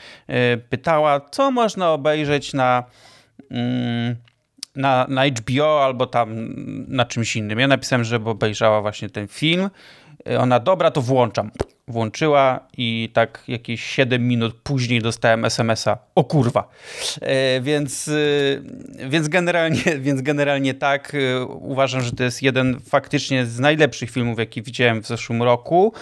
pytała, 0.69 1.21
co 1.31 1.51
można 1.51 1.91
obejrzeć 1.91 2.53
na 2.53 2.83
mm, 3.51 4.15
na, 4.75 5.05
na 5.09 5.25
HBO 5.25 5.85
albo 5.85 6.05
tam 6.05 6.29
na 6.87 7.05
czymś 7.05 7.35
innym. 7.35 7.59
Ja 7.59 7.67
napisałem, 7.67 8.03
żeby 8.03 8.29
obejrzała 8.29 8.81
właśnie 8.81 9.09
ten 9.09 9.27
film. 9.27 9.69
Ona, 10.39 10.59
dobra, 10.59 10.91
to 10.91 11.01
włączam 11.01 11.51
włączyła 11.89 12.59
i 12.77 13.09
tak 13.13 13.43
jakieś 13.47 13.83
7 13.83 14.27
minut 14.27 14.55
później 14.63 15.01
dostałem 15.01 15.45
SMS-a, 15.45 15.97
o 16.15 16.23
kurwa. 16.23 16.69
E, 17.21 17.61
więc, 17.61 18.07
e, 18.07 19.09
więc, 19.09 19.27
generalnie, 19.27 19.83
więc 20.05 20.21
generalnie 20.21 20.73
tak, 20.73 21.15
e, 21.15 21.45
uważam, 21.45 22.01
że 22.01 22.11
to 22.11 22.23
jest 22.23 22.43
jeden 22.43 22.79
faktycznie 22.79 23.45
z 23.45 23.59
najlepszych 23.59 24.11
filmów, 24.11 24.39
jaki 24.39 24.61
widziałem 24.61 25.01
w 25.01 25.07
zeszłym 25.07 25.43
roku, 25.43 25.93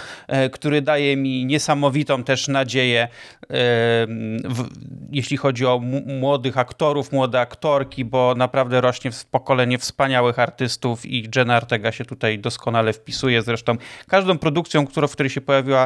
który 0.51 0.81
daje 0.81 1.17
mi 1.17 1.45
niesamowitą 1.45 2.23
też 2.23 2.47
nadzieję, 2.47 3.07
w, 3.49 4.67
jeśli 5.11 5.37
chodzi 5.37 5.65
o 5.65 5.79
młodych 6.05 6.57
aktorów, 6.57 7.11
młode 7.11 7.39
aktorki, 7.39 8.05
bo 8.05 8.35
naprawdę 8.37 8.81
rośnie 8.81 9.11
pokolenie 9.31 9.77
wspaniałych 9.77 10.39
artystów 10.39 11.05
i 11.05 11.29
Jenna 11.35 11.57
Ortega 11.57 11.91
się 11.91 12.05
tutaj 12.05 12.39
doskonale 12.39 12.93
wpisuje. 12.93 13.41
Zresztą 13.41 13.77
każdą 14.07 14.37
produkcją, 14.37 14.87
która, 14.87 15.07
w 15.07 15.11
której 15.11 15.29
się 15.29 15.41
pojawiła 15.41 15.76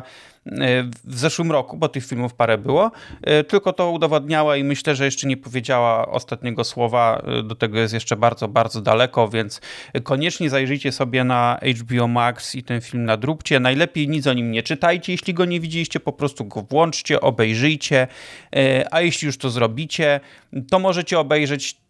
E, 0.48 0.84
w 1.04 1.18
zeszłym 1.18 1.52
roku, 1.52 1.78
bo 1.78 1.90
tych 1.90 2.06
filmów 2.06 2.34
parę 2.34 2.58
było, 2.58 2.92
e, 3.22 3.44
tylko 3.44 3.74
to 3.74 3.92
udowodniała 3.92 4.58
i 4.58 4.64
myślę, 4.64 4.96
że 4.96 5.06
jeszcze 5.06 5.28
nie 5.28 5.38
powiedziała 5.38 6.08
ostatniego 6.08 6.64
słowa. 6.64 7.22
E, 7.39 7.44
do 7.44 7.56
tego 7.56 7.80
jest 7.80 7.94
jeszcze 7.94 8.16
bardzo, 8.16 8.48
bardzo 8.48 8.82
daleko, 8.82 9.28
więc 9.28 9.62
koniecznie 10.04 10.50
zajrzyjcie 10.50 10.92
sobie 10.92 11.24
na 11.24 11.60
HBO 11.80 12.08
Max 12.08 12.56
i 12.56 12.64
ten 12.64 12.82
film 12.82 13.06
nadróbcie. 13.06 13.60
Najlepiej 13.60 14.08
nic 14.08 14.28
o 14.28 14.34
nim 14.34 14.52
nie 14.52 14.64
czytajcie, 14.64 15.12
jeśli 15.12 15.34
go 15.34 15.46
nie 15.46 15.60
widzieliście, 15.60 16.00
po 16.00 16.14
prostu 16.14 16.46
go 16.46 16.62
włączcie, 16.62 17.22
obejrzyjcie, 17.22 18.08
a 18.92 19.02
jeśli 19.02 19.26
już 19.26 19.38
to 19.38 19.50
zrobicie, 19.50 20.20
to 20.70 20.80
możecie 20.80 21.20
obejrzeć 21.20 21.81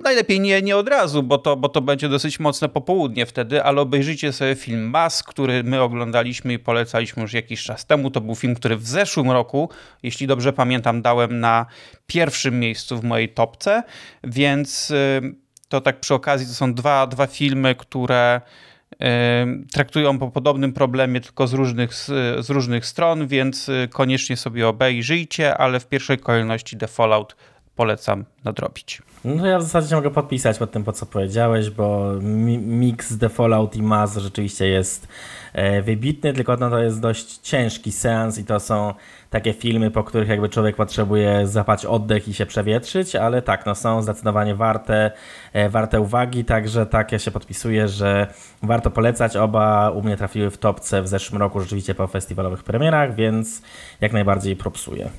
najlepiej 0.00 0.40
nie, 0.40 0.62
nie 0.62 0.76
od 0.76 0.88
razu, 0.88 1.22
bo 1.22 1.38
to, 1.38 1.56
bo 1.56 1.68
to 1.68 1.80
będzie 1.80 2.08
dosyć 2.08 2.40
mocne 2.40 2.68
popołudnie 2.68 3.26
wtedy, 3.26 3.62
ale 3.62 3.80
obejrzyjcie 3.80 4.32
sobie 4.32 4.54
film 4.54 4.90
Mas, 4.90 5.22
który 5.22 5.64
my 5.64 5.82
oglądaliśmy 5.82 6.52
i 6.52 6.58
polecaliśmy 6.58 7.22
już 7.22 7.32
jakiś 7.32 7.62
czas 7.62 7.86
temu. 7.86 8.10
To 8.10 8.20
był 8.20 8.34
film, 8.34 8.54
który 8.54 8.76
w 8.76 8.86
zeszłym 8.86 9.30
roku, 9.30 9.70
jeśli 10.02 10.26
dobrze 10.26 10.52
pamiętam, 10.52 11.02
dałem 11.02 11.40
na 11.40 11.66
pierwszym 12.06 12.60
miejscu 12.60 12.98
w 12.98 13.04
mojej 13.04 13.28
topce, 13.28 13.82
więc 14.24 14.92
to 15.68 15.80
tak 15.80 16.00
przy 16.00 16.14
okazji 16.14 16.46
to 16.46 16.52
są 16.52 16.74
dwa, 16.74 17.06
dwa 17.06 17.26
filmy, 17.26 17.74
które 17.74 18.40
traktują 19.72 20.18
po 20.18 20.30
podobnym 20.30 20.72
problemie, 20.72 21.20
tylko 21.20 21.46
z 21.46 21.52
różnych, 21.52 21.94
z 22.38 22.50
różnych 22.50 22.86
stron, 22.86 23.26
więc 23.26 23.68
y, 23.68 23.88
koniecznie 23.92 24.36
sobie 24.36 24.68
obejrzyjcie, 24.68 25.58
ale 25.58 25.80
w 25.80 25.86
pierwszej 25.86 26.18
kolejności 26.18 26.76
The 26.76 26.88
Fallout 26.88 27.36
polecam 27.80 28.24
nadrobić. 28.44 29.02
No 29.24 29.46
ja 29.46 29.58
w 29.58 29.62
zasadzie 29.62 29.96
mogę 29.96 30.10
podpisać 30.10 30.58
pod 30.58 30.70
tym, 30.70 30.84
po 30.84 30.92
co 30.92 31.06
powiedziałeś, 31.06 31.70
bo 31.70 32.12
mix 32.60 33.18
The 33.18 33.28
Fallout 33.28 33.76
i 33.76 33.82
Maz 33.82 34.16
rzeczywiście 34.16 34.68
jest 34.68 35.08
e, 35.52 35.82
wybitny, 35.82 36.32
tylko 36.32 36.56
no 36.56 36.70
to 36.70 36.78
jest 36.78 37.00
dość 37.00 37.38
ciężki 37.38 37.92
seans 37.92 38.38
i 38.38 38.44
to 38.44 38.60
są 38.60 38.94
takie 39.30 39.52
filmy, 39.52 39.90
po 39.90 40.04
których 40.04 40.28
jakby 40.28 40.48
człowiek 40.48 40.76
potrzebuje 40.76 41.46
zapać 41.46 41.86
oddech 41.86 42.28
i 42.28 42.34
się 42.34 42.46
przewietrzyć, 42.46 43.16
ale 43.16 43.42
tak, 43.42 43.66
no 43.66 43.74
są 43.74 44.02
zdecydowanie 44.02 44.54
warte, 44.54 45.10
e, 45.52 45.68
warte 45.68 46.00
uwagi, 46.00 46.44
także 46.44 46.86
tak 46.86 47.12
ja 47.12 47.18
się 47.18 47.30
podpisuję, 47.30 47.88
że 47.88 48.26
warto 48.62 48.90
polecać. 48.90 49.36
Oba 49.36 49.90
u 49.90 50.02
mnie 50.02 50.16
trafiły 50.16 50.50
w 50.50 50.58
topce 50.58 51.02
w 51.02 51.08
zeszłym 51.08 51.40
roku 51.40 51.60
rzeczywiście 51.60 51.94
po 51.94 52.06
festiwalowych 52.06 52.64
premierach, 52.64 53.14
więc 53.14 53.62
jak 54.00 54.12
najbardziej 54.12 54.56
propsuję. 54.56 55.10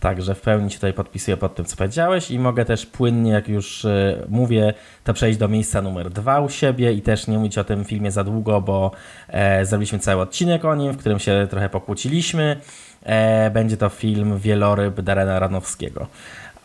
Także 0.00 0.34
w 0.34 0.40
pełni 0.40 0.70
się 0.70 0.76
tutaj 0.76 0.92
podpisuję 0.92 1.36
pod 1.36 1.54
tym, 1.54 1.64
co 1.64 1.76
powiedziałeś 1.76 2.30
i 2.30 2.38
mogę 2.38 2.64
też 2.64 2.86
płynnie, 2.86 3.30
jak 3.30 3.48
już 3.48 3.84
e, 3.84 4.26
mówię, 4.28 4.74
to 5.04 5.14
przejść 5.14 5.38
do 5.38 5.48
miejsca 5.48 5.82
numer 5.82 6.10
dwa 6.10 6.40
u 6.40 6.48
siebie 6.48 6.92
i 6.92 7.02
też 7.02 7.26
nie 7.26 7.38
mówić 7.38 7.58
o 7.58 7.64
tym 7.64 7.84
filmie 7.84 8.10
za 8.10 8.24
długo, 8.24 8.60
bo 8.60 8.90
e, 9.28 9.66
zrobiliśmy 9.66 9.98
cały 9.98 10.22
odcinek 10.22 10.64
o 10.64 10.74
nim, 10.74 10.92
w 10.92 10.96
którym 10.96 11.18
się 11.18 11.46
trochę 11.50 11.68
pokłóciliśmy. 11.68 12.56
E, 13.02 13.50
będzie 13.50 13.76
to 13.76 13.88
film 13.88 14.38
Wieloryb 14.38 15.00
Darena 15.00 15.38
Ranowskiego. 15.38 16.06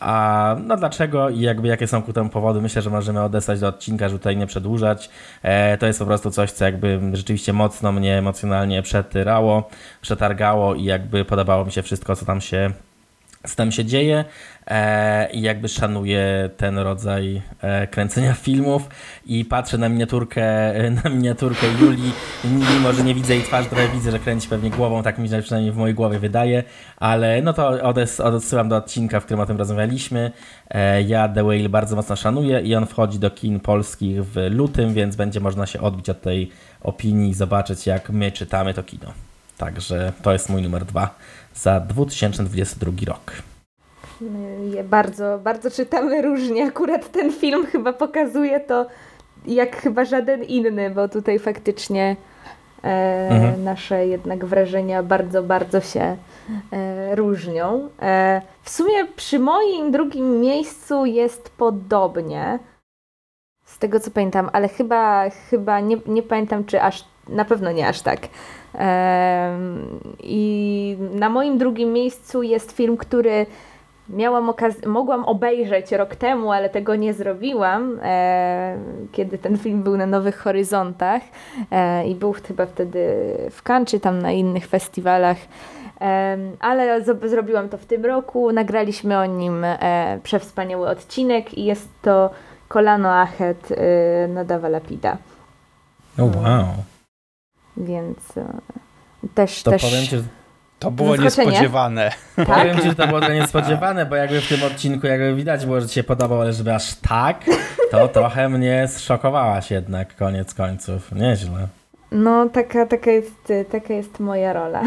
A 0.00 0.56
no 0.64 0.76
dlaczego 0.76 1.28
i 1.28 1.40
jakby 1.40 1.68
jakie 1.68 1.86
są 1.86 2.02
ku 2.02 2.12
temu 2.12 2.30
powody? 2.30 2.60
Myślę, 2.60 2.82
że 2.82 2.90
możemy 2.90 3.22
odesłać 3.22 3.60
do 3.60 3.68
odcinka, 3.68 4.08
żeby 4.08 4.18
tutaj 4.18 4.36
nie 4.36 4.46
przedłużać. 4.46 5.10
E, 5.42 5.78
to 5.78 5.86
jest 5.86 5.98
po 5.98 6.06
prostu 6.06 6.30
coś, 6.30 6.52
co 6.52 6.64
jakby 6.64 7.00
rzeczywiście 7.12 7.52
mocno 7.52 7.92
mnie 7.92 8.18
emocjonalnie 8.18 8.82
przetyrało, 8.82 9.68
przetargało 10.00 10.74
i 10.74 10.84
jakby 10.84 11.24
podobało 11.24 11.64
mi 11.64 11.72
się 11.72 11.82
wszystko, 11.82 12.16
co 12.16 12.26
tam 12.26 12.40
się 12.40 12.70
co 13.46 13.56
tam 13.56 13.72
się 13.72 13.84
dzieje 13.84 14.24
e, 14.66 15.30
i 15.32 15.40
jakby 15.40 15.68
szanuję 15.68 16.50
ten 16.56 16.78
rodzaj 16.78 17.42
e, 17.60 17.86
kręcenia 17.86 18.34
filmów 18.34 18.88
i 19.26 19.44
patrzę 19.44 19.78
na 19.78 19.88
miniaturkę, 19.88 20.42
na 21.04 21.10
miniaturkę 21.10 21.66
Julii, 21.80 22.12
mimo 22.44 22.92
że 22.92 23.04
nie 23.04 23.14
widzę 23.14 23.34
jej 23.34 23.42
twarzy, 23.42 23.68
trochę 23.68 23.88
widzę, 23.88 24.10
że 24.10 24.18
kręci 24.18 24.48
pewnie 24.48 24.70
głową, 24.70 25.02
tak 25.02 25.18
mi 25.18 25.28
się 25.28 25.42
przynajmniej 25.42 25.72
w 25.72 25.76
mojej 25.76 25.94
głowie 25.94 26.18
wydaje, 26.18 26.64
ale 26.96 27.42
no 27.42 27.52
to 27.52 27.68
odes, 27.68 28.20
odsyłam 28.20 28.68
do 28.68 28.76
odcinka, 28.76 29.20
w 29.20 29.24
którym 29.24 29.40
o 29.40 29.46
tym 29.46 29.56
rozmawialiśmy. 29.56 30.30
E, 30.70 31.02
ja 31.02 31.28
The 31.28 31.44
Whale 31.44 31.68
bardzo 31.68 31.96
mocno 31.96 32.16
szanuję 32.16 32.60
i 32.60 32.74
on 32.74 32.86
wchodzi 32.86 33.18
do 33.18 33.30
kin 33.30 33.60
polskich 33.60 34.24
w 34.24 34.36
lutym, 34.50 34.94
więc 34.94 35.16
będzie 35.16 35.40
można 35.40 35.66
się 35.66 35.80
odbić 35.80 36.10
od 36.10 36.22
tej 36.22 36.50
opinii 36.80 37.30
i 37.30 37.34
zobaczyć, 37.34 37.86
jak 37.86 38.10
my 38.10 38.32
czytamy 38.32 38.74
to 38.74 38.82
kino. 38.82 39.12
Także 39.58 40.12
to 40.22 40.32
jest 40.32 40.48
mój 40.48 40.62
numer 40.62 40.84
dwa 40.84 41.14
za 41.56 41.80
2022 41.80 42.92
rok. 43.06 43.32
Bardzo, 44.84 45.38
bardzo 45.44 45.70
czytamy 45.70 46.22
różnie. 46.22 46.64
Akurat 46.66 47.12
ten 47.12 47.32
film 47.32 47.66
chyba 47.66 47.92
pokazuje 47.92 48.60
to 48.60 48.86
jak 49.46 49.76
chyba 49.76 50.04
żaden 50.04 50.42
inny, 50.42 50.90
bo 50.90 51.08
tutaj 51.08 51.38
faktycznie 51.38 52.16
e, 52.84 53.28
mhm. 53.30 53.64
nasze 53.64 54.06
jednak 54.06 54.44
wrażenia 54.44 55.02
bardzo, 55.02 55.42
bardzo 55.42 55.80
się 55.80 56.16
e, 56.72 57.14
różnią. 57.14 57.88
E, 58.02 58.42
w 58.62 58.70
sumie 58.70 59.06
przy 59.16 59.38
moim 59.38 59.90
drugim 59.90 60.40
miejscu 60.40 61.06
jest 61.06 61.50
podobnie. 61.50 62.58
Z 63.64 63.78
tego 63.78 64.00
co 64.00 64.10
pamiętam, 64.10 64.50
ale 64.52 64.68
chyba, 64.68 65.30
chyba 65.30 65.80
nie, 65.80 65.96
nie 66.06 66.22
pamiętam, 66.22 66.64
czy 66.64 66.82
aż 66.82 67.04
na 67.28 67.44
pewno 67.44 67.72
nie 67.72 67.88
aż 67.88 68.02
tak. 68.02 68.20
I 70.20 70.96
na 71.12 71.28
moim 71.28 71.58
drugim 71.58 71.92
miejscu 71.92 72.42
jest 72.42 72.72
film, 72.72 72.96
który 72.96 73.46
miałam 74.08 74.50
okaz- 74.50 74.86
mogłam 74.86 75.24
obejrzeć 75.24 75.92
rok 75.92 76.16
temu, 76.16 76.52
ale 76.52 76.68
tego 76.70 76.94
nie 76.96 77.14
zrobiłam, 77.14 78.00
e, 78.02 78.78
kiedy 79.12 79.38
ten 79.38 79.58
film 79.58 79.82
był 79.82 79.96
na 79.96 80.06
Nowych 80.06 80.38
Horyzontach 80.38 81.22
e, 81.70 82.06
i 82.08 82.14
był 82.14 82.34
chyba 82.48 82.66
wtedy 82.66 83.08
w 83.50 83.62
Cannes 83.62 84.00
tam 84.02 84.22
na 84.22 84.32
innych 84.32 84.66
festiwalach. 84.66 85.36
Ale 86.60 87.04
zrobiłam 87.24 87.68
to 87.68 87.78
w 87.78 87.86
tym 87.86 88.04
roku. 88.04 88.52
Nagraliśmy 88.52 89.18
o 89.18 89.26
nim 89.26 89.64
e, 89.64 90.20
przewspaniały 90.22 90.88
odcinek 90.88 91.58
i 91.58 91.64
jest 91.64 91.88
to 92.02 92.30
Kolano 92.68 93.20
Achet 93.20 93.68
e, 93.72 94.28
Nadawa 94.28 94.68
Lapida. 94.68 95.16
Oh, 96.18 96.38
wow. 96.38 96.64
Więc 97.76 98.36
e, 98.36 98.46
też. 99.34 99.62
To 99.62 99.70
też... 99.70 99.82
powiem 99.82 100.04
ci, 100.04 100.16
to 100.78 100.90
było 100.90 101.16
niespodziewane. 101.16 102.10
Tak? 102.36 102.46
Powiem 102.58 102.76
ci, 102.76 102.88
że 102.88 102.94
to 102.94 103.06
było 103.06 103.20
niespodziewane, 103.20 104.06
bo 104.06 104.16
jakby 104.16 104.40
w 104.40 104.48
tym 104.48 104.62
odcinku 104.62 105.06
jakby 105.06 105.34
widać 105.34 105.66
było, 105.66 105.80
że 105.80 105.88
ci 105.88 105.94
się 105.94 106.04
podobało, 106.04 106.42
ale 106.42 106.52
żeby 106.52 106.74
aż 106.74 106.94
tak, 106.94 107.44
to 107.90 108.08
trochę 108.18 108.48
mnie 108.48 108.88
zszokowałaś 108.88 109.70
jednak 109.70 110.16
koniec 110.16 110.54
końców. 110.54 111.12
Nieźle. 111.12 111.68
No, 112.12 112.48
taka, 112.48 112.86
taka, 112.86 113.10
jest, 113.10 113.52
taka 113.70 113.94
jest 113.94 114.20
moja 114.20 114.52
rola. 114.52 114.82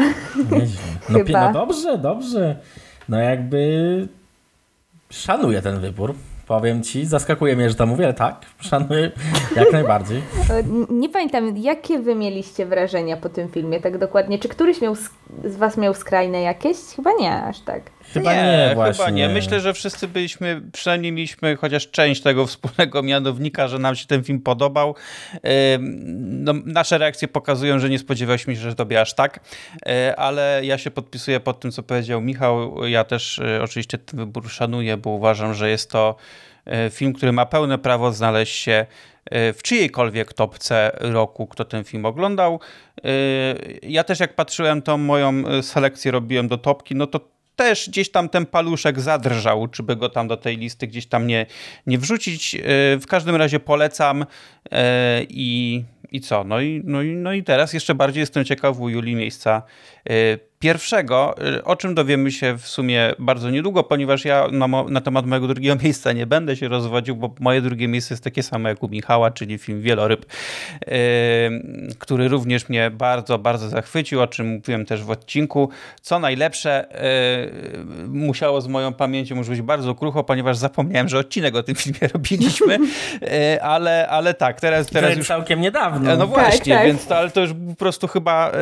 Nieźle. 0.50 0.80
No, 1.08 1.18
no 1.28 1.52
dobrze, 1.60 1.98
dobrze. 1.98 2.56
No 3.08 3.18
jakby 3.18 4.08
szanuję 5.10 5.62
ten 5.62 5.80
wybór. 5.80 6.14
Powiem 6.50 6.82
ci, 6.82 7.06
zaskakuje 7.06 7.56
mnie, 7.56 7.68
że 7.68 7.74
to 7.74 7.86
mówię, 7.86 8.04
ale 8.04 8.14
tak, 8.14 8.36
szanuję 8.60 9.10
jak 9.56 9.72
najbardziej. 9.78 10.22
E, 10.50 10.62
nie 10.90 11.08
pamiętam, 11.08 11.56
jakie 11.56 11.98
wy 11.98 12.14
mieliście 12.14 12.66
wrażenia 12.66 13.16
po 13.16 13.28
tym 13.28 13.48
filmie, 13.48 13.80
tak 13.80 13.98
dokładnie? 13.98 14.38
Czy 14.38 14.48
któryś 14.48 14.80
miał, 14.80 14.94
z 15.44 15.56
was 15.56 15.76
miał 15.76 15.94
skrajne 15.94 16.42
jakieś? 16.42 16.76
Chyba 16.96 17.10
nie, 17.20 17.42
aż 17.42 17.60
tak. 17.60 17.82
Chyba 18.12 18.34
nie, 18.34 18.66
nie 18.68 18.74
właśnie. 18.74 19.04
Chyba 19.04 19.10
nie. 19.16 19.28
Myślę, 19.28 19.60
że 19.60 19.74
wszyscy 19.74 20.08
byliśmy, 20.08 20.62
przynajmniej 20.72 21.12
mieliśmy 21.12 21.56
chociaż 21.56 21.90
część 21.90 22.22
tego 22.22 22.46
wspólnego 22.46 23.02
mianownika, 23.02 23.68
że 23.68 23.78
nam 23.78 23.96
się 23.96 24.06
ten 24.06 24.24
film 24.24 24.40
podobał. 24.40 24.94
No, 26.18 26.52
nasze 26.64 26.98
reakcje 26.98 27.28
pokazują, 27.28 27.78
że 27.78 27.90
nie 27.90 27.98
spodziewaliśmy 27.98 28.56
się, 28.56 28.60
że 28.60 28.74
tobie 28.74 29.00
aż 29.00 29.14
tak, 29.14 29.40
e, 29.86 30.16
ale 30.16 30.60
ja 30.64 30.78
się 30.78 30.90
podpisuję 30.90 31.40
pod 31.40 31.60
tym, 31.60 31.70
co 31.70 31.82
powiedział 31.82 32.20
Michał. 32.20 32.86
Ja 32.86 33.04
też 33.04 33.38
e, 33.38 33.62
oczywiście 33.62 33.98
ten 33.98 34.20
wybór 34.20 34.50
szanuję, 34.50 34.96
bo 34.96 35.10
uważam, 35.10 35.54
że 35.54 35.70
jest 35.70 35.90
to 35.90 36.16
e, 36.66 36.90
film, 36.90 37.12
który 37.12 37.32
ma 37.32 37.46
pełne 37.46 37.78
prawo 37.78 38.12
znaleźć 38.12 38.58
się 38.58 38.86
w 39.32 39.58
czyjejkolwiek 39.62 40.32
topce 40.32 40.90
roku, 40.94 41.46
kto 41.46 41.64
ten 41.64 41.84
film 41.84 42.04
oglądał. 42.04 42.60
Ja 43.82 44.04
też 44.04 44.20
jak 44.20 44.34
patrzyłem 44.34 44.82
tą 44.82 44.98
moją 44.98 45.62
selekcję, 45.62 46.12
robiłem 46.12 46.48
do 46.48 46.58
topki, 46.58 46.94
no 46.94 47.06
to 47.06 47.20
też 47.60 47.88
gdzieś 47.88 48.10
tam 48.10 48.28
ten 48.28 48.46
paluszek 48.46 49.00
zadrżał, 49.00 49.68
czy 49.68 49.82
by 49.82 49.96
go 49.96 50.08
tam 50.08 50.28
do 50.28 50.36
tej 50.36 50.56
listy 50.56 50.86
gdzieś 50.86 51.06
tam 51.06 51.26
nie, 51.26 51.46
nie 51.86 51.98
wrzucić. 51.98 52.54
E, 52.54 52.58
w 52.98 53.06
każdym 53.08 53.36
razie 53.36 53.60
polecam 53.60 54.26
e, 54.72 55.22
i, 55.28 55.84
i 56.12 56.20
co? 56.20 56.44
No 56.44 56.60
i, 56.60 56.82
no, 56.84 57.02
i, 57.02 57.16
no 57.16 57.32
i 57.32 57.42
teraz 57.42 57.72
jeszcze 57.72 57.94
bardziej 57.94 58.20
jestem 58.20 58.44
ciekaw 58.44 58.80
u 58.80 58.88
Julii 58.88 59.14
miejsca 59.14 59.62
e, 60.10 60.12
pierwszego, 60.60 61.34
y, 61.58 61.64
o 61.64 61.76
czym 61.76 61.94
dowiemy 61.94 62.32
się 62.32 62.58
w 62.58 62.68
sumie 62.68 63.14
bardzo 63.18 63.50
niedługo, 63.50 63.84
ponieważ 63.84 64.24
ja 64.24 64.48
na, 64.52 64.66
na, 64.66 65.00
temat 65.00 65.26
mojego 65.26 65.46
drugiego 65.48 65.76
miejsca 65.84 66.12
nie 66.12 66.26
będę 66.26 66.56
się 66.56 66.68
rozwodził, 66.68 67.16
bo 67.16 67.34
moje 67.40 67.62
drugie 67.62 67.88
miejsce 67.88 68.14
jest 68.14 68.24
takie 68.24 68.42
samo 68.42 68.68
jak 68.68 68.82
u 68.82 68.88
Michała, 68.88 69.30
czyli 69.30 69.58
film 69.58 69.82
Wieloryb, 69.82 70.26
yy, 70.86 70.92
który 71.98 72.28
również 72.28 72.68
mnie 72.68 72.90
bardzo, 72.90 73.38
bardzo 73.38 73.68
zachwycił, 73.68 74.20
o 74.20 74.26
czym 74.26 74.46
mówiłem 74.46 74.86
też 74.86 75.02
w 75.02 75.10
odcinku. 75.10 75.70
Co 76.02 76.18
najlepsze, 76.18 76.86
yy, 77.96 78.08
musiało 78.08 78.60
z 78.60 78.68
moją 78.68 78.92
pamięcią 78.92 79.36
już 79.36 79.48
być 79.48 79.62
bardzo 79.62 79.94
krucho, 79.94 80.24
ponieważ 80.24 80.56
zapomniałem, 80.56 81.08
że 81.08 81.18
odcinek 81.18 81.54
o 81.54 81.62
tym 81.62 81.74
filmie 81.74 82.08
robiliśmy, 82.14 82.78
yy, 83.20 83.62
ale, 83.62 84.08
ale 84.08 84.34
tak, 84.34 84.60
teraz, 84.60 84.86
teraz 84.86 85.16
już... 85.16 85.26
całkiem 85.26 85.60
niedawno. 85.60 86.16
No 86.16 86.26
właśnie, 86.26 86.74
tak, 86.74 86.82
tak. 86.82 86.86
więc 86.86 87.06
to, 87.06 87.16
ale 87.16 87.30
to 87.30 87.40
już 87.40 87.50
po 87.68 87.76
prostu 87.78 88.08
chyba, 88.08 88.52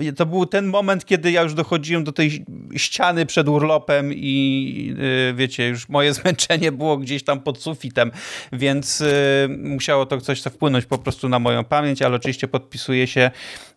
y, 0.00 0.12
to 0.12 0.26
był 0.26 0.46
ten 0.46 0.66
moment, 0.66 0.99
moment, 1.00 1.04
kiedy 1.04 1.30
ja 1.30 1.42
już 1.42 1.54
dochodziłem 1.54 2.04
do 2.04 2.12
tej 2.12 2.44
ściany 2.76 3.26
przed 3.26 3.48
urlopem 3.48 4.12
i 4.12 4.94
yy, 4.98 5.34
wiecie, 5.34 5.68
już 5.68 5.88
moje 5.88 6.14
zmęczenie 6.18 6.72
było 6.72 6.96
gdzieś 6.96 7.24
tam 7.24 7.40
pod 7.40 7.62
sufitem, 7.62 8.10
więc 8.52 9.00
yy, 9.00 9.48
musiało 9.48 10.06
to 10.06 10.20
coś 10.20 10.42
wpłynąć 10.42 10.86
po 10.86 10.98
prostu 10.98 11.28
na 11.28 11.38
moją 11.38 11.64
pamięć, 11.64 12.02
ale 12.02 12.16
oczywiście 12.16 12.48
podpisuję 12.48 13.06
się, 13.06 13.30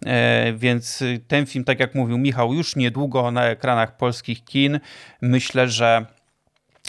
yy, 0.05 0.11
więc 0.57 1.03
ten 1.27 1.45
film, 1.45 1.65
tak 1.65 1.79
jak 1.79 1.95
mówił 1.95 2.17
Michał, 2.17 2.53
już 2.53 2.75
niedługo 2.75 3.31
na 3.31 3.45
ekranach 3.45 3.97
polskich 3.97 4.43
kin. 4.45 4.79
Myślę, 5.21 5.69
że 5.69 6.05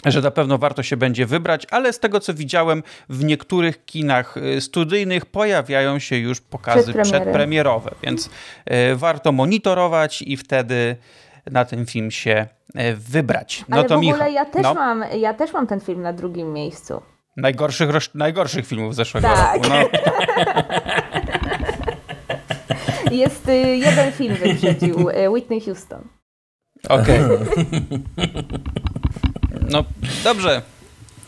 że 0.05 0.21
na 0.21 0.31
pewno 0.31 0.57
warto 0.57 0.83
się 0.83 0.97
będzie 0.97 1.25
wybrać, 1.25 1.67
ale 1.71 1.93
z 1.93 1.99
tego 1.99 2.19
co 2.19 2.33
widziałem, 2.33 2.83
w 3.09 3.23
niektórych 3.23 3.85
kinach 3.85 4.37
y, 4.37 4.61
studyjnych 4.61 5.25
pojawiają 5.25 5.99
się 5.99 6.17
już 6.17 6.41
pokazy 6.41 6.93
przedpremierowe, 7.03 7.91
więc 8.03 8.29
y, 8.91 8.95
warto 8.95 9.31
monitorować 9.31 10.21
i 10.21 10.37
wtedy 10.37 10.95
na 11.51 11.65
ten 11.65 11.85
film 11.85 12.11
się 12.11 12.47
y, 12.75 12.95
wybrać. 12.95 13.65
No 13.69 13.77
ale 13.77 13.85
to 13.85 13.95
w 13.95 13.97
ogóle 13.97 14.13
Michał, 14.13 14.31
ja 14.31 14.45
też, 14.45 14.63
no. 14.63 14.73
mam, 14.73 15.03
ja 15.19 15.33
też 15.33 15.53
mam 15.53 15.67
ten 15.67 15.79
film 15.79 16.01
na 16.01 16.13
drugim 16.13 16.53
miejscu. 16.53 17.01
Najgorszych, 17.37 17.89
najgorszych 18.15 18.67
filmów 18.67 18.95
zeszłego 18.95 19.27
tak. 19.27 19.55
roku. 19.55 19.69
No. 19.69 19.75
Jest 23.11 23.47
jeden 23.73 24.11
film 24.11 24.35
wyprzedził, 24.35 25.09
Whitney 25.29 25.61
Houston. 25.61 26.07
Okej. 26.89 27.19
Okay. 27.25 27.45
No 29.69 29.83
dobrze. 30.23 30.61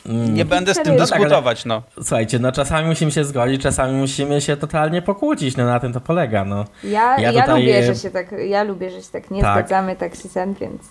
Nie 0.08 0.42
mm. 0.42 0.48
będę 0.48 0.74
z 0.74 0.84
tym 0.84 0.98
dyskutować, 0.98 1.66
no. 1.66 1.84
Słuchajcie, 1.96 2.40
no 2.40 2.52
czasami 2.52 2.88
musimy 2.88 3.12
się 3.12 3.24
zgodzić, 3.24 3.62
czasami 3.62 3.94
musimy 3.94 4.42
się 4.42 4.58
totalnie 4.58 5.02
pokłócić, 5.02 5.58
no 5.58 5.66
na 5.66 5.80
tym 5.80 5.94
to 5.94 6.02
polega, 6.02 6.46
no. 6.46 6.66
Ja, 6.84 7.20
ja, 7.20 7.32
ja 7.32 7.42
tutaj... 7.42 7.62
lubię, 7.62 7.84
że 7.84 7.96
się 7.96 8.12
tak, 8.12 8.36
ja 8.48 8.64
lubię, 8.64 8.90
że 8.90 9.02
się 9.02 9.12
tak 9.12 9.32
nie 9.32 9.42
tak. 9.42 9.58
zgadzamy, 9.58 9.96
tak 9.96 10.16
się 10.16 10.30
sen, 10.30 10.54
więc... 10.54 10.82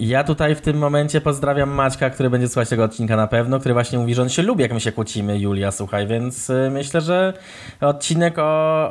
Ja 0.00 0.24
tutaj 0.24 0.54
w 0.54 0.60
tym 0.60 0.78
momencie 0.78 1.20
pozdrawiam 1.20 1.70
Maćka, 1.70 2.10
który 2.10 2.30
będzie 2.30 2.48
słuchać 2.48 2.68
tego 2.68 2.84
odcinka 2.84 3.16
na 3.16 3.26
pewno, 3.26 3.60
który 3.60 3.74
właśnie 3.74 3.98
mówi, 3.98 4.14
że 4.14 4.22
on 4.22 4.28
się 4.28 4.42
lubi, 4.42 4.62
jak 4.62 4.72
my 4.72 4.80
się 4.80 4.92
kłócimy, 4.92 5.38
Julia, 5.38 5.70
słuchaj, 5.70 6.06
więc 6.06 6.50
y, 6.50 6.70
myślę, 6.70 7.00
że 7.00 7.32
odcinek 7.80 8.38
o, 8.38 8.42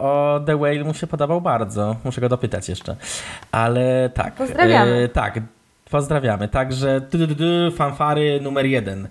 o 0.02 0.40
The 0.46 0.58
Whale 0.58 0.84
mu 0.84 0.94
się 0.94 1.08
podobał 1.08 1.42
bardzo. 1.42 1.96
Muszę 2.04 2.22
go 2.22 2.30
dopytać 2.30 2.70
jeszcze. 2.70 2.96
Ale 3.52 4.10
tak. 4.14 4.34
Pozdrawiamy. 4.34 4.92
E, 4.92 5.10
tak, 5.10 5.40
Pozdrawiamy. 5.92 6.48
Także 6.48 7.02
fanfary 7.76 8.40
numer 8.42 8.66
jeden. 8.66 9.08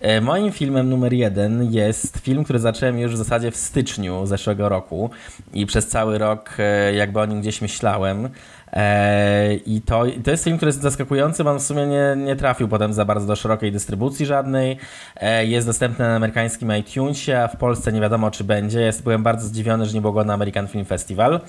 E, 0.00 0.20
moim 0.20 0.52
filmem 0.52 0.88
numer 0.88 1.12
jeden 1.12 1.72
jest 1.72 2.18
film, 2.18 2.44
który 2.44 2.58
zacząłem 2.58 2.98
już 2.98 3.12
w 3.12 3.16
zasadzie 3.16 3.50
w 3.50 3.56
styczniu 3.56 4.26
zeszłego 4.26 4.68
roku 4.68 5.10
i 5.52 5.66
przez 5.66 5.88
cały 5.88 6.18
rok 6.18 6.54
e, 6.58 6.94
jakby 6.94 7.20
o 7.20 7.26
nim 7.26 7.40
gdzieś 7.40 7.62
myślałem. 7.62 8.28
E, 8.72 9.54
I 9.54 9.80
to, 9.80 10.04
to 10.24 10.30
jest 10.30 10.44
film, 10.44 10.56
który 10.56 10.68
jest 10.68 10.82
zaskakujący, 10.82 11.44
bo 11.44 11.50
on 11.50 11.58
w 11.58 11.62
sumie 11.62 11.86
nie, 11.86 12.14
nie 12.16 12.36
trafił 12.36 12.68
potem 12.68 12.92
za 12.92 13.04
bardzo 13.04 13.26
do 13.26 13.36
szerokiej 13.36 13.72
dystrybucji 13.72 14.26
żadnej. 14.26 14.76
E, 15.16 15.46
jest 15.46 15.66
dostępny 15.66 16.04
na 16.04 16.16
amerykańskim 16.16 16.76
iTunesie, 16.76 17.38
a 17.38 17.48
w 17.48 17.56
Polsce 17.56 17.92
nie 17.92 18.00
wiadomo 18.00 18.30
czy 18.30 18.44
będzie. 18.44 18.80
Jest, 18.80 19.02
byłem 19.02 19.22
bardzo 19.22 19.46
zdziwiony, 19.46 19.86
że 19.86 19.94
nie 19.94 20.00
było 20.00 20.12
go 20.12 20.24
na 20.24 20.34
American 20.34 20.68
Film 20.68 20.84
Festival. 20.84 21.40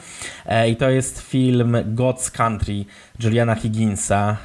E, 0.45 0.69
I 0.69 0.76
to 0.76 0.89
jest 0.89 1.21
film 1.21 1.76
God's 1.95 2.32
Country 2.32 2.86
Juliana 3.19 3.55
Higginsa, 3.55 4.38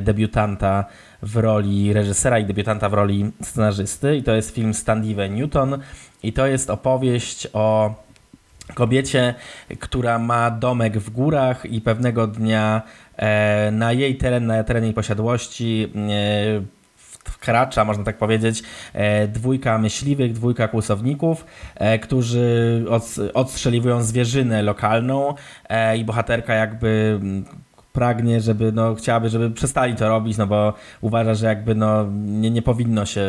debiutanta 0.00 0.84
w 1.22 1.36
roli 1.36 1.92
reżysera 1.92 2.38
i 2.38 2.44
debiutanta 2.44 2.88
w 2.88 2.94
roli 2.94 3.30
scenarzysty. 3.42 4.16
I 4.16 4.22
to 4.22 4.34
jest 4.34 4.54
film 4.54 4.74
Standive 4.74 5.30
Newton. 5.30 5.78
I 6.22 6.32
to 6.32 6.46
jest 6.46 6.70
opowieść 6.70 7.48
o 7.52 7.94
kobiecie, 8.74 9.34
która 9.78 10.18
ma 10.18 10.50
domek 10.50 10.98
w 10.98 11.10
górach 11.10 11.66
i 11.66 11.80
pewnego 11.80 12.26
dnia 12.26 12.82
e, 13.16 13.70
na 13.70 13.92
jej 13.92 14.16
teren, 14.16 14.46
na 14.46 14.64
teren 14.64 14.84
jej 14.84 14.94
posiadłości 14.94 15.92
e, 15.94 16.78
wkracza, 17.24 17.84
można 17.84 18.04
tak 18.04 18.18
powiedzieć, 18.18 18.62
e, 18.92 19.28
dwójka 19.28 19.78
myśliwych, 19.78 20.32
dwójka 20.32 20.68
kłusowników, 20.68 21.46
którzy 22.02 22.84
odstrzeliwują 23.34 24.02
zwierzynę 24.02 24.62
lokalną 24.62 25.34
i 25.96 26.04
bohaterka 26.04 26.54
jakby 26.54 27.20
pragnie, 27.92 28.40
żeby, 28.40 28.72
no, 28.72 28.94
chciałaby, 28.94 29.28
żeby 29.28 29.50
przestali 29.50 29.94
to 29.94 30.08
robić, 30.08 30.36
no 30.36 30.46
bo 30.46 30.74
uważa, 31.00 31.34
że 31.34 31.46
jakby 31.46 31.74
no, 31.74 32.06
nie, 32.12 32.50
nie 32.50 32.62
powinno 32.62 33.06
się 33.06 33.22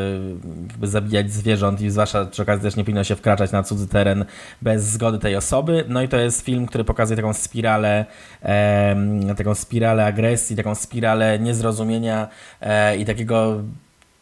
zabijać 0.84 1.32
zwierząt 1.32 1.82
i 1.82 1.90
zwłaszcza 1.90 2.26
przy 2.26 2.42
okazji 2.42 2.64
też 2.64 2.76
nie 2.76 2.84
powinno 2.84 3.04
się 3.04 3.16
wkraczać 3.16 3.52
na 3.52 3.64
cudzy 3.64 3.88
teren 3.88 4.26
bez 4.62 4.84
zgody 4.84 5.20
tej 5.20 5.36
osoby. 5.36 5.86
No 5.88 6.02
i 6.02 6.08
to 6.08 6.18
jest 6.18 6.46
film, 6.46 6.66
który 6.66 6.84
pokazuje 6.84 7.16
taką 7.16 7.34
spiralę, 7.34 8.06
e, 8.44 9.36
taką 9.38 9.56
spiralę 9.56 10.06
agresji, 10.06 10.56
taką 10.56 10.76
spiralę 10.76 11.40
niezrozumienia 11.40 12.28
e, 12.62 12.98
i 12.98 13.06
takiego 13.06 13.64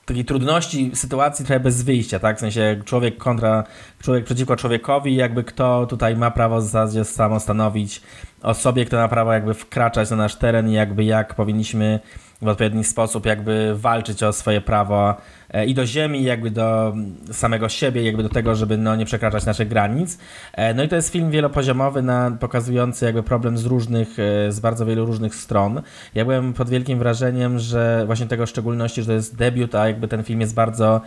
takiej 0.08 0.26
trudności 0.26 0.92
sytuacji 0.94 1.46
trochę 1.46 1.60
bez 1.60 1.84
wyjścia, 1.84 2.20
tak? 2.20 2.38
W 2.38 2.40
sensie 2.40 2.82
człowiek 2.86 3.18
kontra, 3.18 3.64
człowiek 4.02 4.26
przeciwko 4.26 4.56
człowiekowi, 4.56 5.16
jakby 5.16 5.44
kto 5.44 5.86
tutaj 5.86 6.18
ma 6.18 6.32
prawo 6.32 6.58
w 6.58 6.64
zasadzie 6.64 7.06
samo 7.06 7.40
stanowić 7.40 8.02
osobie, 8.42 8.86
która 8.86 9.02
ma 9.02 9.08
prawo 9.08 9.34
jakby 9.34 9.54
wkraczać 9.54 10.10
na 10.10 10.16
nasz 10.16 10.36
teren 10.36 10.70
i 10.70 10.74
jakby 10.74 11.04
jak 11.04 11.36
powinniśmy 11.36 12.00
w 12.42 12.48
odpowiedni 12.48 12.84
sposób 12.84 13.26
jakby 13.26 13.76
walczyć 13.76 14.24
o 14.24 14.34
swoje 14.34 14.62
prawo 14.62 15.16
e, 15.50 15.66
i 15.66 15.74
do 15.74 15.86
ziemi, 15.86 16.24
jakby 16.24 16.52
do 16.52 16.96
samego 17.32 17.70
siebie, 17.70 18.04
jakby 18.04 18.24
do 18.24 18.30
tego, 18.30 18.56
żeby 18.56 18.78
no, 18.78 18.96
nie 18.96 19.06
przekraczać 19.06 19.46
naszych 19.46 19.68
granic. 19.68 20.18
E, 20.54 20.74
no 20.74 20.84
i 20.84 20.88
to 20.88 20.96
jest 20.96 21.12
film 21.12 21.32
wielopoziomowy, 21.32 22.02
na, 22.02 22.32
pokazujący 22.40 23.06
jakby 23.06 23.24
problem 23.24 23.58
z 23.58 23.66
różnych, 23.66 24.20
e, 24.20 24.52
z 24.52 24.60
bardzo 24.60 24.86
wielu 24.86 25.06
różnych 25.06 25.36
stron. 25.36 25.82
Ja 26.16 26.26
byłem 26.26 26.54
pod 26.54 26.70
wielkim 26.70 27.00
wrażeniem, 27.00 27.60
że 27.60 28.04
właśnie 28.06 28.26
tego 28.26 28.46
w 28.46 28.50
szczególności, 28.50 29.02
że 29.02 29.08
to 29.08 29.14
jest 29.14 29.36
debiut, 29.36 29.76
a 29.76 29.88
jakby 29.88 30.08
ten 30.08 30.24
film 30.24 30.42
jest 30.42 30.54
bardzo, 30.54 31.02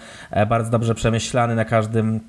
bardzo 0.49 0.71
dobrze 0.71 0.95
przemyślany 0.95 1.55
na 1.55 1.65
każdym 1.65 2.21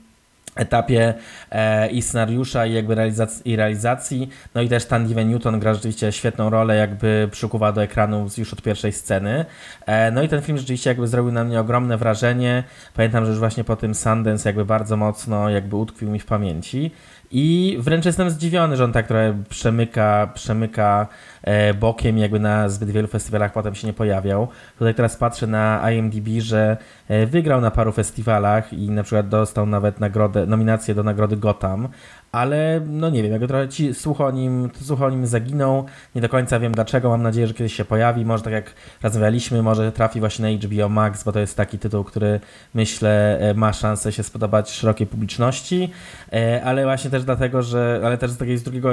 etapie 0.56 1.14
e, 1.52 1.90
i 1.90 2.02
scenariusza 2.02 2.66
i 2.66 2.74
jakby 2.74 2.96
realizacji, 2.96 3.52
i 3.52 3.56
realizacji. 3.56 4.30
No 4.56 4.62
i 4.62 4.70
też 4.70 4.86
Tandive 4.86 5.26
Newton 5.26 5.60
gra 5.60 5.74
rzeczywiście 5.74 6.12
świetną 6.12 6.50
rolę, 6.50 6.76
jakby 6.76 7.30
przykuwa 7.32 7.72
do 7.72 7.84
ekranu 7.84 8.28
już 8.38 8.54
od 8.54 8.62
pierwszej 8.62 8.92
sceny. 8.92 9.46
E, 9.86 10.12
no 10.12 10.24
i 10.24 10.28
ten 10.30 10.42
film 10.42 10.58
rzeczywiście 10.58 10.90
jakby 10.90 11.08
zrobił 11.08 11.32
na 11.32 11.44
mnie 11.44 11.60
ogromne 11.60 11.98
wrażenie. 11.98 12.64
Pamiętam, 12.94 13.26
że 13.26 13.30
już 13.30 13.40
właśnie 13.40 13.64
po 13.64 13.76
tym 13.76 13.96
Sundance 13.96 14.50
jakby 14.50 14.66
bardzo 14.66 14.98
mocno 14.98 15.50
jakby 15.50 15.76
utkwił 15.76 16.10
mi 16.10 16.20
w 16.20 16.26
pamięci. 16.26 16.92
I 17.32 17.78
wręcz 17.80 18.06
jestem 18.06 18.30
zdziwiony, 18.30 18.78
że 18.78 18.84
on 18.84 18.92
tak 18.92 19.08
trochę 19.08 19.44
przemyka, 19.50 20.32
przemyka 20.34 21.08
e, 21.44 21.74
bokiem, 21.74 22.18
jakby 22.18 22.40
na 22.40 22.70
zbyt 22.70 22.90
wielu 22.90 23.08
festiwalach 23.08 23.54
potem 23.54 23.76
się 23.76 23.88
nie 23.88 23.94
pojawiał. 23.94 24.48
Tutaj 24.78 24.96
teraz 24.96 25.16
patrzę 25.16 25.48
na 25.48 25.92
IMDb, 25.92 26.28
że 26.40 26.78
e, 27.08 27.26
wygrał 27.26 27.62
na 27.62 27.72
paru 27.72 27.92
festiwalach 27.92 28.74
i 28.74 28.90
na 28.90 29.04
przykład 29.04 29.30
dostał 29.30 29.66
nawet 29.66 30.00
nagrodę, 30.00 30.46
nominację 30.46 30.96
do 30.96 31.04
nagrody 31.04 31.38
Gotham, 31.38 31.88
ale 32.32 32.82
no 32.88 33.10
nie 33.10 33.24
wiem, 33.24 33.32
jakby 33.32 33.48
trochę 33.48 33.70
ci 33.70 33.94
słuch 33.94 34.22
o 34.22 34.32
nim, 34.32 34.70
słuch 34.82 35.02
o 35.02 35.10
nim 35.10 35.28
zaginął, 35.28 35.86
nie 36.16 36.22
do 36.22 36.30
końca 36.30 36.60
wiem 36.60 36.74
dlaczego, 36.74 37.10
mam 37.10 37.22
nadzieję, 37.22 37.48
że 37.48 37.54
kiedyś 37.54 37.74
się 37.74 37.86
pojawi, 37.86 38.26
może 38.26 38.44
tak 38.44 38.54
jak 38.54 38.74
rozmawialiśmy, 39.04 39.64
może 39.64 39.92
trafi 39.92 40.20
właśnie 40.20 40.46
na 40.46 40.68
HBO 40.68 40.90
Max, 40.90 41.24
bo 41.24 41.32
to 41.32 41.40
jest 41.40 41.58
taki 41.58 41.80
tytuł, 41.80 42.04
który 42.04 42.40
myślę 42.74 43.40
e, 43.40 43.54
ma 43.54 43.74
szansę 43.74 44.12
się 44.12 44.24
spodobać 44.24 44.72
szerokiej 44.72 45.08
publiczności, 45.08 45.90
e, 46.34 46.62
ale 46.64 46.84
właśnie 46.84 47.12
też 47.12 47.24
dlatego, 47.24 47.62
że, 47.62 48.02
ale 48.06 48.18
też 48.18 48.32
z, 48.32 48.38
takiej, 48.38 48.58
z, 48.58 48.64
drugiego, 48.64 48.92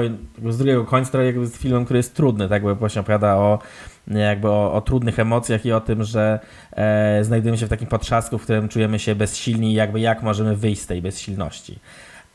z 0.49 0.57
drugiego 0.57 0.85
końca 0.85 1.23
jakby 1.23 1.47
z 1.47 1.57
filmem, 1.57 1.85
który 1.85 1.99
jest 1.99 2.15
trudny, 2.15 2.49
tak, 2.49 2.63
bo 2.63 2.75
właśnie 2.75 3.01
opowiada 3.01 3.35
o 3.35 3.59
jakby 4.07 4.47
o, 4.49 4.73
o, 4.73 4.81
trudnych 4.81 5.19
emocjach 5.19 5.65
i 5.65 5.71
o 5.71 5.81
tym, 5.81 6.03
że 6.03 6.39
e, 6.71 7.23
znajdujemy 7.23 7.57
się 7.57 7.65
w 7.65 7.69
takim 7.69 7.87
potrzasku, 7.87 8.37
w 8.37 8.43
którym 8.43 8.69
czujemy 8.69 8.99
się 8.99 9.15
bezsilni 9.15 9.71
i 9.71 9.73
jakby 9.73 9.99
jak 9.99 10.23
możemy 10.23 10.55
wyjść 10.55 10.81
z 10.81 10.87
tej 10.87 11.01
bezsilności. 11.01 11.79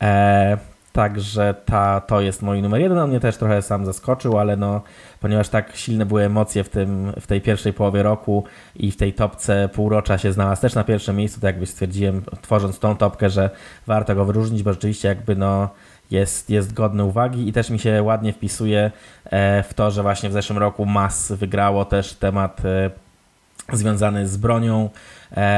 E, 0.02 0.73
Także 0.94 1.54
ta, 1.64 2.00
to 2.00 2.20
jest 2.20 2.42
mój 2.42 2.62
numer 2.62 2.80
jeden. 2.80 2.98
On 2.98 3.10
mnie 3.10 3.20
też 3.20 3.36
trochę 3.36 3.62
sam 3.62 3.86
zaskoczył, 3.86 4.38
ale 4.38 4.56
no, 4.56 4.82
ponieważ 5.20 5.48
tak 5.48 5.76
silne 5.76 6.06
były 6.06 6.22
emocje 6.22 6.64
w, 6.64 6.68
tym, 6.68 7.12
w 7.20 7.26
tej 7.26 7.40
pierwszej 7.40 7.72
połowie 7.72 8.02
roku 8.02 8.44
i 8.76 8.90
w 8.90 8.96
tej 8.96 9.12
topce 9.12 9.68
półrocza 9.72 10.18
się 10.18 10.32
znalazł 10.32 10.62
też 10.62 10.74
na 10.74 10.84
pierwszym 10.84 11.16
miejscu, 11.16 11.40
to 11.40 11.46
jakby 11.46 11.66
stwierdziłem, 11.66 12.22
tworząc 12.42 12.78
tą 12.78 12.96
topkę, 12.96 13.30
że 13.30 13.50
warto 13.86 14.14
go 14.14 14.24
wyróżnić, 14.24 14.62
bo 14.62 14.72
rzeczywiście 14.72 15.08
jakby 15.08 15.36
no, 15.36 15.68
jest, 16.10 16.50
jest 16.50 16.74
godny 16.74 17.04
uwagi 17.04 17.48
i 17.48 17.52
też 17.52 17.70
mi 17.70 17.78
się 17.78 18.02
ładnie 18.02 18.32
wpisuje 18.32 18.90
e, 19.24 19.62
w 19.62 19.74
to, 19.74 19.90
że 19.90 20.02
właśnie 20.02 20.28
w 20.28 20.32
zeszłym 20.32 20.58
roku 20.58 20.86
MAS 20.86 21.32
wygrało 21.32 21.84
też 21.84 22.12
temat 22.12 22.62
e, 22.64 22.90
związany 23.72 24.28
z 24.28 24.36
bronią 24.36 24.90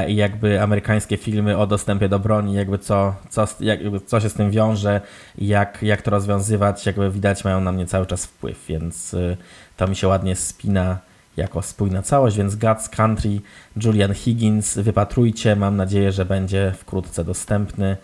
i 0.09 0.17
jakby 0.17 0.63
amerykańskie 0.63 1.17
filmy 1.17 1.59
o 1.59 1.67
dostępie 1.67 2.09
do 2.09 2.19
broni, 2.19 2.55
jakby 2.55 2.79
co, 2.79 3.15
co, 3.31 3.47
jakby 3.61 4.01
co 4.01 4.21
się 4.21 4.29
z 4.29 4.35
tym 4.35 4.51
wiąże 4.51 5.01
jak, 5.39 5.83
jak 5.83 6.03
to 6.03 6.11
rozwiązywać, 6.11 6.87
jakby 6.87 7.11
widać 7.11 7.45
mają 7.45 7.61
na 7.61 7.73
mnie 7.73 7.87
cały 7.87 8.07
czas 8.07 8.27
wpływ, 8.27 8.65
więc 8.69 9.15
y, 9.15 9.37
to 9.77 9.87
mi 9.87 9.97
się 9.97 10.09
ładnie 10.09 10.37
spina 10.37 10.99
jako 11.37 11.63
spójna 11.63 12.03
całość, 12.03 12.37
więc 12.37 12.57
Guts 12.57 12.89
Country, 12.89 13.41
Julian 13.85 14.15
Higgins, 14.15 14.79
wypatrujcie, 14.79 15.57
mam 15.57 15.77
nadzieję, 15.77 16.13
że 16.13 16.25
będzie 16.25 16.73
wkrótce 16.79 17.25
dostępny. 17.25 17.97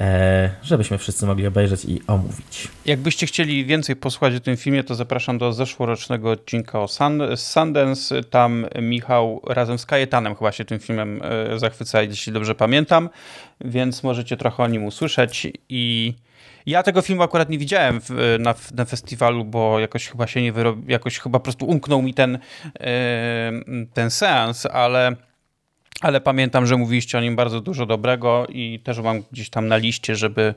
E, 0.00 0.50
żebyśmy 0.62 0.98
wszyscy 0.98 1.26
mogli 1.26 1.46
obejrzeć 1.46 1.84
i 1.84 2.00
omówić. 2.06 2.68
Jakbyście 2.86 3.26
chcieli 3.26 3.64
więcej 3.64 3.96
posłuchać 3.96 4.34
o 4.34 4.40
tym 4.40 4.56
filmie, 4.56 4.84
to 4.84 4.94
zapraszam 4.94 5.38
do 5.38 5.52
zeszłorocznego 5.52 6.30
odcinka 6.30 6.80
o 6.80 6.88
Sundance. 7.36 8.24
Tam 8.30 8.66
Michał 8.82 9.40
razem 9.48 9.78
z 9.78 9.86
Kajetanem 9.86 10.34
chyba 10.34 10.52
się 10.52 10.64
tym 10.64 10.78
filmem 10.78 11.20
e, 11.22 11.58
zachwyca, 11.58 12.02
jeśli 12.02 12.32
dobrze 12.32 12.54
pamiętam, 12.54 13.08
więc 13.60 14.02
możecie 14.02 14.36
trochę 14.36 14.62
o 14.62 14.68
nim 14.68 14.84
usłyszeć 14.84 15.46
i 15.68 16.14
ja 16.66 16.82
tego 16.82 17.02
filmu 17.02 17.22
akurat 17.22 17.48
nie 17.50 17.58
widziałem 17.58 18.00
w, 18.00 18.36
na, 18.38 18.54
na 18.74 18.84
festiwalu, 18.84 19.44
bo 19.44 19.80
jakoś 19.80 20.08
chyba 20.08 20.26
się 20.26 20.42
nie 20.42 20.52
wyrobił, 20.52 20.90
jakoś 20.90 21.18
chyba 21.18 21.38
po 21.38 21.42
prostu 21.42 21.66
umknął 21.66 22.02
mi 22.02 22.14
ten, 22.14 22.38
e, 22.80 23.52
ten 23.94 24.10
seans, 24.10 24.66
ale 24.66 25.16
ale 26.00 26.20
pamiętam, 26.20 26.66
że 26.66 26.76
mówiliście 26.76 27.18
o 27.18 27.20
nim 27.20 27.36
bardzo 27.36 27.60
dużo 27.60 27.86
dobrego 27.86 28.46
i 28.48 28.80
też 28.84 29.00
mam 29.00 29.22
gdzieś 29.32 29.50
tam 29.50 29.68
na 29.68 29.76
liście, 29.76 30.16
żeby, 30.16 30.54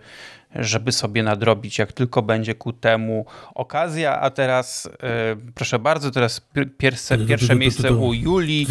żeby 0.55 0.91
sobie 0.91 1.23
nadrobić, 1.23 1.79
jak 1.79 1.93
tylko 1.93 2.21
będzie 2.21 2.55
ku 2.55 2.73
temu 2.73 3.25
okazja. 3.55 4.19
A 4.19 4.29
teraz, 4.29 4.89
e, 5.03 5.35
proszę 5.55 5.79
bardzo, 5.79 6.11
teraz 6.11 6.41
pierwsze, 6.77 7.17
pierwsze 7.17 7.55
miejsce 7.55 7.93
u 7.93 8.13
Julii. 8.13 8.67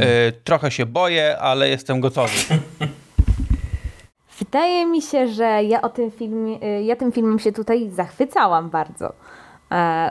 E, 0.00 0.32
trochę 0.32 0.70
się 0.70 0.86
boję, 0.86 1.38
ale 1.38 1.68
jestem 1.68 2.00
gotowy. 2.00 2.38
Wydaje 4.38 4.86
mi 4.86 5.02
się, 5.02 5.28
że 5.28 5.44
ja 5.44 5.82
o 5.82 5.88
tym 5.88 6.10
filmie, 6.10 6.60
e, 6.62 6.82
ja 6.82 6.96
tym 6.96 7.12
filmem 7.12 7.38
się 7.38 7.52
tutaj 7.52 7.90
zachwycałam 7.90 8.70
bardzo 8.70 9.12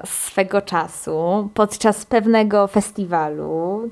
swego 0.05 0.61
czasu 0.61 1.49
podczas 1.53 2.05
pewnego 2.05 2.67
festiwalu 2.67 3.89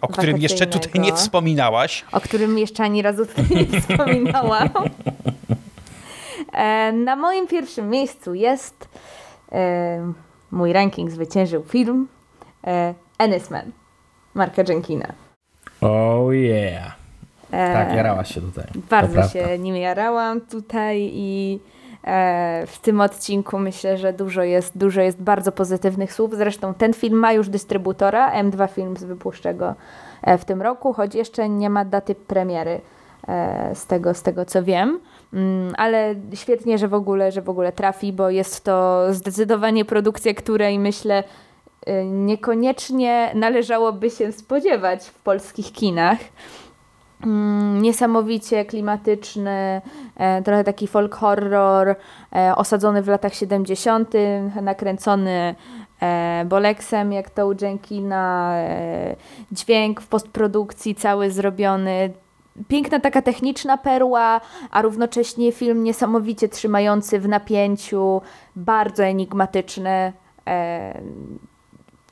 o 0.00 0.08
którym 0.08 0.36
jeszcze 0.38 0.66
tutaj 0.66 1.00
nie 1.00 1.12
wspominałaś. 1.12 2.04
O 2.12 2.20
którym 2.20 2.58
jeszcze 2.58 2.84
ani 2.84 3.02
razu 3.02 3.26
tutaj 3.26 3.44
nie 3.50 3.66
wspominałam. 3.80 4.68
E, 6.52 6.92
na 6.92 7.16
moim 7.16 7.46
pierwszym 7.46 7.90
miejscu 7.90 8.34
jest 8.34 8.88
e, 9.52 10.12
mój 10.50 10.72
ranking 10.72 11.10
zwyciężył 11.10 11.64
film 11.64 12.08
e, 12.66 12.94
Ennisman 13.18 13.72
Marka 14.34 14.62
Jenkina. 14.68 15.12
Oh 15.80 16.34
yeah. 16.34 16.96
tak, 17.50 17.94
jarałaś 17.94 18.34
się 18.34 18.40
tutaj. 18.40 18.64
Bardzo 18.90 19.28
się 19.28 19.58
nim 19.58 19.76
jarałam 19.76 20.40
tutaj 20.40 21.10
i 21.12 21.60
w 22.66 22.78
tym 22.82 23.00
odcinku 23.00 23.58
myślę, 23.58 23.98
że 23.98 24.12
dużo 24.12 24.42
jest, 24.42 24.78
dużo 24.78 25.00
jest 25.00 25.22
bardzo 25.22 25.52
pozytywnych 25.52 26.12
słów. 26.12 26.36
Zresztą 26.36 26.74
ten 26.74 26.92
film 26.92 27.18
ma 27.18 27.32
już 27.32 27.48
dystrybutora, 27.48 28.42
M2 28.42 28.68
Films 28.68 29.04
wypuszcza 29.04 29.54
go 29.54 29.74
w 30.38 30.44
tym 30.44 30.62
roku, 30.62 30.92
choć 30.92 31.14
jeszcze 31.14 31.48
nie 31.48 31.70
ma 31.70 31.84
daty 31.84 32.14
premiery 32.14 32.80
z 33.74 33.86
tego, 33.86 34.14
z 34.14 34.22
tego 34.22 34.44
co 34.44 34.62
wiem. 34.62 35.00
Mm, 35.32 35.74
ale 35.76 36.14
świetnie, 36.34 36.78
że 36.78 36.88
w 36.88 36.94
ogóle, 36.94 37.32
że 37.32 37.42
w 37.42 37.48
ogóle 37.48 37.72
trafi, 37.72 38.12
bo 38.12 38.30
jest 38.30 38.64
to 38.64 39.06
zdecydowanie 39.10 39.84
produkcja, 39.84 40.34
której 40.34 40.78
myślę 40.78 41.24
niekoniecznie 42.04 43.30
należałoby 43.34 44.10
się 44.10 44.32
spodziewać 44.32 45.04
w 45.04 45.22
polskich 45.22 45.72
kinach. 45.72 46.18
Mm, 47.26 47.82
niesamowicie 47.82 48.64
klimatyczny, 48.64 49.80
e, 50.16 50.42
trochę 50.42 50.64
taki 50.64 50.86
folk 50.86 51.14
horror, 51.14 51.94
e, 52.36 52.56
osadzony 52.56 53.02
w 53.02 53.08
latach 53.08 53.34
70., 53.34 54.14
nakręcony 54.62 55.54
e, 56.02 56.44
Boleksem, 56.48 57.12
jak 57.12 57.30
to 57.30 57.46
u 57.46 57.52
Jenkina, 57.60 58.54
dźwięk 59.52 60.00
w 60.00 60.06
postprodukcji 60.06 60.94
cały 60.94 61.30
zrobiony 61.30 62.10
piękna 62.68 63.00
taka 63.00 63.22
techniczna 63.22 63.78
perła, 63.78 64.40
a 64.70 64.82
równocześnie 64.82 65.52
film 65.52 65.84
niesamowicie 65.84 66.48
trzymający 66.48 67.20
w 67.20 67.28
napięciu, 67.28 68.22
bardzo 68.56 69.04
enigmatyczny. 69.04 70.12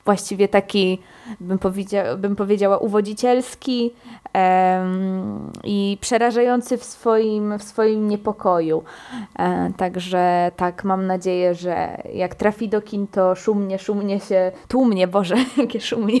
E, 0.07 0.17
właściwie 0.17 0.47
taki, 0.47 0.99
bym, 1.39 1.59
powiedzia, 1.59 2.15
bym 2.15 2.35
powiedziała, 2.35 2.77
uwodzicielski 2.77 3.93
i 5.63 5.97
przerażający 6.01 6.77
w 6.77 6.83
swoim, 6.83 7.57
w 7.59 7.63
swoim 7.63 8.07
niepokoju. 8.07 8.83
E, 9.39 9.71
także 9.77 10.51
tak, 10.55 10.83
mam 10.83 11.07
nadzieję, 11.07 11.55
że 11.55 11.97
jak 12.13 12.35
trafi 12.35 12.69
do 12.69 12.81
kin, 12.81 13.07
to 13.07 13.35
szumnie, 13.35 13.79
szumnie 13.79 14.19
się, 14.19 14.51
tłumnie, 14.67 15.07
Boże, 15.07 15.35
jakie 15.57 15.81
szumnie. 15.81 16.19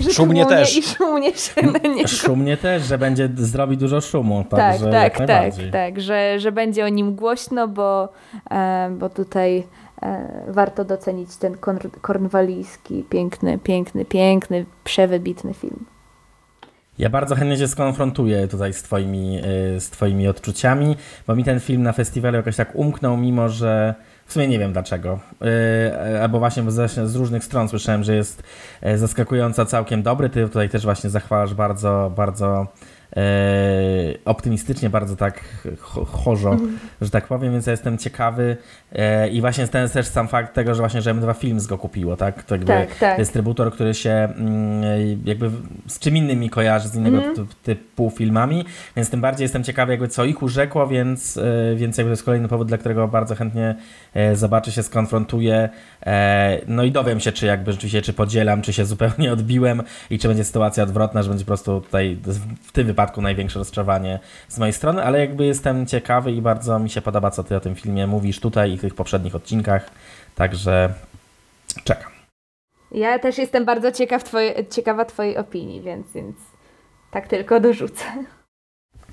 Że 0.00 0.10
szumnie 0.10 0.46
też. 0.46 0.76
I 0.76 0.82
szumnie 0.82 1.32
się 1.32 1.62
na 1.62 1.88
niego. 1.88 2.08
Szumnie 2.24 2.56
też, 2.56 2.82
że 2.82 2.98
będzie 2.98 3.28
zrobić 3.34 3.80
dużo 3.80 4.00
szumu. 4.00 4.44
Tak, 4.50 4.80
tak, 4.90 5.26
tak, 5.26 5.54
tak, 5.72 6.00
że, 6.00 6.40
że 6.40 6.52
będzie 6.52 6.84
o 6.84 6.88
nim 6.88 7.14
głośno, 7.14 7.68
bo, 7.68 8.08
e, 8.50 8.90
bo 8.98 9.08
tutaj 9.08 9.54
E, 9.58 9.83
warto 10.48 10.84
docenić 10.84 11.36
ten 11.36 11.56
kornwalijski, 12.00 13.04
piękny, 13.10 13.58
piękny, 13.58 14.04
piękny, 14.04 14.66
przewybitny 14.84 15.54
film. 15.54 15.84
Ja 16.98 17.10
bardzo 17.10 17.34
chętnie 17.34 17.56
się 17.56 17.68
skonfrontuję 17.68 18.48
tutaj 18.48 18.72
z 18.72 18.82
twoimi, 18.82 19.38
e, 19.38 19.80
z 19.80 19.90
twoimi 19.90 20.28
odczuciami, 20.28 20.96
bo 21.26 21.36
mi 21.36 21.44
ten 21.44 21.60
film 21.60 21.82
na 21.82 21.92
festiwalu 21.92 22.36
jakoś 22.36 22.56
tak 22.56 22.76
umknął, 22.76 23.16
mimo 23.16 23.48
że 23.48 23.94
w 24.26 24.32
sumie 24.32 24.48
nie 24.48 24.58
wiem 24.58 24.72
dlaczego. 24.72 25.18
E, 25.42 26.22
albo 26.22 26.38
właśnie 26.38 26.70
z 27.04 27.16
różnych 27.16 27.44
stron 27.44 27.68
słyszałem, 27.68 28.04
że 28.04 28.14
jest 28.14 28.42
zaskakująco 28.94 29.66
całkiem 29.66 30.02
dobry. 30.02 30.28
Ty 30.30 30.42
tutaj 30.42 30.68
też 30.68 30.84
właśnie 30.84 31.10
zachwalasz 31.10 31.54
bardzo, 31.54 32.12
bardzo 32.16 32.62
e, 32.62 32.66
optymistycznie, 34.24 34.90
bardzo 34.90 35.16
tak 35.16 35.44
chorzo, 36.06 36.52
mm. 36.52 36.78
że 37.00 37.10
tak 37.10 37.26
powiem, 37.26 37.52
więc 37.52 37.66
ja 37.66 37.70
jestem 37.70 37.98
ciekawy 37.98 38.56
e, 38.92 39.28
i 39.28 39.40
właśnie 39.40 39.68
ten 39.68 39.88
też 39.88 40.06
sam 40.06 40.28
fakt 40.28 40.54
tego, 40.54 40.74
że 40.74 40.82
właśnie, 40.82 41.02
że 41.02 41.14
M2 41.14 41.34
Films 41.34 41.66
go 41.66 41.78
kupiło, 41.78 42.16
tak? 42.16 42.42
To 42.42 42.54
jakby 42.54 42.66
tak, 42.66 42.94
tak. 42.94 43.18
dystrybutor, 43.18 43.72
który 43.72 43.94
się 43.94 44.10
mm, 44.10 44.82
jakby 45.24 45.50
z 45.86 45.98
czym 45.98 46.16
innym 46.16 46.40
mi 46.40 46.50
kojarzy, 46.50 46.88
z 46.88 46.94
innego 46.94 47.22
mm. 47.22 47.46
typu 47.62 48.10
filmami, 48.10 48.64
więc 48.96 49.10
tym 49.10 49.20
bardziej 49.20 49.44
jestem 49.44 49.64
ciekawy 49.64 49.92
jakby 49.92 50.08
co 50.08 50.24
ich 50.24 50.42
urzekło, 50.42 50.86
więc, 50.86 51.36
e, 51.36 51.42
więc 51.76 51.98
jakby 51.98 52.08
to 52.08 52.12
jest 52.12 52.24
kolejny 52.24 52.48
powód, 52.48 52.68
dla 52.68 52.78
którego 52.78 53.08
bardzo 53.08 53.34
chętnie 53.34 53.74
e, 54.14 54.36
zobaczę 54.36 54.72
się, 54.72 54.82
skonfrontuję, 54.82 55.68
e, 56.06 56.60
no 56.66 56.84
i 56.84 56.92
dowiem 56.92 57.20
się, 57.20 57.32
czy 57.32 57.46
jakby 57.46 57.72
rzeczywiście, 57.72 58.02
czy 58.02 58.12
podzielam, 58.12 58.62
czy 58.62 58.72
się 58.72 58.84
zupełnie 58.84 59.32
odbiłem 59.38 59.82
i 60.10 60.18
czy 60.18 60.28
będzie 60.28 60.44
sytuacja 60.44 60.82
odwrotna, 60.84 61.22
że 61.22 61.28
będzie 61.28 61.44
po 61.44 61.48
prostu 61.48 61.80
tutaj 61.80 62.18
w 62.62 62.72
tym 62.72 62.86
wypadku 62.86 63.03
przypadku 63.04 63.22
największe 63.22 63.58
rozczarowanie 63.58 64.18
z 64.48 64.58
mojej 64.58 64.72
strony, 64.72 65.04
ale 65.04 65.20
jakby 65.20 65.44
jestem 65.44 65.86
ciekawy 65.86 66.32
i 66.32 66.42
bardzo 66.42 66.78
mi 66.78 66.90
się 66.90 67.00
podoba, 67.00 67.30
co 67.30 67.44
ty 67.44 67.56
o 67.56 67.60
tym 67.60 67.74
filmie 67.74 68.06
mówisz 68.06 68.40
tutaj 68.40 68.72
i 68.72 68.78
w 68.78 68.80
tych 68.80 68.94
poprzednich 68.94 69.34
odcinkach, 69.34 69.90
także 70.34 70.94
czekam. 71.84 72.12
Ja 72.92 73.18
też 73.18 73.38
jestem 73.38 73.64
bardzo 73.64 73.92
ciekaw 73.92 74.24
twoje, 74.24 74.66
ciekawa 74.66 75.04
twojej 75.04 75.36
opinii, 75.36 75.80
więc, 75.80 76.12
więc 76.12 76.36
tak 77.10 77.28
tylko 77.28 77.60
dorzucę. 77.60 78.04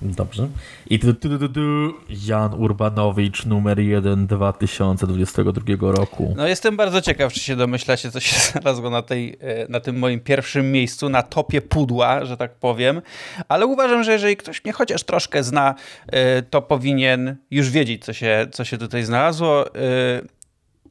Dobrze. 0.02 0.47
I 0.89 0.99
tu, 0.99 1.14
tu, 1.14 1.39
tu, 1.39 1.49
tu, 1.49 1.93
Jan 2.10 2.54
Urbanowicz 2.54 3.45
numer 3.45 3.80
1 3.80 4.28
2022 4.28 5.91
roku. 5.91 6.34
No 6.38 6.47
jestem 6.47 6.78
bardzo 6.78 7.02
ciekaw, 7.02 7.34
czy 7.34 7.39
się 7.39 7.56
domyślacie, 7.56 8.12
co 8.12 8.20
się 8.20 8.39
znalazło 8.52 8.89
na, 8.89 9.02
tej, 9.02 9.38
e, 9.39 9.68
na 9.70 9.80
tym 9.80 9.99
moim 9.99 10.20
pierwszym 10.20 10.72
miejscu, 10.72 11.10
na 11.10 11.24
topie 11.24 11.62
pudła, 11.62 12.26
że 12.26 12.38
tak 12.38 12.56
powiem. 12.56 13.02
Ale 13.47 13.66
uważam, 13.66 14.04
że 14.04 14.12
jeżeli 14.12 14.38
ktoś 14.38 14.64
mnie 14.64 14.74
chociaż 14.74 15.04
troszkę 15.04 15.43
zna, 15.43 15.76
e, 16.08 16.41
to 16.41 16.62
powinien 16.62 17.36
już 17.52 17.70
wiedzieć, 17.70 18.06
co 18.06 18.14
się, 18.14 18.47
co 18.52 18.66
się 18.66 18.78
tutaj 18.78 19.04
znalazło. 19.04 19.66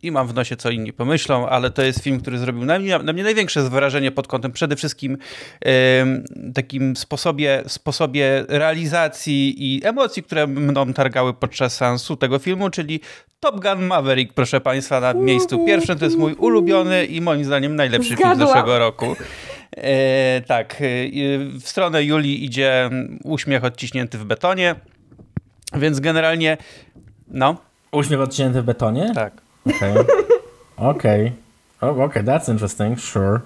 I 0.02 0.10
mam 0.10 0.26
w 0.26 0.34
nosie, 0.34 0.56
co 0.56 0.70
inni 0.70 0.92
pomyślą, 0.92 1.48
ale 1.48 1.70
to 1.70 1.82
jest 1.82 2.02
film, 2.02 2.20
który 2.20 2.38
zrobił 2.38 2.64
na 2.64 2.78
mnie, 2.78 2.98
na 2.98 3.12
mnie 3.12 3.22
największe 3.22 3.62
wrażenie 3.62 4.10
pod 4.10 4.26
kątem 4.26 4.52
przede 4.52 4.76
wszystkim 4.76 5.18
takim 6.54 6.96
sposobie, 6.96 7.62
sposobie 7.66 8.44
realizacji 8.48 9.54
i 9.58 9.86
emocji, 9.86 10.22
które 10.22 10.46
mną 10.46 10.92
targały 10.92 11.34
podczas 11.34 11.76
sensu 11.76 12.16
tego 12.16 12.38
filmu, 12.38 12.70
czyli 12.70 13.00
Top 13.40 13.60
Gun 13.60 13.86
Maverick, 13.86 14.34
proszę 14.34 14.60
Państwa, 14.60 15.00
na 15.00 15.14
miejscu 15.14 15.64
pierwszym. 15.66 15.98
To 15.98 16.04
jest 16.04 16.18
mój 16.18 16.34
ulubiony 16.34 17.04
i 17.04 17.20
moim 17.20 17.44
zdaniem 17.44 17.76
najlepszy 17.76 18.14
Zgadła. 18.14 18.34
film 18.34 18.46
zeszłego 18.46 18.78
roku. 18.78 19.16
E, 19.76 20.40
tak, 20.40 20.74
e, 20.74 20.76
w 21.60 21.68
stronę 21.68 22.04
Julii 22.04 22.44
idzie 22.44 22.90
uśmiech 23.24 23.64
odciśnięty 23.64 24.18
w 24.18 24.24
betonie, 24.24 24.74
więc 25.76 26.00
generalnie, 26.00 26.56
no. 27.28 27.56
Uśmiech 27.92 28.20
odciśnięty 28.20 28.62
w 28.62 28.64
betonie? 28.64 29.12
Tak. 29.14 29.49
Okej. 29.66 29.92
Okay. 29.92 30.04
Okej. 30.76 31.26
Okay. 31.26 31.50
Oh, 31.80 32.04
okay, 32.04 32.22
that's 32.22 32.48
interesting, 32.48 33.00
sure. 33.00 33.40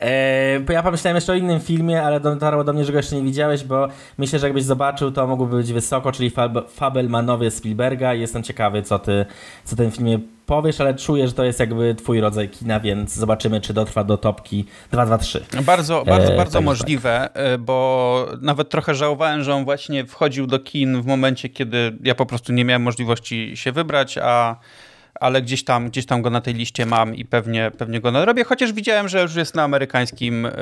Eee, 0.00 0.60
ja 0.68 0.82
pomyślałem 0.82 1.14
jeszcze 1.14 1.32
o 1.32 1.36
innym 1.36 1.60
filmie, 1.60 2.02
ale 2.02 2.20
dotarło 2.20 2.64
do 2.64 2.72
mnie, 2.72 2.84
że 2.84 2.92
go 2.92 2.98
jeszcze 2.98 3.16
nie 3.16 3.22
widziałeś, 3.22 3.64
bo 3.64 3.88
myślę, 4.18 4.38
że 4.38 4.46
jakbyś 4.46 4.64
zobaczył, 4.64 5.10
to 5.10 5.26
mógłby 5.26 5.56
być 5.56 5.72
wysoko, 5.72 6.12
czyli 6.12 6.30
Fab 6.30 6.70
Fabelmanowie 6.70 7.50
Spielberga 7.50 8.14
jestem 8.14 8.42
ciekawy, 8.42 8.82
co 8.82 8.98
ty, 8.98 9.26
co 9.64 9.76
ten 9.76 9.90
filmie 9.90 10.18
powiesz, 10.46 10.80
ale 10.80 10.94
czuję, 10.94 11.26
że 11.26 11.32
to 11.32 11.44
jest 11.44 11.60
jakby 11.60 11.94
twój 11.94 12.20
rodzaj 12.20 12.48
kina, 12.48 12.80
więc 12.80 13.14
zobaczymy, 13.14 13.60
czy 13.60 13.74
dotrwa 13.74 14.04
do 14.04 14.16
topki 14.16 14.64
223. 14.90 15.62
Bardzo, 15.62 16.04
bardzo, 16.04 16.32
e, 16.32 16.36
bardzo 16.36 16.60
możliwe, 16.60 17.28
tak. 17.34 17.60
bo 17.60 18.26
nawet 18.40 18.70
trochę 18.70 18.94
żałowałem, 18.94 19.42
że 19.42 19.54
on 19.54 19.64
właśnie 19.64 20.06
wchodził 20.06 20.46
do 20.46 20.58
kin 20.58 21.02
w 21.02 21.06
momencie, 21.06 21.48
kiedy 21.48 21.98
ja 22.04 22.14
po 22.14 22.26
prostu 22.26 22.52
nie 22.52 22.64
miałem 22.64 22.82
możliwości 22.82 23.52
się 23.56 23.72
wybrać, 23.72 24.18
a 24.18 24.56
ale 25.20 25.42
gdzieś 25.42 25.64
tam, 25.64 25.88
gdzieś 25.88 26.06
tam 26.06 26.22
go 26.22 26.30
na 26.30 26.40
tej 26.40 26.54
liście 26.54 26.86
mam 26.86 27.14
i 27.14 27.24
pewnie, 27.24 27.70
pewnie 27.78 28.00
go 28.00 28.10
nadrobię, 28.10 28.44
chociaż 28.44 28.72
widziałem, 28.72 29.08
że 29.08 29.22
już 29.22 29.34
jest 29.34 29.54
na 29.54 29.62
amerykańskim 29.62 30.46
y, 30.46 30.52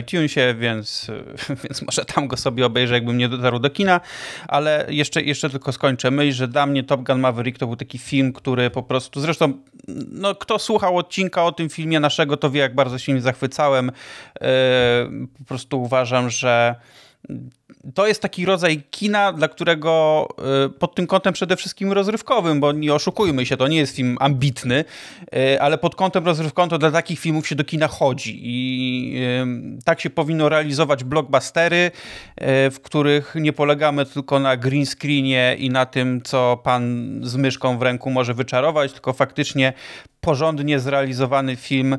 iTunesie, 0.00 0.54
więc, 0.58 1.10
więc 1.64 1.82
może 1.82 2.04
tam 2.04 2.28
go 2.28 2.36
sobie 2.36 2.66
obejrzę, 2.66 2.94
jakbym 2.94 3.18
nie 3.18 3.28
dotarł 3.28 3.58
do 3.58 3.70
kina, 3.70 4.00
ale 4.48 4.86
jeszcze, 4.88 5.22
jeszcze 5.22 5.50
tylko 5.50 5.72
skończę 5.72 6.10
myśl, 6.10 6.36
że 6.36 6.48
dla 6.48 6.66
mnie 6.66 6.82
Top 6.82 7.02
Gun 7.02 7.18
Maverick 7.18 7.58
to 7.58 7.66
był 7.66 7.76
taki 7.76 7.98
film, 7.98 8.32
który 8.32 8.70
po 8.70 8.82
prostu, 8.82 9.20
zresztą 9.20 9.52
no, 10.10 10.34
kto 10.34 10.58
słuchał 10.58 10.98
odcinka 10.98 11.44
o 11.44 11.52
tym 11.52 11.68
filmie 11.68 12.00
naszego, 12.00 12.36
to 12.36 12.50
wie, 12.50 12.60
jak 12.60 12.74
bardzo 12.74 12.98
się 12.98 13.12
nim 13.12 13.22
zachwycałem. 13.22 13.88
Y, 13.88 13.92
po 15.38 15.44
prostu 15.44 15.82
uważam, 15.82 16.30
że 16.30 16.74
to 17.94 18.06
jest 18.06 18.22
taki 18.22 18.44
rodzaj 18.44 18.82
kina, 18.90 19.32
dla 19.32 19.48
którego 19.48 20.28
y, 20.66 20.70
pod 20.70 20.94
tym 20.94 21.06
kątem 21.06 21.34
przede 21.34 21.56
wszystkim 21.56 21.92
rozrywkowym, 21.92 22.60
bo 22.60 22.72
nie 22.72 22.94
oszukujmy 22.94 23.46
się, 23.46 23.56
to 23.56 23.68
nie 23.68 23.76
jest 23.76 23.96
film 23.96 24.16
ambitny, 24.20 24.84
y, 25.34 25.60
ale 25.60 25.78
pod 25.78 25.94
kątem 25.94 26.24
rozrywkowym 26.24 26.70
to 26.70 26.78
dla 26.78 26.90
takich 26.90 27.18
filmów 27.18 27.48
się 27.48 27.54
do 27.54 27.64
kina 27.64 27.88
chodzi. 27.88 28.40
I 28.42 29.16
y, 29.78 29.84
tak 29.84 30.00
się 30.00 30.10
powinno 30.10 30.48
realizować 30.48 31.04
blockbustery, 31.04 31.90
w 32.70 32.76
których 32.82 33.34
nie 33.34 33.52
polegamy 33.52 34.06
tylko 34.06 34.38
na 34.38 34.56
green 34.56 34.86
screenie 34.86 35.56
i 35.58 35.70
na 35.70 35.86
tym, 35.86 36.22
co 36.22 36.60
pan 36.64 37.14
z 37.22 37.36
myszką 37.36 37.78
w 37.78 37.82
ręku 37.82 38.10
może 38.10 38.34
wyczarować, 38.34 38.92
tylko 38.92 39.12
faktycznie 39.12 39.72
porządnie 40.24 40.80
zrealizowany 40.80 41.56
film 41.56 41.98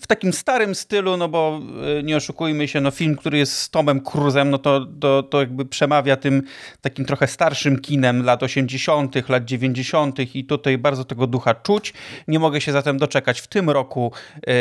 w 0.00 0.06
takim 0.06 0.32
starym 0.32 0.74
stylu, 0.74 1.16
no 1.16 1.28
bo 1.28 1.60
nie 2.02 2.16
oszukujmy 2.16 2.68
się, 2.68 2.80
no 2.80 2.90
film, 2.90 3.16
który 3.16 3.38
jest 3.38 3.58
z 3.58 3.70
Tomem 3.70 4.00
Cruzem, 4.00 4.50
no 4.50 4.58
to, 4.58 4.86
to, 5.00 5.13
to 5.22 5.40
jakby 5.40 5.64
przemawia 5.64 6.16
tym 6.16 6.42
takim 6.80 7.04
trochę 7.04 7.26
starszym 7.26 7.80
kinem 7.80 8.24
lat 8.24 8.42
80., 8.42 9.28
lat 9.28 9.44
90. 9.44 10.36
i 10.36 10.44
tutaj 10.44 10.78
bardzo 10.78 11.04
tego 11.04 11.26
ducha 11.26 11.54
czuć. 11.54 11.92
Nie 12.28 12.38
mogę 12.38 12.60
się 12.60 12.72
zatem 12.72 12.98
doczekać 12.98 13.40
w 13.40 13.46
tym 13.46 13.70
roku 13.70 14.12
e, 14.46 14.52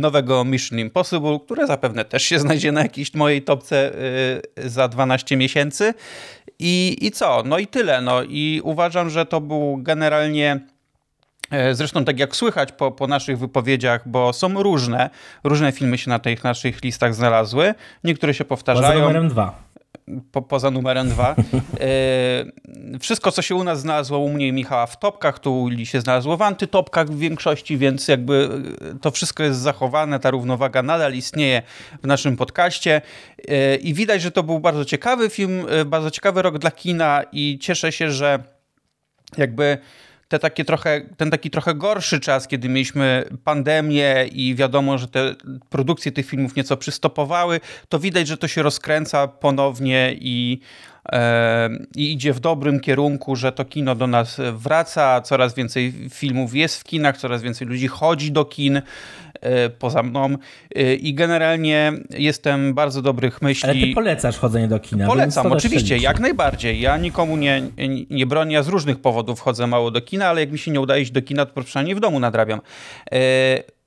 nowego 0.00 0.44
Mission 0.44 0.78
Impossible, 0.78 1.38
które 1.44 1.66
zapewne 1.66 2.04
też 2.04 2.22
się 2.22 2.38
znajdzie 2.38 2.72
na 2.72 2.82
jakiejś 2.82 3.14
mojej 3.14 3.42
topce 3.42 3.92
e, 4.56 4.68
za 4.68 4.88
12 4.88 5.36
miesięcy. 5.36 5.94
I, 6.58 6.96
I 7.00 7.10
co? 7.10 7.42
No 7.46 7.58
i 7.58 7.66
tyle. 7.66 8.00
No 8.00 8.22
i 8.22 8.60
uważam, 8.64 9.10
że 9.10 9.26
to 9.26 9.40
był 9.40 9.76
generalnie 9.76 10.60
zresztą 11.72 12.04
tak 12.04 12.18
jak 12.18 12.36
słychać 12.36 12.72
po, 12.72 12.90
po 12.90 13.06
naszych 13.06 13.38
wypowiedziach, 13.38 14.08
bo 14.08 14.32
są 14.32 14.62
różne, 14.62 15.10
różne 15.44 15.72
filmy 15.72 15.98
się 15.98 16.10
na 16.10 16.18
tych 16.18 16.44
naszych 16.44 16.82
listach 16.82 17.14
znalazły. 17.14 17.74
Niektóre 18.04 18.34
się 18.34 18.44
powtarzają. 18.44 18.88
Poza 18.88 19.00
numerem 19.00 19.28
dwa. 19.28 19.66
Po, 20.32 20.42
poza 20.42 20.70
numerem 20.70 21.08
dwa. 21.08 21.34
E, 21.80 22.98
wszystko, 22.98 23.32
co 23.32 23.42
się 23.42 23.54
u 23.54 23.64
nas 23.64 23.80
znalazło, 23.80 24.18
u 24.18 24.28
mnie 24.28 24.48
i 24.48 24.52
Michała 24.52 24.86
w 24.86 24.98
topkach, 24.98 25.38
tu 25.38 25.62
u 25.62 25.68
Li 25.68 25.86
się 25.86 26.00
znalazło 26.00 26.36
w 26.36 26.42
antytopkach 26.42 27.10
w 27.10 27.18
większości, 27.18 27.78
więc 27.78 28.08
jakby 28.08 28.48
e, 28.94 28.98
to 28.98 29.10
wszystko 29.10 29.42
jest 29.42 29.60
zachowane, 29.60 30.20
ta 30.20 30.30
równowaga 30.30 30.82
nadal 30.82 31.14
istnieje 31.14 31.62
w 32.02 32.06
naszym 32.06 32.36
podcaście 32.36 33.02
i 33.82 33.94
widać, 33.94 34.22
że 34.22 34.30
to 34.30 34.42
był 34.42 34.60
bardzo 34.60 34.84
ciekawy 34.84 35.30
film, 35.30 35.66
bardzo 35.86 36.10
ciekawy 36.10 36.42
rok 36.42 36.58
dla 36.58 36.70
kina 36.70 37.22
i 37.32 37.58
cieszę 37.60 37.92
się, 37.92 38.10
że 38.10 38.38
jakby 39.38 39.78
te 40.28 40.38
takie 40.38 40.64
trochę, 40.64 41.00
ten 41.16 41.30
taki 41.30 41.50
trochę 41.50 41.74
gorszy 41.74 42.20
czas, 42.20 42.48
kiedy 42.48 42.68
mieliśmy 42.68 43.24
pandemię 43.44 44.26
i 44.32 44.54
wiadomo, 44.54 44.98
że 44.98 45.08
te 45.08 45.34
produkcje 45.68 46.12
tych 46.12 46.26
filmów 46.26 46.56
nieco 46.56 46.76
przystopowały, 46.76 47.60
to 47.88 47.98
widać, 47.98 48.28
że 48.28 48.36
to 48.36 48.48
się 48.48 48.62
rozkręca 48.62 49.28
ponownie 49.28 50.16
i, 50.20 50.60
e, 51.12 51.70
i 51.96 52.12
idzie 52.12 52.32
w 52.32 52.40
dobrym 52.40 52.80
kierunku, 52.80 53.36
że 53.36 53.52
to 53.52 53.64
kino 53.64 53.94
do 53.94 54.06
nas 54.06 54.40
wraca, 54.52 55.20
coraz 55.20 55.54
więcej 55.54 55.92
filmów 56.10 56.54
jest 56.54 56.80
w 56.80 56.84
kinach, 56.84 57.16
coraz 57.16 57.42
więcej 57.42 57.66
ludzi 57.66 57.88
chodzi 57.88 58.32
do 58.32 58.44
kin. 58.44 58.82
E, 59.40 59.70
poza 59.70 60.02
mną 60.02 60.36
e, 60.74 60.94
i 60.94 61.14
generalnie 61.14 61.92
jestem 62.10 62.74
bardzo 62.74 63.02
dobrych 63.02 63.42
myśli. 63.42 63.70
Ale 63.70 63.80
ty 63.80 63.94
polecasz 63.94 64.38
chodzenie 64.38 64.68
do 64.68 64.78
kina. 64.78 65.06
Polecam, 65.06 65.52
oczywiście, 65.52 65.96
jak 65.96 66.20
najbardziej. 66.20 66.80
Ja 66.80 66.96
nikomu 66.96 67.36
nie, 67.36 67.62
nie 68.10 68.26
bronię, 68.26 68.54
ja 68.54 68.62
z 68.62 68.68
różnych 68.68 69.00
powodów 69.00 69.40
chodzę 69.40 69.66
mało 69.66 69.90
do 69.90 70.00
kina, 70.00 70.26
ale 70.26 70.40
jak 70.40 70.52
mi 70.52 70.58
się 70.58 70.70
nie 70.70 70.80
udaje 70.80 71.02
iść 71.02 71.10
do 71.10 71.22
kina, 71.22 71.46
to 71.46 71.62
przynajmniej 71.62 71.94
w 71.94 72.00
domu 72.00 72.20
nadrabiam. 72.20 72.60
E, 73.12 73.18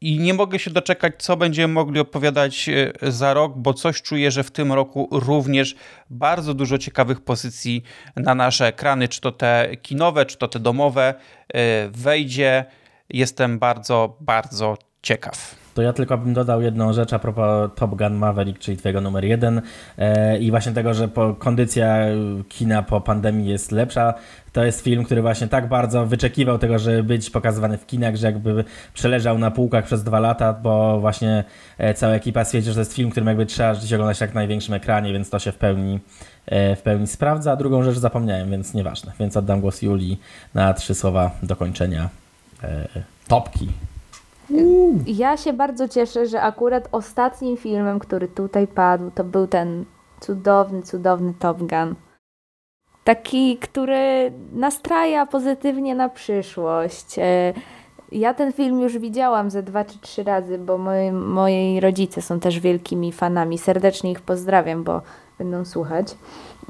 I 0.02 0.20
nie 0.20 0.34
mogę 0.34 0.60
się 0.60 0.72
doczekać, 0.72 1.14
co 1.18 1.38
będziemy 1.38 1.74
mogli 1.74 2.00
opowiadać 2.00 2.70
za 3.02 3.34
rok, 3.34 3.54
bo 3.58 3.74
coś 3.74 4.02
czuję, 4.02 4.32
że 4.32 4.44
w 4.44 4.52
tym 4.52 4.74
roku 4.74 5.08
również 5.12 5.76
bardzo 6.10 6.54
dużo 6.54 6.78
ciekawych 6.78 7.22
pozycji 7.22 7.84
na 8.16 8.36
nasze 8.36 8.68
ekrany, 8.68 9.08
czy 9.08 9.22
to 9.22 9.32
te 9.32 9.70
kinowe, 9.82 10.26
czy 10.26 10.38
to 10.38 10.48
te 10.48 10.60
domowe, 10.60 11.14
wejdzie. 11.92 12.66
Jestem 13.10 13.60
bardzo, 13.60 14.18
bardzo 14.22 14.78
ciekaw. 15.02 15.56
To 15.74 15.82
ja 15.82 15.94
tylko 15.94 16.18
bym 16.18 16.34
dodał 16.34 16.62
jedną 16.62 16.94
rzecz 16.94 17.14
a 17.14 17.20
propos 17.20 17.72
Top 17.76 17.96
Gun 17.96 18.14
Maverick, 18.14 18.60
czyli 18.60 18.78
twojego 18.78 19.02
numer 19.02 19.26
jeden 19.26 19.62
e, 19.98 20.38
i 20.40 20.52
właśnie 20.52 20.72
tego, 20.72 20.94
że 20.94 21.08
po, 21.08 21.36
kondycja 21.36 21.98
kina 22.50 22.84
po 22.84 23.02
pandemii 23.02 23.50
jest 23.50 23.72
lepsza. 23.72 24.14
To 24.54 24.64
jest 24.64 24.82
film, 24.82 25.04
który 25.04 25.22
właśnie 25.22 25.48
tak 25.48 25.70
bardzo 25.70 26.06
wyczekiwał 26.06 26.58
tego, 26.58 26.80
żeby 26.80 27.04
być 27.04 27.30
pokazywany 27.30 27.78
w 27.78 27.86
kinach, 27.86 28.16
że 28.16 28.28
jakby 28.28 28.64
przeleżał 28.94 29.38
na 29.38 29.52
półkach 29.52 29.86
przez 29.86 30.04
dwa 30.04 30.20
lata, 30.20 30.54
bo 30.54 31.00
właśnie 31.00 31.44
e, 31.78 31.94
cała 31.94 32.14
ekipa 32.14 32.44
stwierdzi, 32.44 32.70
że 32.70 32.74
to 32.74 32.80
jest 32.80 32.94
film, 32.94 33.10
którym 33.10 33.28
jakby 33.28 33.46
trzeba 33.46 33.74
żyć 33.74 33.94
oglądać 33.94 34.22
jak 34.22 34.34
na 34.34 34.40
największym 34.40 34.74
ekranie, 34.74 35.14
więc 35.14 35.30
to 35.30 35.40
się 35.40 35.52
w 35.52 35.58
pełni, 35.58 36.00
e, 36.46 36.76
w 36.76 36.82
pełni 36.82 37.08
sprawdza. 37.08 37.52
A 37.52 37.56
drugą 37.56 37.84
rzecz 37.84 37.98
zapomniałem, 37.98 38.52
więc 38.52 38.74
nieważne. 38.74 39.12
Więc 39.20 39.38
oddam 39.38 39.62
głos 39.62 39.82
Julii 39.82 40.20
na 40.54 40.74
trzy 40.74 40.96
słowa 40.96 41.32
dokończenia 41.44 42.10
topki 43.28 43.68
ja 45.08 45.38
się 45.38 45.54
bardzo 45.54 45.88
cieszę, 45.88 46.26
że 46.26 46.42
akurat 46.42 46.90
ostatnim 46.92 47.58
filmem, 47.58 48.00
który 48.00 48.28
tutaj 48.28 48.68
padł, 48.68 49.12
to 49.12 49.24
był 49.24 49.48
ten 49.48 49.86
cudowny, 50.20 50.82
cudowny 50.82 51.34
Top 51.40 51.58
Gun. 51.58 51.96
Taki, 53.04 53.58
który 53.58 54.32
nastraja 54.54 55.26
pozytywnie 55.26 55.96
na 55.96 56.10
przyszłość. 56.10 57.20
E, 57.20 57.54
ja 58.12 58.34
ten 58.34 58.54
film 58.54 58.82
już 58.82 58.98
widziałam 58.98 59.50
ze 59.50 59.64
dwa 59.64 59.86
czy 59.86 60.00
trzy 60.00 60.24
razy, 60.24 60.58
bo 60.58 60.78
moi, 60.78 61.12
moi 61.12 61.80
rodzice 61.80 62.22
są 62.22 62.40
też 62.40 62.60
wielkimi 62.60 63.12
fanami. 63.12 63.58
Serdecznie 63.58 64.12
ich 64.12 64.22
pozdrawiam, 64.22 64.84
bo 64.84 65.02
będą 65.38 65.66
słuchać. 65.66 66.16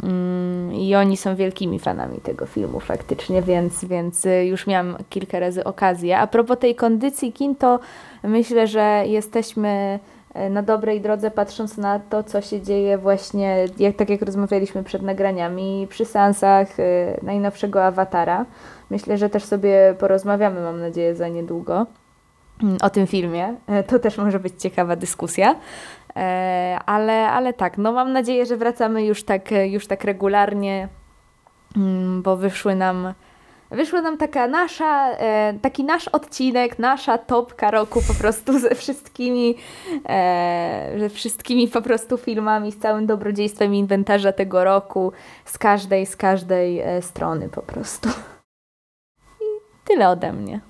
Mm, 0.03 0.73
I 0.73 0.95
oni 0.95 1.17
są 1.17 1.35
wielkimi 1.35 1.79
fanami 1.79 2.17
tego 2.17 2.45
filmu 2.45 2.79
faktycznie, 2.79 3.41
więc, 3.41 3.85
więc 3.85 4.25
y, 4.25 4.45
już 4.45 4.67
miałam 4.67 4.97
kilka 5.09 5.39
razy 5.39 5.63
okazję. 5.63 6.17
A 6.17 6.27
propos 6.27 6.59
tej 6.59 6.75
kondycji 6.75 7.33
kin, 7.33 7.55
to 7.55 7.79
myślę, 8.23 8.67
że 8.67 9.03
jesteśmy 9.05 9.99
y, 10.35 10.49
na 10.49 10.61
dobrej 10.61 11.01
drodze, 11.01 11.31
patrząc 11.31 11.77
na 11.77 11.99
to, 11.99 12.23
co 12.23 12.41
się 12.41 12.61
dzieje 12.61 12.97
właśnie, 12.97 13.65
jak, 13.79 13.95
tak 13.95 14.09
jak 14.09 14.21
rozmawialiśmy 14.21 14.83
przed 14.83 15.01
nagraniami, 15.01 15.87
przy 15.89 16.05
seansach 16.05 16.79
y, 16.79 17.19
najnowszego 17.23 17.85
awatara. 17.85 18.45
Myślę, 18.89 19.17
że 19.17 19.29
też 19.29 19.43
sobie 19.43 19.95
porozmawiamy, 19.99 20.61
mam 20.61 20.79
nadzieję, 20.79 21.15
za 21.15 21.27
niedługo 21.27 21.85
mm, 22.63 22.77
o 22.81 22.89
tym 22.89 23.07
filmie. 23.07 23.55
To 23.87 23.99
też 23.99 24.17
może 24.17 24.39
być 24.39 24.61
ciekawa 24.61 24.95
dyskusja. 24.95 25.55
E, 26.19 26.79
ale, 26.85 27.29
ale 27.29 27.53
tak, 27.53 27.77
no 27.77 27.91
mam 27.91 28.13
nadzieję, 28.13 28.45
że 28.45 28.57
wracamy 28.57 29.05
już 29.05 29.23
tak, 29.23 29.49
już 29.51 29.87
tak 29.87 30.03
regularnie, 30.03 30.87
mm, 31.77 32.21
bo 32.21 32.37
wyszły 32.37 32.75
nam 32.75 33.13
wyszła 33.71 34.01
nam 34.01 34.17
taka 34.17 34.47
nasza, 34.47 35.11
e, 35.11 35.53
taki 35.61 35.83
nasz 35.83 36.07
odcinek, 36.07 36.79
nasza 36.79 37.17
topka 37.17 37.71
roku 37.71 38.01
po 38.07 38.13
prostu 38.13 38.59
ze 38.59 38.75
wszystkimi, 38.75 39.55
e, 40.09 40.95
ze 40.99 41.09
wszystkimi 41.09 41.67
po 41.67 41.81
prostu 41.81 42.17
filmami, 42.17 42.71
z 42.71 42.79
całym 42.79 43.05
dobrodziejstwem 43.05 43.75
inwentarza 43.75 44.31
tego 44.31 44.63
roku, 44.63 45.11
z 45.45 45.57
każdej, 45.57 46.05
z 46.05 46.15
każdej 46.15 46.83
strony 47.01 47.49
po 47.49 47.61
prostu. 47.61 48.09
I 49.41 49.45
tyle 49.85 50.09
ode 50.09 50.33
mnie. 50.33 50.68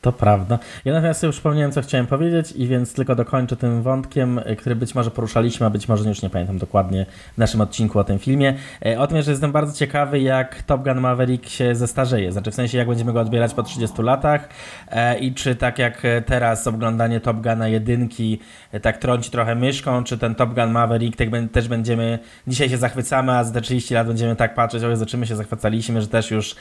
To 0.00 0.12
prawda. 0.12 0.58
Ja 0.84 0.92
natomiast 0.92 1.20
sobie 1.20 1.32
przypomniałem, 1.32 1.72
co 1.72 1.82
chciałem 1.82 2.06
powiedzieć 2.06 2.52
i 2.52 2.66
więc 2.66 2.94
tylko 2.94 3.14
dokończę 3.14 3.56
tym 3.56 3.82
wątkiem, 3.82 4.40
który 4.58 4.76
być 4.76 4.94
może 4.94 5.10
poruszaliśmy, 5.10 5.66
a 5.66 5.70
być 5.70 5.88
może 5.88 6.08
już 6.08 6.22
nie 6.22 6.30
pamiętam 6.30 6.58
dokładnie 6.58 7.06
w 7.34 7.38
naszym 7.38 7.60
odcinku 7.60 7.98
o 7.98 8.04
tym 8.04 8.18
filmie. 8.18 8.54
E, 8.86 9.00
o 9.00 9.06
tym, 9.06 9.22
że 9.22 9.30
jestem 9.30 9.52
bardzo 9.52 9.78
ciekawy, 9.78 10.20
jak 10.20 10.62
Top 10.62 10.84
Gun 10.84 11.00
Maverick 11.00 11.48
się 11.48 11.74
zestarzeje. 11.74 12.32
Znaczy 12.32 12.50
w 12.50 12.54
sensie, 12.54 12.78
jak 12.78 12.88
będziemy 12.88 13.12
go 13.12 13.20
odbierać 13.20 13.54
po 13.54 13.62
30 13.62 14.02
latach 14.02 14.48
e, 14.88 15.18
i 15.18 15.34
czy 15.34 15.54
tak 15.54 15.78
jak 15.78 16.02
teraz 16.26 16.66
oglądanie 16.66 17.20
Top 17.20 17.36
Guna 17.36 17.68
jedynki 17.68 18.40
e, 18.72 18.80
tak 18.80 18.98
trąci 18.98 19.30
trochę 19.30 19.54
myszką, 19.54 20.04
czy 20.04 20.18
ten 20.18 20.34
Top 20.34 20.54
Gun 20.54 20.70
Maverick 20.70 21.18
tak 21.18 21.28
też 21.52 21.68
będziemy, 21.68 22.18
dzisiaj 22.46 22.68
się 22.68 22.76
zachwycamy, 22.76 23.32
a 23.32 23.44
za 23.44 23.60
30 23.60 23.94
lat 23.94 24.06
będziemy 24.06 24.36
tak 24.36 24.54
patrzeć, 24.54 24.84
o 24.84 24.88
Jezu, 24.88 25.04
my 25.16 25.26
się 25.26 25.36
zachwycaliśmy, 25.36 26.00
że 26.00 26.08
też 26.08 26.30
już 26.30 26.56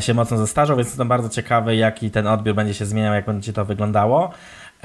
się 0.00 0.14
mocno 0.14 0.36
zestarzał, 0.36 0.76
więc 0.76 0.88
jestem 0.88 1.08
bardzo 1.08 1.28
ciekawy, 1.28 1.76
jaki 1.76 2.10
ten 2.10 2.26
odbiór 2.26 2.54
będzie 2.54 2.73
się 2.74 2.86
zmieniał, 2.86 3.14
jak 3.14 3.26
będzie 3.26 3.52
to 3.52 3.64
wyglądało. 3.64 4.30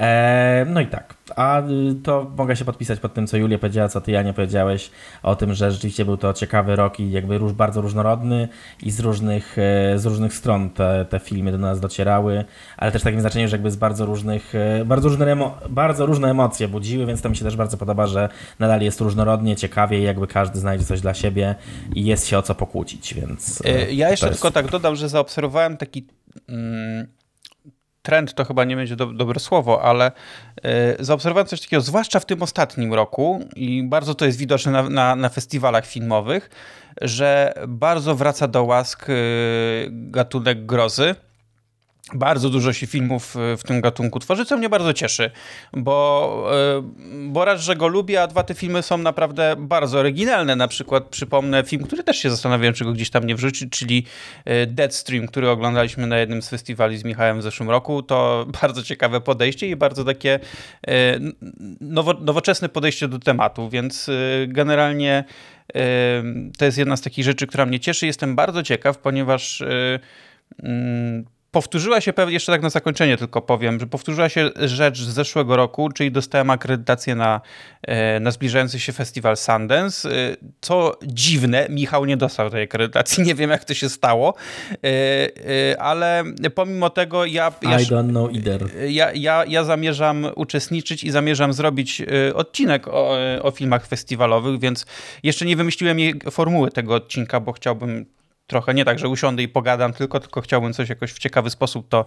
E, 0.00 0.66
no 0.68 0.80
i 0.80 0.86
tak, 0.86 1.14
a 1.36 1.60
y, 1.60 1.94
to 2.02 2.30
mogę 2.36 2.56
się 2.56 2.64
podpisać 2.64 3.00
pod 3.00 3.14
tym, 3.14 3.26
co 3.26 3.36
Julia 3.36 3.58
powiedziała, 3.58 3.88
co 3.88 4.00
ty, 4.00 4.12
Janie, 4.12 4.32
powiedziałeś 4.32 4.90
o 5.22 5.36
tym, 5.36 5.54
że 5.54 5.72
rzeczywiście 5.72 6.04
był 6.04 6.16
to 6.16 6.32
ciekawy 6.32 6.76
rok 6.76 7.00
i 7.00 7.10
jakby 7.10 7.38
róż, 7.38 7.52
bardzo 7.52 7.80
różnorodny 7.80 8.48
i 8.82 8.90
z 8.90 9.00
różnych, 9.00 9.58
e, 9.58 9.98
z 9.98 10.06
różnych 10.06 10.34
stron 10.34 10.70
te, 10.70 11.06
te 11.10 11.18
filmy 11.18 11.52
do 11.52 11.58
nas 11.58 11.80
docierały, 11.80 12.44
ale 12.76 12.92
też 12.92 13.02
w 13.02 13.04
takim 13.04 13.20
znaczeniu, 13.20 13.48
że 13.48 13.56
jakby 13.56 13.70
z 13.70 13.76
bardzo 13.76 14.06
różnych, 14.06 14.54
e, 14.54 14.84
bardzo 14.84 15.08
różne, 15.08 15.36
bardzo 15.68 16.06
różne 16.06 16.30
emocje 16.30 16.68
budziły, 16.68 17.06
więc 17.06 17.22
to 17.22 17.28
mi 17.28 17.36
się 17.36 17.44
też 17.44 17.56
bardzo 17.56 17.76
podoba, 17.76 18.06
że 18.06 18.28
nadal 18.58 18.80
jest 18.80 19.00
różnorodnie, 19.00 19.56
ciekawie 19.56 20.00
i 20.00 20.02
jakby 20.02 20.26
każdy 20.26 20.58
znajdzie 20.58 20.84
coś 20.84 21.00
dla 21.00 21.14
siebie 21.14 21.54
i 21.94 22.04
jest 22.04 22.26
się 22.26 22.38
o 22.38 22.42
co 22.42 22.54
pokłócić, 22.54 23.14
więc... 23.14 23.62
Ja 23.90 24.10
jeszcze 24.10 24.30
tylko 24.30 24.50
tak 24.50 24.70
dodam, 24.70 24.96
że 24.96 25.08
zaobserwowałem 25.08 25.76
taki... 25.76 26.06
Mm 26.48 27.19
trend 28.02 28.34
to 28.34 28.44
chyba 28.44 28.64
nie 28.64 28.76
będzie 28.76 28.96
do, 28.96 29.06
dobre 29.06 29.40
słowo, 29.40 29.82
ale 29.82 30.12
y, 31.00 31.04
zaobserwowałem 31.04 31.46
coś 31.46 31.60
takiego, 31.60 31.80
zwłaszcza 31.80 32.20
w 32.20 32.26
tym 32.26 32.42
ostatnim 32.42 32.94
roku 32.94 33.40
i 33.56 33.82
bardzo 33.82 34.14
to 34.14 34.24
jest 34.24 34.38
widoczne 34.38 34.72
na, 34.72 34.82
na, 34.82 35.16
na 35.16 35.28
festiwalach 35.28 35.86
filmowych, 35.86 36.50
że 37.00 37.54
bardzo 37.68 38.14
wraca 38.14 38.48
do 38.48 38.64
łask 38.64 39.08
y, 39.08 39.88
gatunek 39.90 40.66
grozy. 40.66 41.14
Bardzo 42.14 42.50
dużo 42.50 42.72
się 42.72 42.86
filmów 42.86 43.36
e, 43.36 43.56
w 43.56 43.62
tym 43.62 43.80
gatunku 43.80 44.18
tworzy, 44.18 44.44
co 44.44 44.56
mnie 44.56 44.68
bardzo 44.68 44.92
cieszy, 44.92 45.30
bo, 45.72 46.50
e, 46.52 46.82
bo 47.28 47.44
raz, 47.44 47.60
że 47.60 47.76
go 47.76 47.88
lubię, 47.88 48.22
a 48.22 48.26
dwa 48.26 48.42
te 48.42 48.54
filmy 48.54 48.82
są 48.82 48.98
naprawdę 48.98 49.54
bardzo 49.58 49.98
oryginalne. 49.98 50.56
Na 50.56 50.68
przykład 50.68 51.04
przypomnę 51.04 51.64
film, 51.64 51.84
który 51.84 52.02
też 52.02 52.18
się 52.18 52.30
zastanawiałem, 52.30 52.74
czy 52.74 52.84
go 52.84 52.92
gdzieś 52.92 53.10
tam 53.10 53.24
nie 53.24 53.34
wrzucić, 53.34 53.70
czyli 53.72 54.06
e, 54.44 54.66
Deadstream, 54.66 55.26
który 55.26 55.50
oglądaliśmy 55.50 56.06
na 56.06 56.18
jednym 56.18 56.42
z 56.42 56.48
festiwali 56.48 56.98
z 56.98 57.04
Michałem 57.04 57.38
w 57.38 57.42
zeszłym 57.42 57.70
roku. 57.70 58.02
To 58.02 58.46
bardzo 58.62 58.82
ciekawe 58.82 59.20
podejście 59.20 59.68
i 59.68 59.76
bardzo 59.76 60.04
takie 60.04 60.40
nowo, 61.80 62.14
nowoczesne 62.14 62.68
podejście 62.68 63.08
do 63.08 63.18
tematu, 63.18 63.68
więc 63.68 64.10
generalnie 64.48 65.24
to 66.58 66.64
jest 66.64 66.78
jedna 66.78 66.96
z 66.96 67.00
takich 67.00 67.24
rzeczy, 67.24 67.46
która 67.46 67.66
mnie 67.66 67.80
cieszy. 67.80 68.06
Jestem 68.06 68.36
bardzo 68.36 68.62
ciekaw, 68.62 68.98
ponieważ 68.98 69.62
mm, 70.62 71.24
powtórzyła 71.50 72.00
się, 72.00 72.12
jeszcze 72.28 72.52
tak 72.52 72.62
na 72.62 72.70
zakończenie 72.70 73.16
tylko 73.16 73.42
powiem, 73.42 73.80
że 73.80 73.86
powtórzyła 73.86 74.28
się 74.28 74.50
rzecz 74.56 75.00
z 75.00 75.08
zeszłego 75.08 75.56
roku, 75.56 75.88
czyli 75.90 76.12
dostałem 76.12 76.50
akredytację 76.50 77.14
na, 77.14 77.40
e, 77.82 78.20
na 78.20 78.30
zbliżający 78.30 78.80
się 78.80 78.92
festiwal 78.92 79.36
Sundance. 79.36 80.10
E, 80.10 80.36
co 80.60 80.98
dziwne, 81.02 81.66
Michał 81.70 82.04
nie 82.04 82.16
dostał 82.16 82.50
tej 82.50 82.62
akredytacji, 82.62 83.24
nie 83.28 83.34
wiem 83.34 83.50
jak 83.50 83.64
to 83.64 83.74
się 83.74 83.88
stało, 83.88 84.34
e, 84.84 85.82
ale 85.82 86.24
pomimo 86.54 86.90
tego 86.90 87.24
ja... 87.24 87.52
ja 87.62 87.80
I 87.80 87.84
don't 87.84 88.08
know 88.08 88.34
either. 88.34 88.68
Ja, 88.88 89.12
ja, 89.12 89.44
ja 89.48 89.64
zamierzam 89.64 90.26
uczestniczyć 90.36 91.04
i 91.04 91.10
zamierzam 91.10 91.52
zrobić 91.52 92.02
odcinek 92.34 92.88
o, 92.88 93.16
o 93.42 93.50
filmach 93.50 93.86
festiwalowych, 93.86 94.60
więc 94.60 94.86
jeszcze 95.22 95.46
nie 95.46 95.56
wymyśliłem 95.56 95.98
jej 95.98 96.14
formuły 96.30 96.70
tego 96.70 96.94
odcinka, 96.94 97.40
bo 97.40 97.52
chciałbym 97.52 98.06
trochę 98.50 98.74
nie 98.74 98.84
tak, 98.84 98.98
że 98.98 99.08
usiądę 99.08 99.42
i 99.42 99.48
pogadam 99.48 99.92
tylko, 99.92 100.20
tylko 100.20 100.40
chciałbym 100.40 100.72
coś 100.72 100.88
jakoś 100.88 101.12
w 101.12 101.18
ciekawy 101.18 101.50
sposób 101.50 101.88
to, 101.88 102.06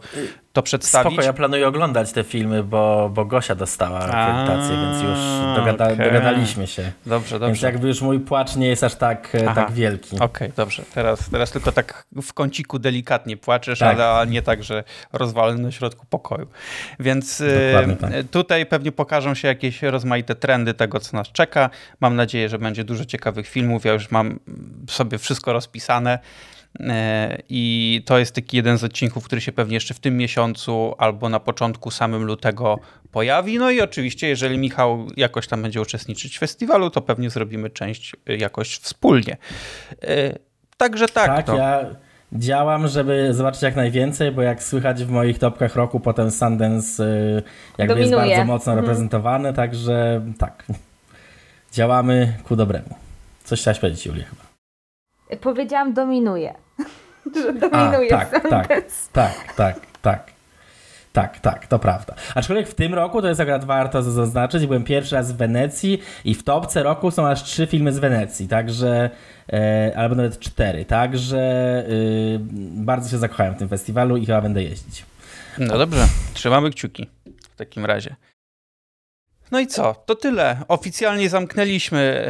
to 0.53 0.61
przedstawić. 0.61 1.13
Spoko, 1.13 1.25
ja 1.25 1.33
planuję 1.33 1.67
oglądać 1.67 2.11
te 2.11 2.23
filmy, 2.23 2.63
bo, 2.63 3.11
bo 3.13 3.25
Gosia 3.25 3.55
dostała 3.55 3.99
akredytację, 3.99 4.77
więc 4.77 5.03
już 5.03 5.19
dogada, 5.55 5.85
okay. 5.85 6.11
dogadaliśmy 6.11 6.67
się. 6.67 6.91
Dobrze, 7.05 7.39
dobrze. 7.39 7.47
Więc 7.47 7.61
jakby 7.61 7.87
już 7.87 8.01
mój 8.01 8.19
płacz 8.19 8.55
nie 8.55 8.67
jest 8.67 8.83
aż 8.83 8.95
tak, 8.95 9.29
tak 9.55 9.71
wielki. 9.71 10.15
Okej, 10.15 10.25
okay, 10.25 10.51
dobrze. 10.55 10.83
Teraz, 10.93 11.29
teraz 11.29 11.51
tylko 11.51 11.71
tak 11.71 12.05
w 12.21 12.33
kąciku 12.33 12.79
delikatnie 12.79 13.37
płaczesz, 13.37 13.79
tak. 13.79 13.99
ale 13.99 14.27
nie 14.27 14.41
tak, 14.41 14.63
że 14.63 14.83
rozwalę 15.13 15.55
na 15.55 15.71
środku 15.71 16.05
pokoju. 16.09 16.47
Więc 16.99 17.41
y, 17.41 17.97
tak. 18.01 18.11
tutaj 18.31 18.65
pewnie 18.65 18.91
pokażą 18.91 19.33
się 19.33 19.47
jakieś 19.47 19.81
rozmaite 19.81 20.35
trendy 20.35 20.73
tego, 20.73 20.99
co 20.99 21.17
nas 21.17 21.27
czeka. 21.27 21.69
Mam 21.99 22.15
nadzieję, 22.15 22.49
że 22.49 22.59
będzie 22.59 22.83
dużo 22.83 23.05
ciekawych 23.05 23.47
filmów. 23.47 23.85
Ja 23.85 23.93
już 23.93 24.11
mam 24.11 24.39
sobie 24.89 25.17
wszystko 25.17 25.53
rozpisane. 25.53 26.19
E, 26.79 27.37
I 27.49 28.01
to 28.05 28.19
jest 28.19 28.35
taki 28.35 28.57
jeden 28.57 28.77
z 28.77 28.83
odcinków, 28.83 29.25
który 29.25 29.41
się 29.41 29.51
pewnie 29.51 29.73
jeszcze 29.73 29.93
w 29.93 29.99
tym 29.99 30.17
miesiącu 30.17 30.95
albo 30.97 31.29
na 31.29 31.39
początku 31.39 31.91
samym 31.91 32.23
lutego 32.23 32.79
pojawi. 33.11 33.57
No 33.57 33.71
i 33.71 33.81
oczywiście, 33.81 34.27
jeżeli 34.27 34.57
Michał 34.57 35.07
jakoś 35.17 35.47
tam 35.47 35.61
będzie 35.61 35.81
uczestniczyć 35.81 36.35
w 36.35 36.39
festiwalu, 36.39 36.89
to 36.89 37.01
pewnie 37.01 37.29
zrobimy 37.29 37.69
część 37.69 38.15
jakoś 38.25 38.77
wspólnie. 38.77 39.37
E, 40.01 40.37
także 40.77 41.07
tak. 41.07 41.27
Tak, 41.27 41.45
to... 41.45 41.57
ja 41.57 41.85
działam, 42.31 42.87
żeby 42.87 43.33
zobaczyć 43.33 43.61
jak 43.61 43.75
najwięcej, 43.75 44.31
bo 44.31 44.41
jak 44.41 44.63
słychać 44.63 45.03
w 45.03 45.09
moich 45.09 45.39
topkach 45.39 45.75
roku, 45.75 45.99
potem 45.99 46.31
Sundance 46.31 47.03
e, 47.03 47.41
jakby 47.77 47.95
Dominuje. 47.95 48.25
jest 48.25 48.37
bardzo 48.37 48.45
mocno 48.45 48.71
mhm. 48.71 48.85
reprezentowany, 48.85 49.53
także 49.53 50.21
tak. 50.37 50.65
Działamy 51.71 52.33
ku 52.43 52.55
dobremu. 52.55 52.95
Coś 53.43 53.61
chciałaś 53.61 53.79
powiedzieć, 53.79 54.05
Julia, 54.05 54.25
chyba. 54.25 54.42
Powiedziałam 55.41 55.93
dominuje. 56.03 56.53
że 57.35 57.53
dominuje 57.53 58.15
A, 58.15 58.25
tak, 58.25 58.49
tak, 58.49 58.67
tak, 59.13 59.53
tak, 59.55 59.79
tak. 60.01 60.33
Tak, 61.13 61.39
tak, 61.39 61.67
to 61.67 61.79
prawda. 61.79 62.15
Aczkolwiek 62.35 62.67
w 62.67 62.75
tym 62.75 62.93
roku 62.93 63.21
to 63.21 63.27
jest 63.27 63.39
akurat 63.41 63.65
warto 63.65 64.03
zaznaczyć, 64.03 64.65
byłem 64.65 64.83
pierwszy 64.83 65.15
raz 65.15 65.31
w 65.31 65.35
Wenecji 65.35 66.01
i 66.25 66.35
w 66.35 66.43
topce 66.43 66.83
roku 66.83 67.11
są 67.11 67.27
aż 67.27 67.43
trzy 67.43 67.67
filmy 67.67 67.93
z 67.93 67.99
Wenecji, 67.99 68.47
także, 68.47 69.09
e, 69.53 69.93
albo 69.97 70.15
nawet 70.15 70.39
cztery, 70.39 70.85
także 70.85 71.37
e, 71.37 71.83
bardzo 72.85 73.09
się 73.09 73.17
zakochałem 73.17 73.55
w 73.55 73.57
tym 73.57 73.69
festiwalu 73.69 74.17
i 74.17 74.25
chyba 74.25 74.41
będę 74.41 74.63
jeździć. 74.63 75.05
No 75.57 75.77
dobrze, 75.77 76.05
trzymamy 76.33 76.71
kciuki 76.71 77.09
w 77.53 77.55
takim 77.55 77.85
razie. 77.85 78.15
No 79.53 79.59
i 79.59 79.67
co? 79.67 79.95
To 80.05 80.15
tyle. 80.15 80.57
Oficjalnie 80.67 81.29
zamknęliśmy 81.29 82.27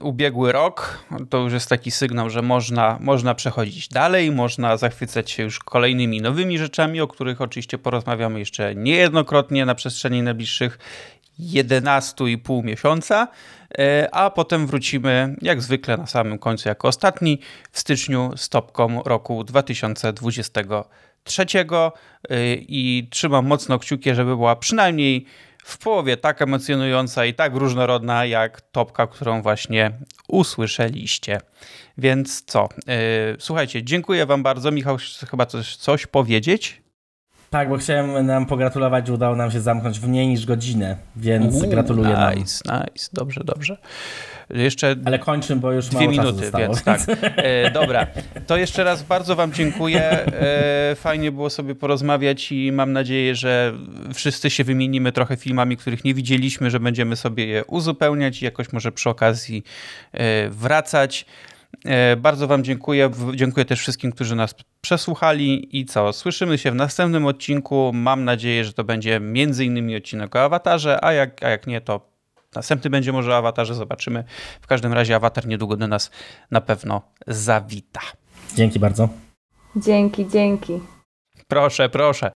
yy, 0.00 0.06
ubiegły 0.06 0.52
rok. 0.52 1.04
To 1.30 1.38
już 1.38 1.52
jest 1.52 1.68
taki 1.68 1.90
sygnał, 1.90 2.30
że 2.30 2.42
można, 2.42 2.98
można 3.00 3.34
przechodzić 3.34 3.88
dalej, 3.88 4.32
można 4.32 4.76
zachwycać 4.76 5.30
się 5.30 5.42
już 5.42 5.58
kolejnymi 5.58 6.20
nowymi 6.20 6.58
rzeczami, 6.58 7.00
o 7.00 7.08
których 7.08 7.40
oczywiście 7.40 7.78
porozmawiamy 7.78 8.38
jeszcze 8.38 8.74
niejednokrotnie 8.74 9.66
na 9.66 9.74
przestrzeni 9.74 10.22
najbliższych 10.22 10.78
11,5 11.40 12.64
miesiąca, 12.64 13.28
e, 13.78 14.08
a 14.14 14.30
potem 14.30 14.66
wrócimy 14.66 15.36
jak 15.42 15.62
zwykle 15.62 15.96
na 15.96 16.06
samym 16.06 16.38
końcu 16.38 16.68
jako 16.68 16.88
ostatni 16.88 17.38
w 17.72 17.78
styczniu 17.78 18.30
z 18.36 18.48
topką 18.48 19.02
roku 19.02 19.44
2023 19.44 21.42
e, 21.42 21.92
i 22.54 23.08
trzymam 23.10 23.46
mocno 23.46 23.78
kciuki, 23.78 24.14
żeby 24.14 24.36
była 24.36 24.56
przynajmniej 24.56 25.26
w 25.68 25.78
połowie 25.78 26.16
tak 26.16 26.42
emocjonująca 26.42 27.24
i 27.24 27.34
tak 27.34 27.54
różnorodna 27.54 28.24
jak 28.24 28.60
topka, 28.60 29.06
którą 29.06 29.42
właśnie 29.42 29.90
usłyszeliście. 30.28 31.40
Więc 31.98 32.44
co? 32.44 32.68
Yy, 32.86 32.94
słuchajcie, 33.38 33.82
dziękuję 33.82 34.26
Wam 34.26 34.42
bardzo. 34.42 34.70
Michał, 34.70 34.96
chyba 35.30 35.46
coś, 35.46 35.76
coś 35.76 36.06
powiedzieć? 36.06 36.82
Tak, 37.50 37.68
bo 37.68 37.76
chciałem 37.76 38.26
nam 38.26 38.46
pogratulować, 38.46 39.06
że 39.06 39.12
udało 39.12 39.36
nam 39.36 39.50
się 39.50 39.60
zamknąć 39.60 40.00
w 40.00 40.08
mniej 40.08 40.28
niż 40.28 40.46
godzinę, 40.46 40.96
więc 41.16 41.54
Uuu, 41.54 41.70
gratuluję 41.70 42.16
nice, 42.36 42.60
nam. 42.64 42.82
Nice, 42.94 43.08
dobrze, 43.12 43.40
dobrze. 43.44 43.76
Jeszcze 44.50 44.96
Ale 45.04 45.18
kończymy, 45.18 45.60
bo 45.60 45.72
już 45.72 45.88
dwie 45.88 46.08
minuty, 46.08 46.38
zostało, 46.38 46.64
więc 46.64 46.84
tak. 46.84 47.00
E, 47.36 47.70
dobra, 47.70 48.06
to 48.46 48.56
jeszcze 48.56 48.84
raz 48.84 49.02
bardzo 49.02 49.36
Wam 49.36 49.52
dziękuję. 49.52 50.02
E, 50.02 50.94
fajnie 50.94 51.32
było 51.32 51.50
sobie 51.50 51.74
porozmawiać 51.74 52.52
i 52.52 52.72
mam 52.72 52.92
nadzieję, 52.92 53.34
że 53.34 53.74
wszyscy 54.14 54.50
się 54.50 54.64
wymienimy 54.64 55.12
trochę 55.12 55.36
filmami, 55.36 55.76
których 55.76 56.04
nie 56.04 56.14
widzieliśmy, 56.14 56.70
że 56.70 56.80
będziemy 56.80 57.16
sobie 57.16 57.46
je 57.46 57.64
uzupełniać 57.64 58.42
i 58.42 58.44
jakoś 58.44 58.72
może 58.72 58.92
przy 58.92 59.10
okazji 59.10 59.62
e, 60.12 60.48
wracać. 60.50 61.26
E, 61.84 62.16
bardzo 62.16 62.46
Wam 62.46 62.64
dziękuję. 62.64 63.10
Dziękuję 63.34 63.64
też 63.64 63.80
wszystkim, 63.80 64.12
którzy 64.12 64.36
nas 64.36 64.54
przesłuchali. 64.80 65.78
I 65.78 65.84
co? 65.84 66.12
Słyszymy 66.12 66.58
się 66.58 66.70
w 66.70 66.74
następnym 66.74 67.26
odcinku. 67.26 67.90
Mam 67.94 68.24
nadzieję, 68.24 68.64
że 68.64 68.72
to 68.72 68.84
będzie 68.84 69.20
między 69.20 69.64
innymi 69.64 69.96
odcinek 69.96 70.36
o 70.36 70.42
awatarze, 70.42 71.04
a 71.04 71.12
jak, 71.12 71.42
a 71.42 71.48
jak 71.48 71.66
nie, 71.66 71.80
to 71.80 72.17
następny 72.54 72.90
będzie 72.90 73.12
może 73.12 73.32
o 73.32 73.36
awatarze. 73.36 73.74
Zobaczymy. 73.74 74.24
W 74.60 74.66
każdym 74.66 74.92
razie 74.92 75.16
awatar 75.16 75.46
niedługo 75.46 75.76
do 75.76 75.88
nas 75.88 76.10
na 76.50 76.60
pewno 76.60 77.02
zawita. 77.26 78.00
Dzięki 78.54 78.78
bardzo. 78.78 79.08
Dzięki, 79.76 80.28
dzięki. 80.28 80.80
Proszę, 81.48 81.88
proszę. 81.88 82.32